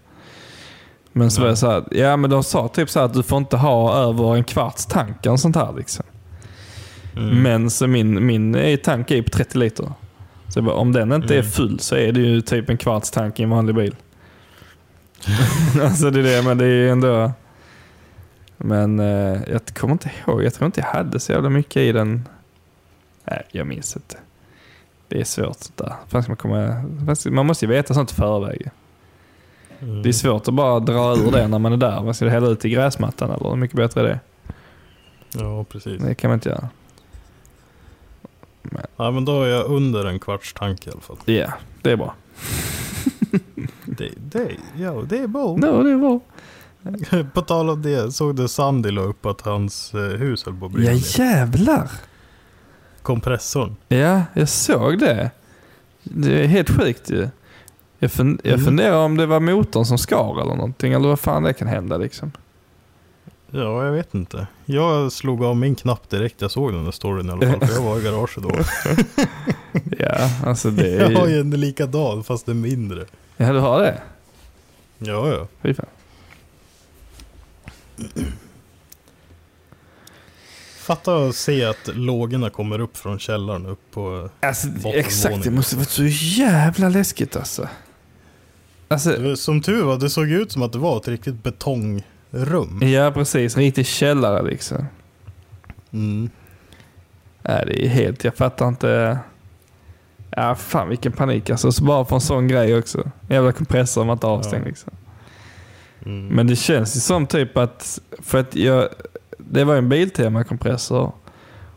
Men 1.12 1.30
så 1.30 1.40
var 1.40 1.46
Nej. 1.48 1.52
det 1.52 1.56
så 1.56 1.70
här, 1.70 1.84
ja 1.90 2.16
men 2.16 2.30
de 2.30 2.44
sa 2.44 2.68
typ 2.68 2.90
så 2.90 3.00
att 3.00 3.14
du 3.14 3.22
får 3.22 3.38
inte 3.38 3.56
ha 3.56 3.94
över 3.96 4.36
en 4.36 4.44
kvarts 4.44 4.86
tank 4.86 5.26
och 5.26 5.40
sånt 5.40 5.56
här 5.56 5.72
liksom. 5.76 6.04
Mm. 7.16 7.42
Men 7.42 7.70
så 7.70 7.86
min, 7.86 8.26
min 8.26 8.54
är- 8.54 8.76
tank 8.76 9.10
är 9.10 9.14
ju 9.16 9.22
på 9.22 9.30
30 9.30 9.58
liter. 9.58 9.92
Så 10.48 10.58
jag 10.58 10.64
bara, 10.64 10.76
om 10.76 10.92
den 10.92 11.12
inte 11.12 11.34
är 11.34 11.38
Mm. 11.38 11.50
full 11.50 11.78
så 11.80 11.96
är 11.96 12.12
det 12.12 12.20
ju 12.20 12.40
typ 12.40 12.70
en 12.70 12.76
kvarts 12.76 13.10
tank 13.10 13.40
i 13.40 13.42
en 13.42 13.50
vanlig 13.50 13.74
bil. 13.74 13.96
alltså 15.82 16.10
det 16.10 16.18
är 16.20 16.22
det, 16.22 16.42
men 16.42 16.58
det 16.58 16.64
är 16.64 16.68
ju 16.68 16.90
ändå... 16.90 17.32
Men 18.56 19.00
eh, 19.00 19.40
jag 19.50 19.60
kommer 19.74 19.92
inte 19.92 20.10
ihåg. 20.26 20.42
Jag 20.44 20.54
tror 20.54 20.66
inte 20.66 20.80
jag 20.80 20.86
hade 20.86 21.20
så 21.20 21.32
jävla 21.32 21.50
mycket 21.50 21.76
i 21.76 21.92
den. 21.92 22.28
Nej, 23.24 23.42
jag 23.52 23.66
minns 23.66 23.96
inte. 23.96 24.16
Det 25.12 25.20
är 25.20 25.24
svårt 25.24 25.56
sånt 25.58 25.76
där. 25.76 25.94
Man, 26.10 26.36
komma, 26.36 26.84
man 27.30 27.46
måste 27.46 27.64
ju 27.64 27.70
veta 27.70 27.94
sånt 27.94 28.12
i 28.12 28.14
förväg. 28.14 28.70
Mm. 29.80 30.02
Det 30.02 30.08
är 30.08 30.12
svårt 30.12 30.48
att 30.48 30.54
bara 30.54 30.80
dra 30.80 31.16
ur 31.16 31.30
det 31.30 31.48
när 31.48 31.58
man 31.58 31.72
är 31.72 31.76
där. 31.76 32.02
Vad 32.02 32.16
ska 32.16 32.28
hälla 32.28 32.48
ut 32.48 32.64
i 32.64 32.68
gräsmattan 32.70 33.30
eller? 33.30 33.48
Hur 33.48 33.56
mycket 33.56 33.76
bättre 33.76 34.00
är 34.00 34.04
det? 34.04 34.20
Ja, 35.34 35.64
precis. 35.64 36.02
Det 36.02 36.14
kan 36.14 36.30
man 36.30 36.36
inte 36.36 36.48
göra. 36.48 36.68
Ja, 38.96 39.10
men 39.10 39.24
då 39.24 39.42
är 39.42 39.48
jag 39.48 39.66
under 39.66 40.04
en 40.04 40.18
kvarts 40.18 40.52
tank 40.52 40.86
i 40.86 40.90
alla 40.90 41.00
fall. 41.00 41.16
Ja, 41.24 41.52
det 41.82 41.90
är 41.90 41.96
bra. 41.96 42.14
Det, 43.84 44.10
det, 44.16 44.50
ja, 44.76 45.02
det 45.08 45.18
är 45.18 45.26
bra. 45.26 45.58
Ja, 45.62 45.82
det 45.82 45.90
är 45.90 45.98
bra. 45.98 46.20
På 47.34 47.40
tal 47.40 47.70
om 47.70 47.82
det, 47.82 48.12
såg 48.12 48.36
du 48.36 48.48
Sandy 48.48 48.90
la 48.90 49.02
upp 49.02 49.26
att 49.26 49.40
hans 49.40 49.94
eh, 49.94 50.00
hus 50.00 50.44
höll 50.44 50.54
på 50.54 50.66
att 50.66 50.72
brinna 50.72 50.92
Ja 50.92 50.98
jävlar. 51.18 51.90
Kompressorn. 53.02 53.76
Ja, 53.88 54.22
jag 54.34 54.48
såg 54.48 54.98
det. 54.98 55.30
Det 56.02 56.42
är 56.44 56.46
helt 56.46 56.70
sjukt 56.70 57.10
ju. 57.10 57.28
Jag, 57.98 58.10
fun- 58.10 58.40
jag 58.42 58.52
Mm. 58.52 58.64
funderar 58.64 58.96
om 58.96 59.16
det 59.16 59.26
var 59.26 59.40
motorn 59.40 59.84
som 59.84 59.98
skar 59.98 60.40
eller 60.40 60.54
någonting. 60.54 60.92
Eller 60.92 61.08
vad 61.08 61.20
fan 61.20 61.42
det 61.42 61.52
kan 61.52 61.68
hända 61.68 61.96
liksom. 61.96 62.32
Ja, 63.50 63.84
jag 63.84 63.92
vet 63.92 64.14
inte. 64.14 64.46
Jag 64.64 65.12
slog 65.12 65.44
av 65.44 65.56
min 65.56 65.74
knapp 65.74 66.10
direkt 66.10 66.40
jag 66.40 66.50
såg 66.50 66.72
den 66.72 66.84
där 66.84 66.90
storyn 66.92 67.26
i 67.28 67.30
alla 67.32 67.50
fall. 67.52 67.68
För 67.68 67.74
jag 67.74 67.82
var 67.82 67.98
i 67.98 68.02
garaget 68.02 68.36
då. 68.42 68.50
Ja, 69.98 70.30
alltså 70.46 70.70
det 70.70 70.88
Jag 71.10 71.10
har 71.20 71.26
är 71.26 71.30
ju 71.30 71.40
en 71.40 71.50
likadan 71.50 72.24
fast 72.24 72.48
är 72.48 72.54
mindre. 72.54 73.04
Ja, 73.36 73.52
du 73.52 73.58
har 73.58 73.80
det? 73.80 74.00
Ja, 74.98 75.28
ja. 75.28 75.46
Fy 75.62 75.74
fan. 75.74 75.86
Fatta 80.82 81.16
att 81.28 81.36
se 81.36 81.64
att 81.64 81.88
lågorna 81.94 82.50
kommer 82.50 82.80
upp 82.80 82.96
från 82.96 83.18
källaren 83.18 83.66
upp 83.66 83.80
på... 83.90 84.28
Alltså, 84.40 84.68
exakt, 84.84 85.44
det 85.44 85.50
måste 85.50 85.76
varit 85.76 85.88
så 85.88 86.04
jävla 86.06 86.88
läskigt 86.88 87.36
alltså. 87.36 87.68
Alltså, 88.88 89.36
Som 89.36 89.62
tur 89.62 89.84
var, 89.84 89.96
det 89.98 90.10
såg 90.10 90.30
ut 90.30 90.52
som 90.52 90.62
att 90.62 90.72
det 90.72 90.78
var 90.78 90.96
ett 90.96 91.08
riktigt 91.08 91.42
betongrum. 91.42 92.80
ja 92.82 93.10
precis. 93.14 93.56
En 93.56 93.62
riktig 93.62 93.86
källare 93.86 94.42
liksom. 94.42 94.86
Mm. 95.92 96.30
Nej, 97.42 97.64
det 97.66 97.84
är 97.86 97.88
helt, 97.88 98.24
jag 98.24 98.34
fattar 98.34 98.68
inte. 98.68 99.18
Ja, 100.30 100.54
fan 100.54 100.88
vilken 100.88 101.12
panik 101.12 101.50
alltså. 101.50 101.72
Så 101.72 101.84
bara 101.84 102.04
för 102.04 102.14
en 102.16 102.20
sån 102.20 102.48
grej 102.48 102.78
också. 102.78 103.10
Jävla 103.28 103.52
kompressor 103.52 104.04
var 104.04 104.12
inte 104.12 104.26
avstängd 104.26 104.64
Ja. 104.64 104.68
liksom. 104.68 104.92
Mm. 106.06 106.26
Men 106.26 106.46
det 106.46 106.56
känns 106.56 106.96
ju 106.96 107.00
som 107.00 107.26
typ 107.26 107.56
att, 107.56 108.00
för 108.22 108.38
att 108.38 108.56
jag, 108.56 108.88
det 109.50 109.64
var 109.64 109.76
en 109.76 109.88
Biltema-kompressor. 109.88 111.12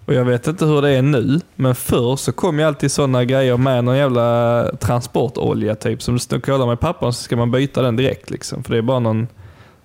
Och 0.06 0.14
jag 0.14 0.26
vet 0.26 0.48
inte 0.48 0.66
hur 0.66 0.82
det 0.82 0.90
är 0.90 1.02
nu, 1.02 1.40
men 1.56 1.76
förr 1.76 2.16
så 2.16 2.32
kom 2.32 2.60
ju 2.60 2.66
alltid 2.66 2.92
sådana 2.92 3.26
grejer 3.26 3.58
med 3.58 3.84
någon 3.84 3.98
jävla 3.98 4.72
transportolja 4.80 5.76
typ. 5.76 6.02
Som 6.02 6.14
det 6.14 6.20
står 6.20 6.40
kollar 6.40 6.68
med 6.68 6.80
pappan 6.80 7.14
så 7.14 7.24
ska 7.24 7.36
man 7.36 7.52
byta 7.52 7.82
den 7.82 7.96
direkt 7.96 8.30
liksom. 8.30 8.64
För 8.64 8.72
det 8.72 8.78
är 8.78 8.82
bara 8.82 9.00
någon, 9.00 9.28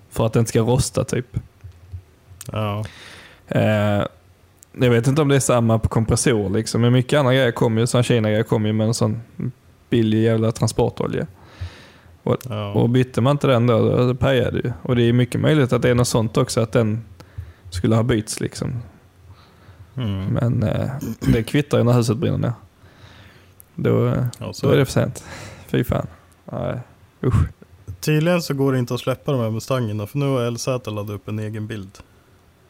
för 0.09 0.25
att 0.25 0.33
den 0.33 0.45
ska 0.45 0.61
rosta 0.61 1.03
typ. 1.03 1.37
Ja. 2.51 2.85
Eh, 3.47 4.05
jag 4.73 4.89
vet 4.89 5.07
inte 5.07 5.21
om 5.21 5.27
det 5.27 5.35
är 5.35 5.39
samma 5.39 5.79
på 5.79 5.89
kompressorer 5.89 6.49
liksom, 6.49 6.81
men 6.81 6.93
mycket 6.93 7.19
andra 7.19 7.33
grejer 7.33 7.51
kommer 7.51 7.81
ju, 7.81 7.87
sådana 7.87 8.03
Kina-grejer 8.03 8.43
kommer 8.43 8.67
ju 8.67 8.73
med 8.73 8.87
en 8.87 8.93
sån 8.93 9.21
billig 9.89 10.23
jävla 10.23 10.51
transportolja. 10.51 11.27
ja. 12.49 12.71
Och 12.71 12.89
bytte 12.89 13.21
man 13.21 13.31
inte 13.31 13.47
den 13.47 13.67
då, 13.67 13.79
då 13.79 14.07
då 14.07 14.15
pajade 14.15 14.51
det 14.51 14.67
ju. 14.67 14.73
Och 14.83 14.95
det 14.95 15.03
är 15.03 15.13
mycket 15.13 15.41
möjligt 15.41 15.73
att 15.73 15.81
det 15.81 15.89
är 15.89 15.95
något 15.95 16.07
sånt 16.07 16.37
också, 16.37 16.61
att 16.61 16.71
den 16.71 17.03
skulle 17.71 17.95
ha 17.95 18.03
bytts 18.03 18.39
liksom. 18.39 18.73
Mm. 19.95 20.25
Men 20.25 20.63
eh, 20.63 20.91
det 21.19 21.43
kvittar 21.43 21.77
ju 21.77 21.83
när 21.83 21.93
huset 21.93 22.17
brinner 22.17 22.37
ner. 22.37 22.53
Då, 23.75 24.07
eh, 24.07 24.25
Ja, 24.39 24.53
då 24.61 24.69
är 24.69 24.77
det 24.77 24.85
för 24.85 24.93
sent. 24.93 25.23
Fy 25.67 25.83
fan. 25.83 26.07
Nej. 26.51 26.79
Usch. 27.23 27.47
Tydligen 27.99 28.41
så 28.41 28.53
går 28.53 28.73
det 28.73 28.79
inte 28.79 28.93
att 28.93 28.99
släppa 28.99 29.31
de 29.31 29.41
här 29.41 29.49
Mustangerna 29.49 30.07
för 30.07 30.17
nu 30.17 30.25
har 30.25 30.51
LZ 30.51 30.67
laddat 30.67 31.09
upp 31.09 31.27
en 31.27 31.39
egen 31.39 31.67
bild 31.67 31.97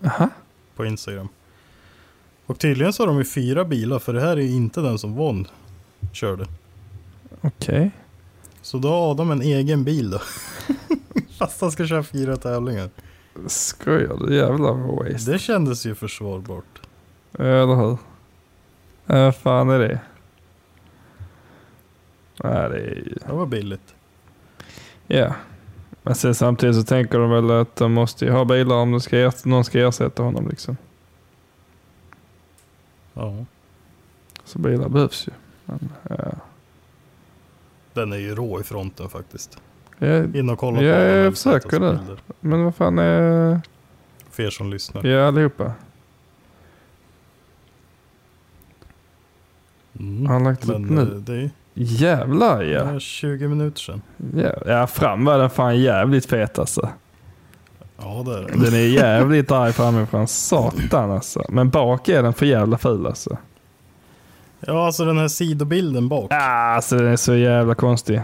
Aha. 0.06 0.30
på 0.76 0.86
Instagram. 0.86 1.28
Och 2.46 2.60
tydligen 2.60 2.94
så 2.94 3.04
har 3.04 3.08
de 3.08 3.18
ju 3.18 3.26
fyra 3.26 3.66
bilar 3.66 4.00
för 4.00 4.14
det 4.14 4.22
här 4.22 4.38
är 4.38 4.42
inte 4.42 4.82
den 4.82 4.98
som 4.98 5.14
Von 5.14 5.48
körde. 6.14 6.46
Okej. 7.42 7.92
Så 8.62 8.78
då 8.78 8.90
har 8.90 9.12
Adam 9.12 9.32
en 9.32 9.42
egen 9.42 9.84
bil 9.84 10.10
då. 10.10 10.22
Fast 11.38 11.62
han 11.62 11.72
ska 11.72 11.88
köra 11.88 12.04
fyra 12.04 12.38
tävlingar. 12.38 12.90
Skojar 13.48 14.18
du? 14.18 14.36
Jävlar 14.36 14.74
vad 14.74 15.12
waste. 15.12 15.32
Det 15.32 15.40
kändes 15.40 15.86
ju 15.86 15.96
försvarbart. 15.96 16.82
Eller 17.34 17.76
hur? 17.76 17.92
Äh, 19.08 19.24
Vad 19.24 19.36
fan 19.36 19.70
är 19.70 19.80
det? 19.80 20.00
Nej, 22.44 22.70
det 22.70 22.78
är 22.78 22.96
ju... 22.96 23.18
Det 23.28 23.34
var 23.34 23.46
billigt. 23.46 23.96
Ja. 25.08 25.36
Men 26.04 26.16
sen 26.16 26.36
samtidigt 26.36 26.76
så 26.76 26.84
tänker 26.84 27.20
de 27.20 27.30
väl 27.30 27.52
att 27.52 27.76
de 27.76 27.92
måste 27.94 28.26
ju 28.26 28.32
ha 28.32 28.46
bilar 28.46 28.76
om 28.76 29.02
ska 29.02 29.32
någon 29.46 29.64
ska 29.64 29.88
ersätta 29.88 30.24
honom 30.24 30.48
liksom. 30.50 30.78
Ja. 33.14 33.46
Så 34.44 34.60
bilar 34.60 34.90
behövs 34.90 35.28
ju. 35.28 35.32
Men, 35.66 35.92
ja. 36.10 36.32
Den 37.94 38.14
är 38.14 38.18
ju 38.18 38.36
rå 38.36 38.60
i 38.60 38.64
fronten 38.64 39.10
faktiskt. 39.10 39.58
Ja, 40.04 40.24
In 40.24 40.50
och 40.50 40.60
kolla 40.60 40.82
Ja, 40.82 40.94
på 40.96 41.02
jag 41.02 41.24
den 41.24 41.32
försöker 41.34 41.80
det. 41.80 42.00
men 42.40 42.64
vad 42.64 42.76
fan 42.76 43.00
är... 43.00 43.62
För 44.32 44.44
er 44.44 44.50
som 44.50 44.70
lyssnar. 44.72 45.06
Ja, 45.06 45.28
allihopa. 45.28 45.72
Mm. 50.00 50.26
Har 50.26 50.34
han 50.34 50.44
lagt 50.44 50.70
upp 50.70 50.80
nu? 50.80 51.02
eh, 51.02 51.08
det 51.08 51.34
är 51.36 51.50
Jävlar 51.74 52.62
ja. 52.64 52.94
ja. 52.94 53.00
20 53.00 53.48
minuter 53.48 53.80
sedan. 53.80 54.02
ja. 54.36 54.52
Ja, 54.66 54.88
fram 54.88 55.26
var 55.26 55.38
den 55.38 55.50
fan 55.50 55.78
jävligt 55.80 56.26
fet 56.26 56.60
alltså. 56.60 56.90
Ja 57.98 58.24
det 58.26 58.38
är 58.38 58.42
det. 58.42 58.66
Den 58.66 58.74
är 58.74 58.88
jävligt 58.88 59.52
arg 59.52 59.74
framifrån. 59.74 60.28
Satan 60.28 61.12
alltså. 61.12 61.44
Men 61.50 61.70
bak 61.70 62.10
är 62.10 62.24
den 62.24 62.34
för 62.34 62.46
jävla 62.46 62.78
ful 62.78 63.06
alltså. 63.08 63.38
Ja 64.60 64.86
alltså 64.86 65.06
den 65.06 65.18
här 65.18 65.28
sidobilden 65.28 66.10
bak. 66.10 66.28
Ah, 66.34 66.76
alltså 66.76 66.96
den 66.98 67.08
är 67.08 67.16
så 67.16 67.36
jävla 67.36 67.76
konstig. 67.76 68.22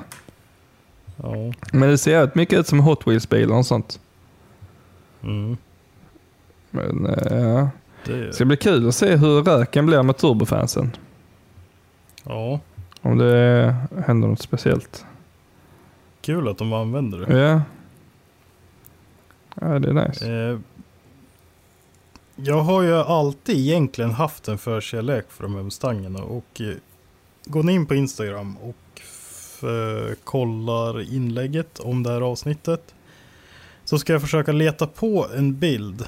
Ja. 1.18 1.34
Men 1.74 1.89
det 1.89 1.97
ser 1.97 2.11
jävligt 2.11 2.36
mycket 2.36 2.59
ut 2.59 2.68
som 2.68 2.80
Hot 2.80 3.07
Wheels-bilar 3.07 3.55
och 3.55 3.65
sånt. 3.65 3.99
Mm. 5.24 5.57
Men 6.72 7.05
eh, 7.05 7.38
ja. 7.38 7.70
Det 8.05 8.26
Det 8.26 8.34
ska 8.34 8.45
bli 8.45 8.57
kul 8.57 8.88
att 8.88 8.95
se 8.95 9.15
hur 9.15 9.43
röken 9.43 9.86
blir 9.86 10.03
med 10.03 10.18
turbofansen. 10.18 10.91
ja. 12.24 12.59
Om 13.01 13.18
det 13.18 13.76
händer 14.07 14.28
något 14.28 14.41
speciellt. 14.41 15.05
Kul 16.22 16.47
att 16.47 16.57
de 16.57 16.74
använder 16.74 17.18
det. 17.20 17.39
Ja. 17.39 17.61
Ja, 19.61 19.80
det 19.80 19.89
är 19.89 20.07
nice. 20.07 20.32
Eh, 20.32 20.59
jag 22.36 22.61
har 22.61 22.82
ju 22.82 22.93
alltid 22.95 23.57
egentligen 23.57 24.11
haft 24.11 24.47
en 24.47 24.57
förkärlek 24.57 25.26
för 25.30 25.43
de 25.43 25.55
här 25.55 25.63
Mustangerna 25.63 26.20
och 26.24 26.61
eh, 26.61 26.74
går 27.45 27.63
ni 27.63 27.74
in 27.74 27.86
på 27.86 27.95
Instagram 27.95 28.57
och 28.57 28.76
eh, 29.64 30.16
kollar 30.24 31.14
inlägget 31.14 31.80
om 31.80 32.03
det 32.03 32.10
här 32.10 32.22
avsnittet 32.22 32.95
så 33.84 33.99
ska 33.99 34.14
jag 34.14 34.22
försöka 34.22 34.51
leta 34.51 34.88
på 34.88 35.28
en 35.36 35.60
bild 35.60 36.08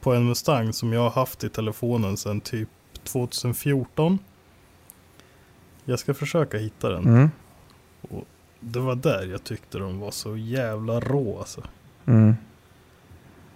på 0.00 0.14
en 0.14 0.26
Mustang 0.26 0.72
som 0.72 0.92
jag 0.92 1.00
har 1.00 1.10
haft 1.10 1.44
i 1.44 1.48
telefonen 1.48 2.16
sedan 2.16 2.40
typ 2.40 2.68
2014. 3.04 4.18
Jag 5.84 5.98
ska 5.98 6.14
försöka 6.14 6.58
hitta 6.58 6.88
den. 6.90 7.06
Mm. 7.06 7.30
Det 8.60 8.80
var 8.80 8.94
där 8.94 9.26
jag 9.26 9.44
tyckte 9.44 9.78
de 9.78 10.00
var 10.00 10.10
så 10.10 10.36
jävla 10.36 11.00
rå 11.00 11.38
alltså. 11.38 11.62
Mm. 12.06 12.34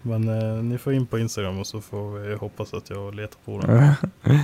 Men 0.03 0.29
eh, 0.29 0.63
ni 0.63 0.79
får 0.79 0.93
in 0.93 1.07
på 1.07 1.19
Instagram 1.19 1.59
och 1.59 1.67
så 1.67 1.81
får 1.81 2.19
vi 2.19 2.35
hoppas 2.35 2.75
att 2.75 2.91
jag 2.91 3.15
letar 3.15 3.39
på 3.45 3.59
den. 3.61 3.93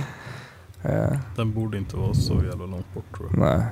ja. 0.81 1.19
Den 1.35 1.53
borde 1.53 1.77
inte 1.77 1.95
vara 1.95 2.13
så 2.13 2.33
jävla 2.33 2.65
långt 2.65 2.93
bort 2.93 3.17
tror 3.17 3.29
jag. 3.29 3.39
Nej. 3.39 3.65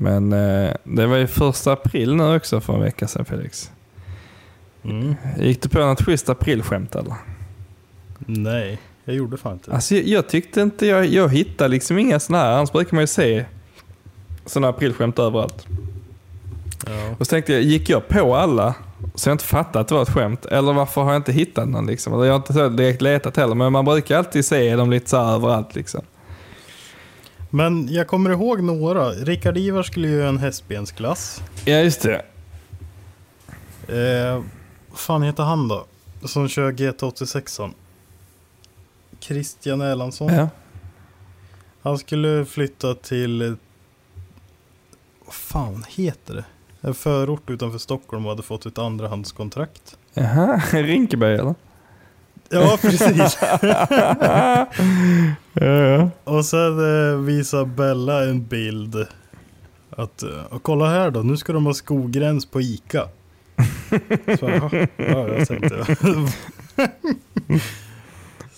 Men 0.00 0.32
eh, 0.32 0.72
det 0.84 1.06
var 1.06 1.16
ju 1.16 1.26
första 1.26 1.72
april 1.72 2.14
nu 2.14 2.36
också 2.36 2.60
för 2.60 2.74
en 2.74 2.80
vecka 2.80 3.08
sedan 3.08 3.24
Felix. 3.24 3.70
Mm. 4.84 5.14
Gick 5.38 5.62
du 5.62 5.68
på 5.68 5.78
något 5.78 6.02
schysst 6.02 6.28
aprilskämt 6.28 6.94
eller? 6.94 7.14
Nej, 8.18 8.78
jag 9.04 9.16
gjorde 9.16 9.36
fan 9.36 9.52
inte. 9.52 9.72
Alltså 9.72 9.94
jag, 9.94 10.04
jag 10.04 10.28
tyckte 10.28 10.60
inte, 10.60 10.86
jag, 10.86 11.06
jag 11.06 11.28
hittade 11.28 11.68
liksom 11.68 11.98
inga 11.98 12.20
sådana 12.20 12.44
här. 12.44 12.52
Annars 12.52 12.72
brukar 12.72 12.94
man 12.94 13.02
ju 13.02 13.06
se 13.06 13.44
sådana 14.46 14.68
aprilskämt 14.68 15.18
överallt. 15.18 15.66
Ja. 16.86 17.14
Och 17.18 17.26
så 17.26 17.30
tänkte 17.30 17.52
jag, 17.52 17.62
gick 17.62 17.88
jag 17.90 18.08
på 18.08 18.36
alla 18.36 18.74
så 19.14 19.28
jag 19.28 19.34
inte 19.34 19.44
fattat 19.44 19.76
att 19.76 19.88
det 19.88 19.94
var 19.94 20.02
ett 20.02 20.10
skämt? 20.10 20.46
Eller 20.46 20.72
varför 20.72 21.02
har 21.02 21.12
jag 21.12 21.18
inte 21.18 21.32
hittat 21.32 21.68
någon? 21.68 21.86
Liksom? 21.86 22.14
Eller 22.14 22.24
jag 22.24 22.32
har 22.32 22.38
inte 22.38 22.68
direkt 22.68 23.02
letat 23.02 23.36
heller, 23.36 23.54
men 23.54 23.72
man 23.72 23.84
brukar 23.84 24.18
alltid 24.18 24.44
se 24.44 24.76
dem 24.76 24.90
lite 24.90 25.10
så 25.10 25.16
överallt. 25.16 25.74
Liksom. 25.74 26.00
Men 27.50 27.88
jag 27.92 28.06
kommer 28.08 28.30
ihåg 28.30 28.62
några. 28.62 29.10
Rickard 29.10 29.56
Ivar 29.56 29.82
skulle 29.82 30.08
ju 30.08 30.14
göra 30.16 30.28
en 30.28 30.38
hästbensglass. 30.38 31.42
Ja, 31.64 31.76
just 31.76 32.02
det. 32.02 32.22
Eh, 33.88 34.42
vad 34.88 34.98
fan 34.98 35.22
heter 35.22 35.42
han 35.42 35.68
då? 35.68 35.86
Som 36.24 36.48
kör 36.48 36.72
GT86. 36.72 37.72
Christian 39.20 39.80
Erlandsson. 39.80 40.34
Ja. 40.34 40.48
Han 41.82 41.98
skulle 41.98 42.44
flytta 42.44 42.94
till... 42.94 43.56
Vad 45.24 45.34
fan 45.34 45.84
heter 45.88 46.34
det? 46.34 46.44
En 46.80 46.94
förort 46.94 47.50
utanför 47.50 47.78
Stockholm 47.78 48.24
och 48.26 48.30
hade 48.30 48.42
fått 48.42 48.66
ett 48.66 48.78
andrahandskontrakt. 48.78 49.98
Jaha, 50.14 50.62
Rinkeberg 50.72 51.34
eller? 51.34 51.54
Ja, 52.50 52.78
precis. 52.80 53.38
ja, 55.60 56.10
och 56.24 56.44
sen 56.44 56.78
eh, 57.12 57.16
visar 57.18 57.64
Bella 57.64 58.24
en 58.24 58.44
bild. 58.46 59.06
Att, 59.90 60.22
eh, 60.22 60.28
"Och 60.50 60.62
kolla 60.62 60.88
här 60.90 61.10
då, 61.10 61.20
nu 61.20 61.36
ska 61.36 61.52
de 61.52 61.66
ha 61.66 61.74
skogräns 61.74 62.46
på 62.46 62.60
Ica. 62.60 63.08
Så, 64.40 64.50
ja, 64.96 65.28
jag 65.28 65.48
tänkte. 65.48 65.96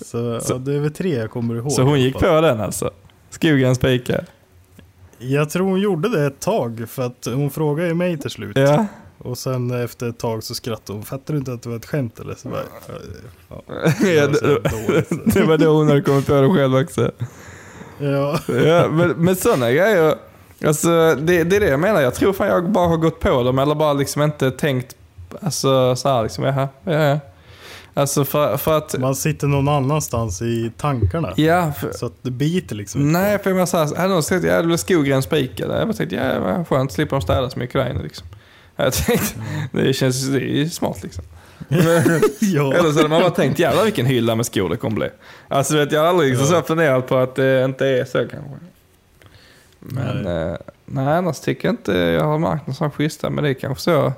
Så, 0.05 0.41
Så- 0.41 0.53
ja, 0.53 0.59
det 0.59 0.75
är 0.75 0.81
väl 0.81 0.93
tre 0.93 1.15
jag 1.19 1.31
kommer 1.31 1.55
ihåg. 1.55 1.73
Så 1.73 1.83
hon 1.83 2.01
gick 2.01 2.15
på 2.19 2.41
den 2.41 2.61
alltså? 2.61 2.91
Skogens 3.31 3.79
pika? 3.79 4.25
Jag 5.19 5.51
tror 5.51 5.67
hon 5.67 5.81
gjorde 5.81 6.09
det 6.09 6.27
ett 6.27 6.41
tag 6.41 6.85
för 6.89 7.03
att 7.03 7.27
hon 7.35 7.51
frågade 7.51 7.89
ju 7.89 7.95
mig 7.95 8.19
till 8.19 8.31
slut. 8.31 8.57
Ja. 8.59 8.87
Och 9.23 9.39
sen 9.39 9.71
efter 9.85 10.09
ett 10.09 10.19
tag 10.19 10.43
så 10.43 10.55
skrattade 10.55 10.93
hon. 10.99 11.05
Fattar 11.05 11.35
du 11.35 11.39
inte 11.39 11.53
att 11.53 11.63
det 11.63 11.69
var 11.69 11.77
ett 11.77 11.87
skämt 11.87 12.21
eller? 12.21 12.35
Så 12.35 12.49
bara, 12.49 12.63
ja, 12.89 12.95
ja 14.09 14.27
var 14.27 14.35
så 14.35 15.15
det, 15.15 15.35
det 15.35 15.45
var 15.47 15.59
då 15.59 15.73
hon 15.77 15.89
hade 15.89 16.01
kommit 16.01 16.27
på 16.27 16.41
det 16.41 16.49
själv 16.55 16.77
också. 16.77 17.11
ja. 17.99 18.39
Ja, 18.49 18.89
men, 18.89 19.11
men 19.11 19.37
sådana 19.37 19.71
grejer, 19.71 20.15
alltså, 20.65 21.15
det, 21.15 21.45
det 21.45 21.57
är 21.57 21.61
det 21.61 21.69
jag 21.69 21.81
menar. 21.81 22.01
Jag 22.01 22.15
tror 22.15 22.33
fan 22.33 22.49
jag 22.49 22.71
bara 22.71 22.89
har 22.89 22.97
gått 22.97 23.21
på 23.21 23.43
dem 23.43 23.59
eller 23.59 23.75
bara 23.75 23.93
liksom 23.93 24.23
inte 24.23 24.51
tänkt 24.51 24.97
alltså, 25.41 25.97
så 25.97 26.09
här 26.09 26.23
liksom, 26.23 26.45
jaha, 26.45 26.69
ja, 26.85 26.93
ja. 26.93 27.19
Alltså 27.95 28.25
för, 28.25 28.57
för 28.57 28.77
att, 28.79 28.99
Man 28.99 29.15
sitter 29.15 29.47
någon 29.47 29.69
annanstans 29.69 30.43
i 30.43 30.73
tankarna. 30.77 31.33
ja, 31.37 31.73
för, 31.73 31.93
Så 31.93 32.07
att 32.07 32.13
det 32.23 32.31
biter 32.31 32.77
liksom 32.77 33.13
nej 33.13 33.39
för 33.39 33.51
jag 33.51 33.55
menar 33.55 33.67
såhär, 33.67 33.97
hade 33.97 34.09
någon 34.09 34.23
sagt 34.23 34.45
ja 34.45 34.57
det 34.61 34.67
blir 34.67 34.77
skogren 34.77 35.23
spikad. 35.23 35.71
Jag 35.81 35.89
bara 35.89 35.97
tänkte, 35.97 36.17
ja 36.17 36.41
vad 36.41 36.69
skönt, 36.69 36.93
slipper 36.93 37.17
de 37.17 37.23
städa 37.23 37.51
så 37.51 37.59
mycket 37.59 37.75
där 37.75 37.91
inne 37.91 38.03
liksom. 38.03 38.27
Jag 38.85 38.93
tänkte, 38.93 39.35
det 39.73 39.93
känns, 39.93 40.29
det 40.29 40.43
är 40.43 40.65
smart 40.67 41.03
liksom. 41.03 41.25
ja. 42.41 42.75
Eller 42.75 42.93
så 42.93 42.97
hade 42.97 43.09
man 43.09 43.21
bara 43.21 43.31
tänkt, 43.31 43.59
jävlar 43.59 43.85
vilken 43.85 44.07
hylla 44.07 44.35
med 44.37 44.47
skor 44.47 44.69
det 44.69 44.77
kommer 44.77 44.97
bli. 44.97 45.09
Alltså 45.49 45.77
vet 45.77 45.93
jag 45.93 46.01
har 46.01 46.07
aldrig 46.07 46.31
liksom 46.31 46.47
så 46.47 46.63
funderat 46.63 47.07
på 47.07 47.17
att 47.17 47.35
det 47.35 47.65
inte 47.65 47.87
är 47.87 48.05
så 48.05 48.19
kanske. 48.19 48.51
Men 49.79 50.23
nej, 50.23 50.49
eh, 50.51 50.57
nej 50.85 51.15
annars 51.17 51.41
tycker 51.41 51.69
jag 51.69 51.73
inte 51.73 51.93
jag 51.93 52.25
har 52.25 52.39
märkt 52.39 52.67
någon 52.67 52.75
sån 52.75 52.91
schyssta. 52.91 53.31
Men 53.31 53.45
det 53.45 53.51
är 53.51 53.55
kanske 53.55 53.83
så 53.83 54.13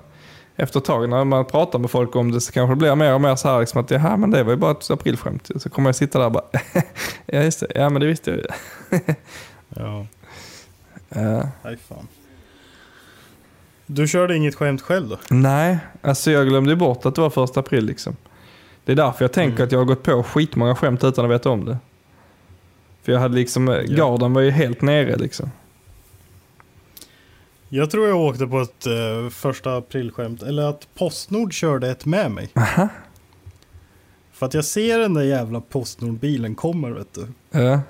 efter 0.57 0.81
ett 0.81 0.85
tag 0.85 1.09
när 1.09 1.25
man 1.25 1.45
pratar 1.45 1.79
med 1.79 1.91
folk 1.91 2.17
om 2.17 2.33
det 2.33 2.41
så 2.41 2.53
kanske 2.53 2.73
det 2.73 2.77
blir 2.79 2.95
mer 2.95 3.15
och 3.15 3.21
mer 3.21 3.37
så 3.37 3.49
här 3.49 3.61
liksom 3.61 3.81
att 3.81 3.91
jaha 3.91 4.17
men 4.17 4.31
det 4.31 4.43
var 4.43 4.51
ju 4.51 4.57
bara 4.57 4.71
ett 4.71 4.91
aprilskämt. 4.91 5.51
Så 5.57 5.71
kommer 5.71 5.89
jag 5.89 5.97
sitta 5.97 6.19
där 6.19 6.27
och 6.27 6.33
bara 6.33 6.45
ja 7.27 7.43
just 7.43 7.61
det, 7.61 7.67
ja 7.75 7.89
men 7.89 8.01
det 8.01 8.07
visste 8.07 8.31
jag 8.31 8.39
ju. 8.39 8.47
ja. 9.69 10.07
Ja. 11.15 11.49
Nej 11.63 11.77
fan. 11.89 12.09
Du 13.95 14.09
körde 14.09 14.37
inget 14.37 14.55
skämt 14.55 14.83
själv 14.83 15.09
då? 15.09 15.19
nej, 15.31 15.79
alltså 16.03 16.31
jag 16.31 16.49
glömde 16.49 16.77
bort 16.77 17.07
att 17.07 17.15
det 17.15 17.21
var 17.21 17.31
första 17.31 17.61
april 17.61 17.85
liksom. 17.87 18.17
Det 18.85 18.93
är 18.93 18.97
därför 18.97 19.25
jag 19.25 19.33
tänker 19.33 19.57
Mm. 19.57 19.65
att 19.67 19.73
jag 19.73 19.79
har 19.79 19.85
gått 19.87 20.03
på 20.03 20.23
skitmånga 20.23 20.75
skämt 20.77 21.05
utan 21.05 21.25
att 21.25 21.31
veta 21.31 21.51
om 21.51 21.65
det. 21.65 21.79
För 23.03 23.13
jag 23.13 23.21
hade 23.21 23.35
liksom, 23.35 23.69
ja. 23.69 23.83
garden 23.83 24.33
var 24.33 24.41
ju 24.41 24.51
helt 24.51 24.83
nere 24.83 25.17
liksom. 25.17 25.51
Jag 27.69 27.91
tror 27.91 28.09
jag 28.09 28.21
åkte 28.21 28.47
på 28.47 28.61
ett 28.61 28.87
uh, 28.87 29.31
första 29.31 29.77
aprilskämt. 29.77 30.43
Eller 30.43 30.63
att 30.63 30.89
Postnord 30.95 31.53
körde 31.53 31.89
ett 31.91 32.05
med 32.05 32.31
mig. 32.31 32.49
Aha. 32.55 32.89
För 34.33 34.47
att 34.47 34.55
jag 34.55 34.65
ser 34.65 34.99
den 34.99 35.15
där 35.15 35.23
jävla 35.23 35.61
Postnord-bilen 35.61 36.55
kommer 36.55 36.91
vet 36.91 37.15
du. 37.15 37.27
Ja, 37.61 37.81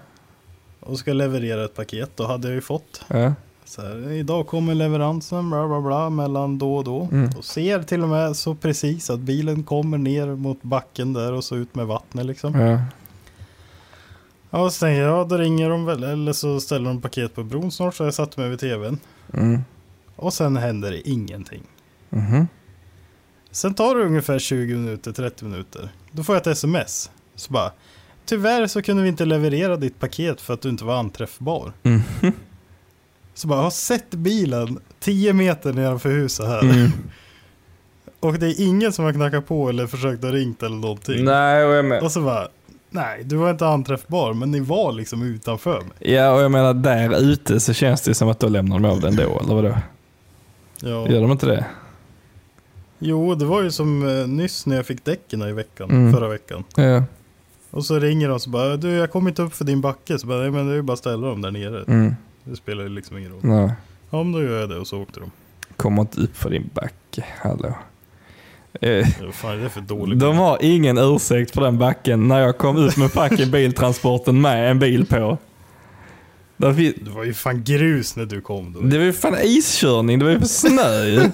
Och 0.81 0.99
ska 0.99 1.13
leverera 1.13 1.65
ett 1.65 1.75
paket. 1.75 2.11
Då 2.17 2.27
hade 2.27 2.49
jag 2.49 2.55
ju 2.55 2.61
fått. 2.61 3.05
ja. 3.09 3.33
Så 3.73 3.83
här, 3.83 4.11
idag 4.11 4.47
kommer 4.47 4.75
leveransen 4.75 5.51
bla 5.51 5.69
bla 5.69 5.81
bla 5.81 6.11
mellan 6.11 6.59
då 6.59 6.77
och 6.77 6.85
då. 6.85 7.09
Mm. 7.13 7.31
Och 7.39 7.45
ser 7.45 7.83
till 7.83 8.03
och 8.03 8.09
med 8.09 8.37
så 8.37 8.55
precis 8.55 9.11
att 9.11 9.21
bilen 9.21 9.63
kommer 9.63 9.99
ner 9.99 10.27
mot 10.27 10.63
backen 10.63 11.13
där 11.13 11.33
och 11.33 11.45
så 11.45 11.57
ut 11.57 11.75
med 11.75 11.87
vattnet 11.87 12.27
liksom. 12.27 12.61
ja. 12.61 12.81
Ja, 14.51 14.71
så 14.71 14.81
tänker 14.81 15.03
jag, 15.03 15.19
ja, 15.19 15.25
då 15.25 15.37
ringer 15.37 15.71
de 15.71 15.85
väl. 15.85 16.03
Eller 16.03 16.33
så 16.33 16.61
ställer 16.61 16.89
de 16.89 17.01
paket 17.01 17.35
på 17.35 17.45
bron 17.45 17.71
snart. 17.73 17.95
Så 17.95 18.05
jag 18.05 18.15
satte 18.15 18.41
mig 18.41 18.51
vid 18.51 18.59
tvn. 18.59 18.99
Mm. 19.35 19.61
Och 20.17 20.33
sen 20.33 20.57
händer 20.57 20.91
det 20.91 21.09
ingenting. 21.09 21.63
Mhm. 22.11 22.49
Sen 23.51 23.75
tar 23.75 23.95
det 23.95 24.05
ungefär 24.05 24.39
20 24.39 24.75
minuter, 24.75 25.13
30 25.13 25.45
minuter. 25.45 25.89
Då 26.11 26.25
får 26.25 26.35
jag 26.35 26.41
ett 26.41 26.47
sms. 26.47 27.11
Så 27.35 27.53
bara, 27.53 27.73
tyvärr 28.25 28.67
så 28.67 28.83
kunde 28.83 29.03
vi 29.03 29.09
inte 29.09 29.25
leverera 29.25 29.77
ditt 29.77 30.01
paket 30.01 30.41
för 30.41 30.55
att 30.55 30.61
du 30.61 30.69
inte 30.69 30.85
var 30.85 30.99
anträffbar. 30.99 31.73
Mhm. 31.83 32.33
Så 33.35 33.49
bara, 33.49 33.59
jag 33.59 33.63
har 33.63 33.71
sett 33.71 34.11
bilen 34.11 34.79
10 35.01 35.33
meter 35.33 35.73
nedanför 35.73 36.11
huset 36.11 36.47
här. 36.47 36.61
Mm. 36.63 36.91
Och 38.21 38.33
det 38.39 38.47
är 38.47 38.61
ingen 38.67 38.93
som 38.93 39.05
har 39.05 39.13
knackat 39.13 39.47
på 39.47 39.69
eller 39.69 39.87
försökt 39.87 40.25
att 40.25 40.33
ringt 40.33 40.63
eller 40.63 40.77
någonting. 40.77 41.25
Nej, 41.25 41.65
och 41.65 41.73
jag 41.73 41.85
menar, 41.85 42.05
Och 42.05 42.13
så 42.13 42.21
bara, 42.21 42.49
nej 42.91 43.25
du 43.25 43.37
var 43.37 43.51
inte 43.51 43.67
anträffbar 43.67 44.33
men 44.35 44.51
ni 44.51 44.61
var 44.61 44.93
liksom 44.93 45.23
utanför 45.23 45.81
mig. 45.81 46.13
ja, 46.15 46.33
och 46.33 46.43
jag 46.43 46.51
menar 46.51 46.75
där 46.75 47.21
ute 47.21 47.61
så 47.61 47.73
känns 47.73 48.01
det 48.03 48.15
som 48.15 48.29
att 48.29 48.41
då 48.41 48.49
lämnar 48.49 48.79
de 48.79 48.85
av 48.91 49.01
den 49.01 49.17
då, 49.17 49.41
eller 49.45 49.55
vadå? 49.55 49.75
Ja. 50.81 51.09
Gör 51.09 51.21
de 51.23 51.31
inte 51.33 51.47
det? 51.47 51.65
Jo, 52.99 53.35
det 53.35 53.45
var 53.45 53.63
ju 53.63 53.71
som 53.71 54.09
eh, 54.21 54.27
nyss 54.27 54.67
när 54.67 54.77
jag 54.77 54.87
fick 54.87 55.05
däcken 55.05 55.43
i 55.43 55.53
veckan, 55.53 55.91
Mm. 55.91 56.13
förra 56.13 56.29
veckan. 56.29 56.65
Ja. 56.77 57.03
Och 57.71 57.85
så 57.85 57.99
ringer 57.99 58.29
de 58.29 58.35
och 58.35 58.43
så 58.43 58.51
bara, 58.51 58.77
du 58.77 58.91
jag 58.91 59.11
kom 59.13 59.29
inte 59.29 59.43
upp 59.43 59.55
för 59.55 59.65
din 59.65 59.81
backe. 59.81 60.19
Så 60.19 60.27
bara, 60.27 60.39
nej 60.41 60.51
men 60.51 60.67
det 60.67 60.73
är 60.73 60.77
ju 60.77 60.83
bara 60.83 60.93
att 60.93 60.99
ställa 60.99 61.27
dem 61.27 61.43
där 61.43 61.51
nere. 61.51 61.85
Mm. 61.89 62.15
Det 62.45 62.57
spelar 62.57 62.89
liksom 62.89 63.19
ingen 63.19 63.31
roll. 63.33 63.41
Nej. 63.43 63.73
Ja 64.11 64.23
men 64.23 64.33
då 64.33 64.43
gör 64.43 64.61
jag 64.61 64.69
det 64.69 64.77
och 64.77 64.87
så 64.87 65.03
åkte 65.03 65.21
de. 65.21 65.31
Kommer 65.77 66.03
inte 66.03 66.21
upp 66.21 66.37
för 66.37 66.51
din 66.51 66.71
backe. 66.75 67.25
Hallå. 67.39 67.75
Eh, 68.81 69.07
fan 69.33 69.59
är 69.59 69.63
det 69.63 69.69
för 69.69 69.81
dålig 69.81 70.19
De 70.19 70.37
har 70.37 70.59
ingen 70.61 70.99
ursäkt 70.99 71.51
för 71.51 71.61
den 71.61 71.79
backen 71.79 72.29
när 72.29 72.39
jag 72.41 72.59
kom 72.59 72.77
ut 72.87 72.97
med 72.97 73.11
fucking 73.13 73.51
biltransporten 73.51 74.41
med 74.41 74.71
en 74.71 74.79
bil 74.79 75.07
på. 75.07 75.39
Det 76.57 77.11
var 77.11 77.25
ju 77.25 77.35
fan 77.35 77.65
grus 77.65 78.17
när 78.17 78.27
du 78.27 78.41
kom 78.41 78.73
då. 78.73 78.81
det 78.81 78.99
var 78.99 79.05
ju 79.05 79.13
fan 79.13 79.37
iskörning, 79.43 80.19
det 80.19 80.25
var 80.25 80.33
ju 80.33 80.39
för 80.39 80.47
snö 80.47 81.05
ju. 81.05 81.21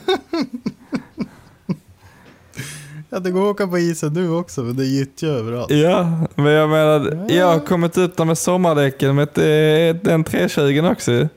Ja 3.11 3.18
det 3.18 3.30
går 3.30 3.40
att 3.40 3.54
åka 3.54 3.66
på 3.66 3.78
isen 3.78 4.12
nu 4.12 4.30
också 4.30 4.62
men 4.62 4.76
det 4.76 4.82
är 4.82 4.86
gyttja 4.86 5.28
överallt. 5.28 5.70
Ja, 5.70 6.26
men 6.34 6.52
jag 6.52 6.68
menar, 6.70 7.26
jag 7.28 7.46
har 7.46 7.61
kommit 7.61 7.98
ut 7.98 8.16
där 8.16 8.24
med 8.24 8.38
sommardäcken 8.38 9.14
med 9.14 9.28
den 10.02 10.24
320 10.24 10.88
också 10.92 11.12
ju. 11.12 11.28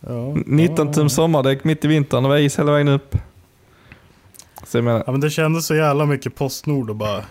Ja, 0.00 0.36
19 0.46 0.86
ja, 0.86 0.92
tum 0.92 1.08
sommardäck 1.08 1.64
mitt 1.64 1.84
i 1.84 1.88
vintern, 1.88 2.22
det 2.22 2.28
var 2.28 2.36
is 2.36 2.58
hela 2.58 2.72
vägen 2.72 2.88
upp. 2.88 3.16
Så 4.66 4.76
jag 4.76 4.84
menar, 4.84 5.02
Ja 5.06 5.12
men 5.12 5.20
det 5.20 5.30
kändes 5.30 5.66
så 5.66 5.74
jävla 5.74 6.06
mycket 6.06 6.34
Postnord 6.34 6.90
och 6.90 6.96
bara, 6.96 7.24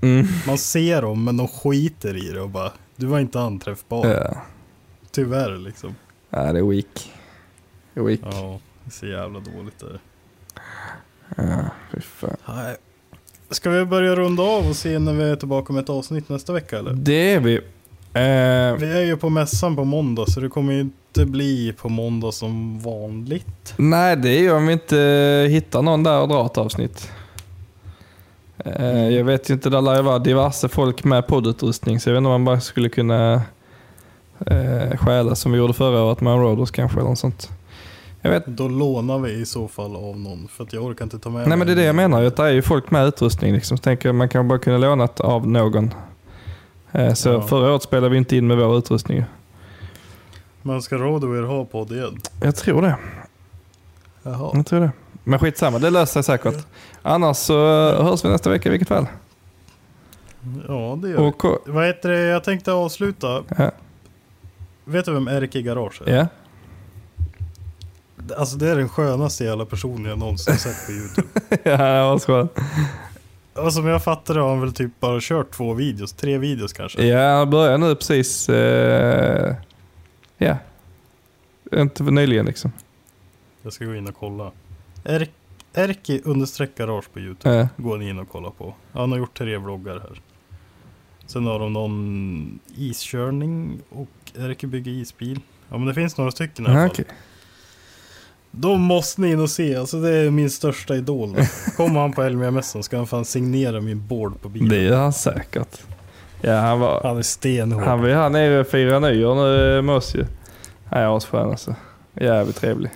mm, 0.00 0.26
man 0.46 0.58
ser 0.58 1.02
dem 1.02 1.24
men 1.24 1.36
de 1.36 1.48
skiter 1.48 2.28
i 2.28 2.32
det 2.32 2.40
och 2.40 2.50
bara, 2.50 2.72
du 2.96 3.06
var 3.06 3.20
inte 3.20 3.40
anträffbar. 3.40 4.06
ja. 4.06 4.36
Tyvärr 5.10 5.56
liksom. 5.56 5.94
ja, 6.30 6.52
det 6.52 6.58
är 6.58 6.70
weak. 6.70 7.12
Det 7.94 8.00
är 8.00 8.04
weak. 8.04 8.20
Ja, 8.22 8.60
det 8.84 8.88
är 8.88 8.92
så 8.92 9.06
jävla 9.06 9.40
dåligt 9.40 9.78
där. 9.78 10.00
Ja, 11.36 11.44
fy 11.94 12.00
fan. 12.00 12.36
Nej. 12.48 12.76
Ska 13.50 13.70
vi 13.70 13.84
börja 13.84 14.16
runda 14.16 14.42
av 14.42 14.68
och 14.68 14.76
se 14.76 14.98
när 14.98 15.12
vi 15.12 15.30
är 15.30 15.36
tillbaka 15.36 15.72
med 15.72 15.82
ett 15.82 15.90
avsnitt 15.90 16.28
nästa 16.28 16.52
vecka 16.52 16.78
eller? 16.78 16.92
Det 16.92 17.32
är 17.34 17.40
vi. 17.40 17.54
Eh, 17.56 18.78
Vi 18.78 18.92
är 18.92 19.04
ju 19.04 19.16
på 19.16 19.28
mässan 19.28 19.76
på 19.76 19.84
måndag 19.84 20.26
så 20.26 20.40
det 20.40 20.48
kommer 20.48 20.72
ju 20.72 20.80
inte 20.80 21.26
bli 21.26 21.72
på 21.72 21.88
måndag 21.88 22.32
som 22.32 22.80
vanligt. 22.80 23.74
nej, 23.76 24.16
det 24.16 24.28
är 24.28 24.40
ju 24.40 24.52
om 24.52 24.66
vi 24.66 24.72
inte 24.72 24.96
hittar 25.50 25.82
någon 25.82 26.02
där 26.02 26.20
och 26.20 26.28
drar 26.28 26.46
ett 26.46 26.58
avsnitt. 26.58 27.10
Eh, 28.64 29.08
jag 29.08 29.24
vet 29.24 29.50
ju 29.50 29.54
inte, 29.54 29.70
där 29.70 29.80
lär 29.82 29.96
ju 29.96 30.02
vara 30.02 30.18
diverse 30.18 30.68
folk 30.68 31.04
med 31.04 31.26
poddutrustning, 31.26 32.00
så 32.00 32.08
jag 32.08 32.14
vet 32.14 32.18
inte 32.18 32.26
om 32.26 32.32
man 32.32 32.44
bara 32.44 32.60
skulle 32.60 32.88
kunna 32.88 33.42
eh, 34.46 34.96
stjäla 34.96 35.34
som 35.34 35.52
vi 35.52 35.58
gjorde 35.58 35.72
förra 35.72 36.02
året 36.02 36.20
med 36.20 36.34
Roaders 36.34 36.70
kanske, 36.70 36.98
eller 37.00 37.08
något 37.08 37.18
sånt. 37.18 37.50
Jag 38.22 38.30
vet 38.30 38.46
Då 38.46 38.68
lånar 38.68 39.18
vi 39.18 39.32
i 39.32 39.46
så 39.46 39.68
fall 39.68 39.96
av 39.96 40.20
någon 40.20 40.48
för 40.48 40.64
att 40.64 40.72
jag 40.72 40.84
orkar 40.84 41.04
inte 41.04 41.18
ta 41.18 41.30
med 41.30 41.38
Nej 41.38 41.48
mig 41.48 41.58
men 41.58 41.66
det 41.66 41.72
är 41.72 41.76
det 41.76 41.82
jag 41.84 41.94
menar, 41.96 42.24
att 42.24 42.36
det 42.36 42.42
är 42.42 42.48
ju 42.50 42.62
folk 42.62 42.90
med 42.90 43.06
utrustning 43.06 43.52
liksom. 43.52 43.76
Så 43.76 43.82
tänker 43.82 44.08
jag 44.08 44.14
man 44.16 44.28
kan 44.28 44.48
bara 44.48 44.58
kunna 44.58 44.78
låna 44.78 45.08
av 45.18 45.48
någon. 45.48 45.94
Eh, 46.92 47.12
Så 47.14 47.28
Ja. 47.28 47.42
förra 47.42 47.70
året 47.72 47.82
spelade 47.82 48.08
vi 48.08 48.16
inte 48.16 48.36
in 48.36 48.46
med 48.46 48.56
vår 48.56 48.78
utrustning. 48.78 49.24
Men 50.62 50.82
ska 50.82 50.96
Roadwear 50.98 51.42
ha 51.42 51.64
podd 51.64 51.92
igen? 51.92 52.20
Jag 52.42 52.56
tror 52.56 52.82
det. 52.82 52.96
Jaha. 54.22 54.50
Jag 54.54 54.66
tror 54.66 54.80
det. 54.80 54.90
Men 55.24 55.38
skitsamma, 55.38 55.78
det 55.78 55.90
löser 55.90 56.12
sig 56.12 56.38
säkert. 56.38 56.66
Annars 57.02 57.36
så 57.36 57.54
hörs 58.02 58.24
vi 58.24 58.28
nästa 58.28 58.50
vecka 58.50 58.68
i 58.68 58.70
vilket 58.72 58.88
fall. 58.88 59.06
Ja, 60.68 60.98
det 61.02 61.08
gör 61.08 61.16
vi. 61.20 61.28
Och, 61.30 61.44
Vad 61.66 61.86
heter 61.86 62.08
det? 62.08 62.20
Jag 62.20 62.44
tänkte 62.44 62.72
avsluta. 62.72 63.42
ja. 63.58 63.70
Vet 64.84 65.04
du 65.04 65.12
vem 65.12 65.28
Erke 65.28 65.62
Garage 65.62 66.02
är? 66.06 66.16
ja. 66.16 66.26
Alltså 68.36 68.56
det 68.56 68.68
är 68.68 68.76
den 68.76 68.88
skönaste 68.88 69.44
jävla 69.44 69.64
personen 69.64 70.04
jag 70.04 70.18
någonsin 70.18 70.56
sett 70.56 70.86
på 70.86 70.92
YouTube. 70.92 71.28
ja, 71.70 71.76
det 71.76 72.02
var 72.02 72.18
så 72.18 72.26
skönt. 72.26 72.52
Och 73.54 73.72
som 73.72 73.86
jag 73.86 74.04
fattar 74.04 74.34
det 74.34 74.40
har 74.40 74.48
han 74.48 74.60
väl 74.60 74.72
typ 74.72 75.00
bara 75.00 75.18
kört 75.20 75.50
två 75.50 75.74
videos, 75.74 76.12
tre 76.12 76.38
videos 76.38 76.72
kanske. 76.72 77.06
Ja, 77.06 77.18
jag 77.18 77.48
började 77.48 77.78
nu 77.78 77.94
precis. 77.94 78.48
Eh, 78.48 79.54
ja. 80.38 80.56
Inte 81.72 82.04
för 82.04 82.10
nyligen 82.10 82.46
liksom. 82.46 82.72
Jag 83.62 83.72
ska 83.72 83.84
gå 83.84 83.94
in 83.94 84.08
och 84.08 84.16
kolla. 84.16 84.50
Er 85.04 85.28
Erki 85.74 86.20
understreck 86.24 86.74
garage 86.76 87.12
på 87.12 87.20
YouTube. 87.20 87.68
Går 87.76 87.98
ni 87.98 88.08
in 88.08 88.18
och 88.18 88.28
kolla 88.28 88.50
på. 88.50 88.74
Han 88.92 89.12
har 89.12 89.18
gjort 89.18 89.38
tre 89.38 89.56
vloggar 89.56 89.92
här. 89.92 90.20
Sen 91.26 91.46
har 91.46 91.58
de 91.58 91.72
någon 91.72 92.58
iskörning 92.76 93.80
och 93.90 94.08
Erki 94.38 94.66
bygger 94.66 94.92
isbil. 94.92 95.40
Ja 95.68 95.78
men 95.78 95.86
det 95.86 95.94
finns 95.94 96.16
några 96.16 96.30
stycken 96.30 96.66
i 96.66 96.68
alla 96.68 96.78
fall. 96.78 96.88
okej. 96.90 97.04
De 98.50 98.80
måste 98.80 99.20
ni 99.20 99.30
in 99.30 99.40
och 99.40 99.50
se. 99.50 99.76
Alltså 99.76 100.00
det 100.00 100.10
är 100.10 100.30
min 100.30 100.50
största 100.50 100.94
idol. 100.96 101.36
Kommer 101.76 102.00
han 102.00 102.12
på 102.12 102.22
Elmia-mässan 102.22 102.82
ska 102.82 102.96
han 102.96 103.06
fan 103.06 103.24
signera 103.24 103.80
min 103.80 104.06
board 104.06 104.40
på 104.42 104.48
bilen. 104.48 104.68
Det 104.68 104.82
gör 104.82 104.96
han 104.98 105.12
säkert. 105.12 105.80
Ja, 106.40 106.56
han 106.60 106.80
var... 106.80 107.00
Han 107.04 107.18
är 107.18 107.22
stenhård. 107.22 107.82
Han 107.84 108.00
var 108.00 108.08
ju 108.08 108.14
här 108.14 108.28
nere 108.30 108.60
och 108.60 108.66
firade 108.66 109.10
nyår 109.10 109.34
nu 109.34 109.82
med 109.82 109.94
oss 109.94 110.14
ju. 110.14 110.24
Han 110.84 111.00
är 111.02 111.16
asskön 111.16 111.50
alltså. 111.50 111.74
Jävligt 112.14 112.56
trevlig. 112.56 112.90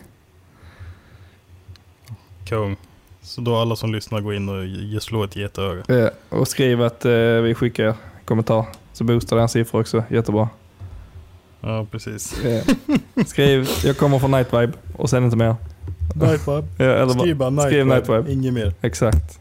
Kung. 2.44 2.76
Så 3.22 3.40
då 3.40 3.56
alla 3.56 3.76
som 3.76 3.92
lyssnar 3.94 4.20
går 4.20 4.34
in 4.34 4.48
och 4.48 4.64
ge- 4.66 5.00
slå 5.00 5.24
ett 5.24 5.36
getöga. 5.36 5.82
Ja, 5.86 6.10
och 6.38 6.48
skriv 6.48 6.82
att 6.82 7.04
eh, 7.04 7.12
vi 7.14 7.54
skickar 7.54 7.94
kommentar. 8.24 8.66
Så 8.92 9.04
boostar 9.04 9.36
den 9.36 9.48
siffror 9.48 9.80
också. 9.80 10.04
Jättebra. 10.08 10.48
Ja 11.66 11.86
precis. 11.90 12.34
Ja. 12.44 12.60
Skriv, 13.26 13.68
jag 13.84 13.96
kommer 13.96 14.18
från 14.18 14.30
Night 14.30 14.52
Vibe 14.52 14.72
och 14.96 15.10
sen 15.10 15.24
inte 15.24 15.36
mer. 15.36 15.56
Night 16.14 16.48
Vibe. 16.48 16.64
Ja, 16.84 16.84
eller 16.84 17.18
Skriv 17.18 17.36
bara 17.36 17.50
Night, 17.50 17.66
skriv 17.66 17.84
Vibe. 17.84 17.94
Night 17.94 18.08
Vibe. 18.08 18.32
Inget 18.32 18.54
mer. 18.54 18.74
Exakt. 18.80 19.40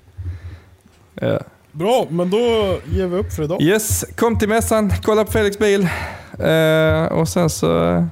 Ja. 1.13 1.39
Bra, 1.71 2.07
men 2.09 2.29
då 2.29 2.37
ger 2.91 3.07
vi 3.07 3.17
upp 3.17 3.33
för 3.33 3.43
idag. 3.43 3.61
Yes, 3.61 4.05
kom 4.15 4.39
till 4.39 4.49
mässan, 4.49 4.91
kolla 5.03 5.25
på 5.25 5.31
Felix 5.31 5.59
bil. 5.59 5.87
Eh, 6.39 7.05
och 7.05 7.29
sen 7.29 7.49
så 7.49 7.83
eh, 7.85 8.05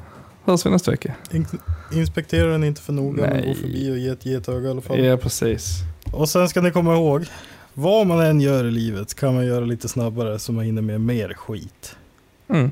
hörs 0.45 0.65
vi 0.65 0.69
nästa 0.69 0.91
vecka. 0.91 1.13
In 1.31 1.47
inspektera 1.93 2.51
den 2.51 2.63
inte 2.63 2.81
för 2.81 2.93
noga, 2.93 3.21
men 3.21 3.29
Nej. 3.37 3.47
gå 3.47 3.53
förbi 3.53 3.91
och 3.91 3.97
ge 3.97 4.09
ett 4.09 4.25
getöga 4.25 4.67
i 4.67 4.71
alla 4.71 4.81
fall. 4.81 4.99
Ja, 4.99 5.17
precis. 5.17 5.77
Och 6.11 6.29
sen 6.29 6.49
ska 6.49 6.61
ni 6.61 6.71
komma 6.71 6.93
ihåg, 6.93 7.25
vad 7.73 8.07
man 8.07 8.19
än 8.21 8.41
gör 8.41 8.65
i 8.65 8.71
livet 8.71 9.13
kan 9.15 9.35
man 9.35 9.45
göra 9.45 9.65
lite 9.65 9.87
snabbare 9.87 10.39
så 10.39 10.51
man 10.51 10.65
hinner 10.65 10.81
med 10.81 11.01
mer 11.01 11.33
skit. 11.33 11.95
Mm. 12.49 12.71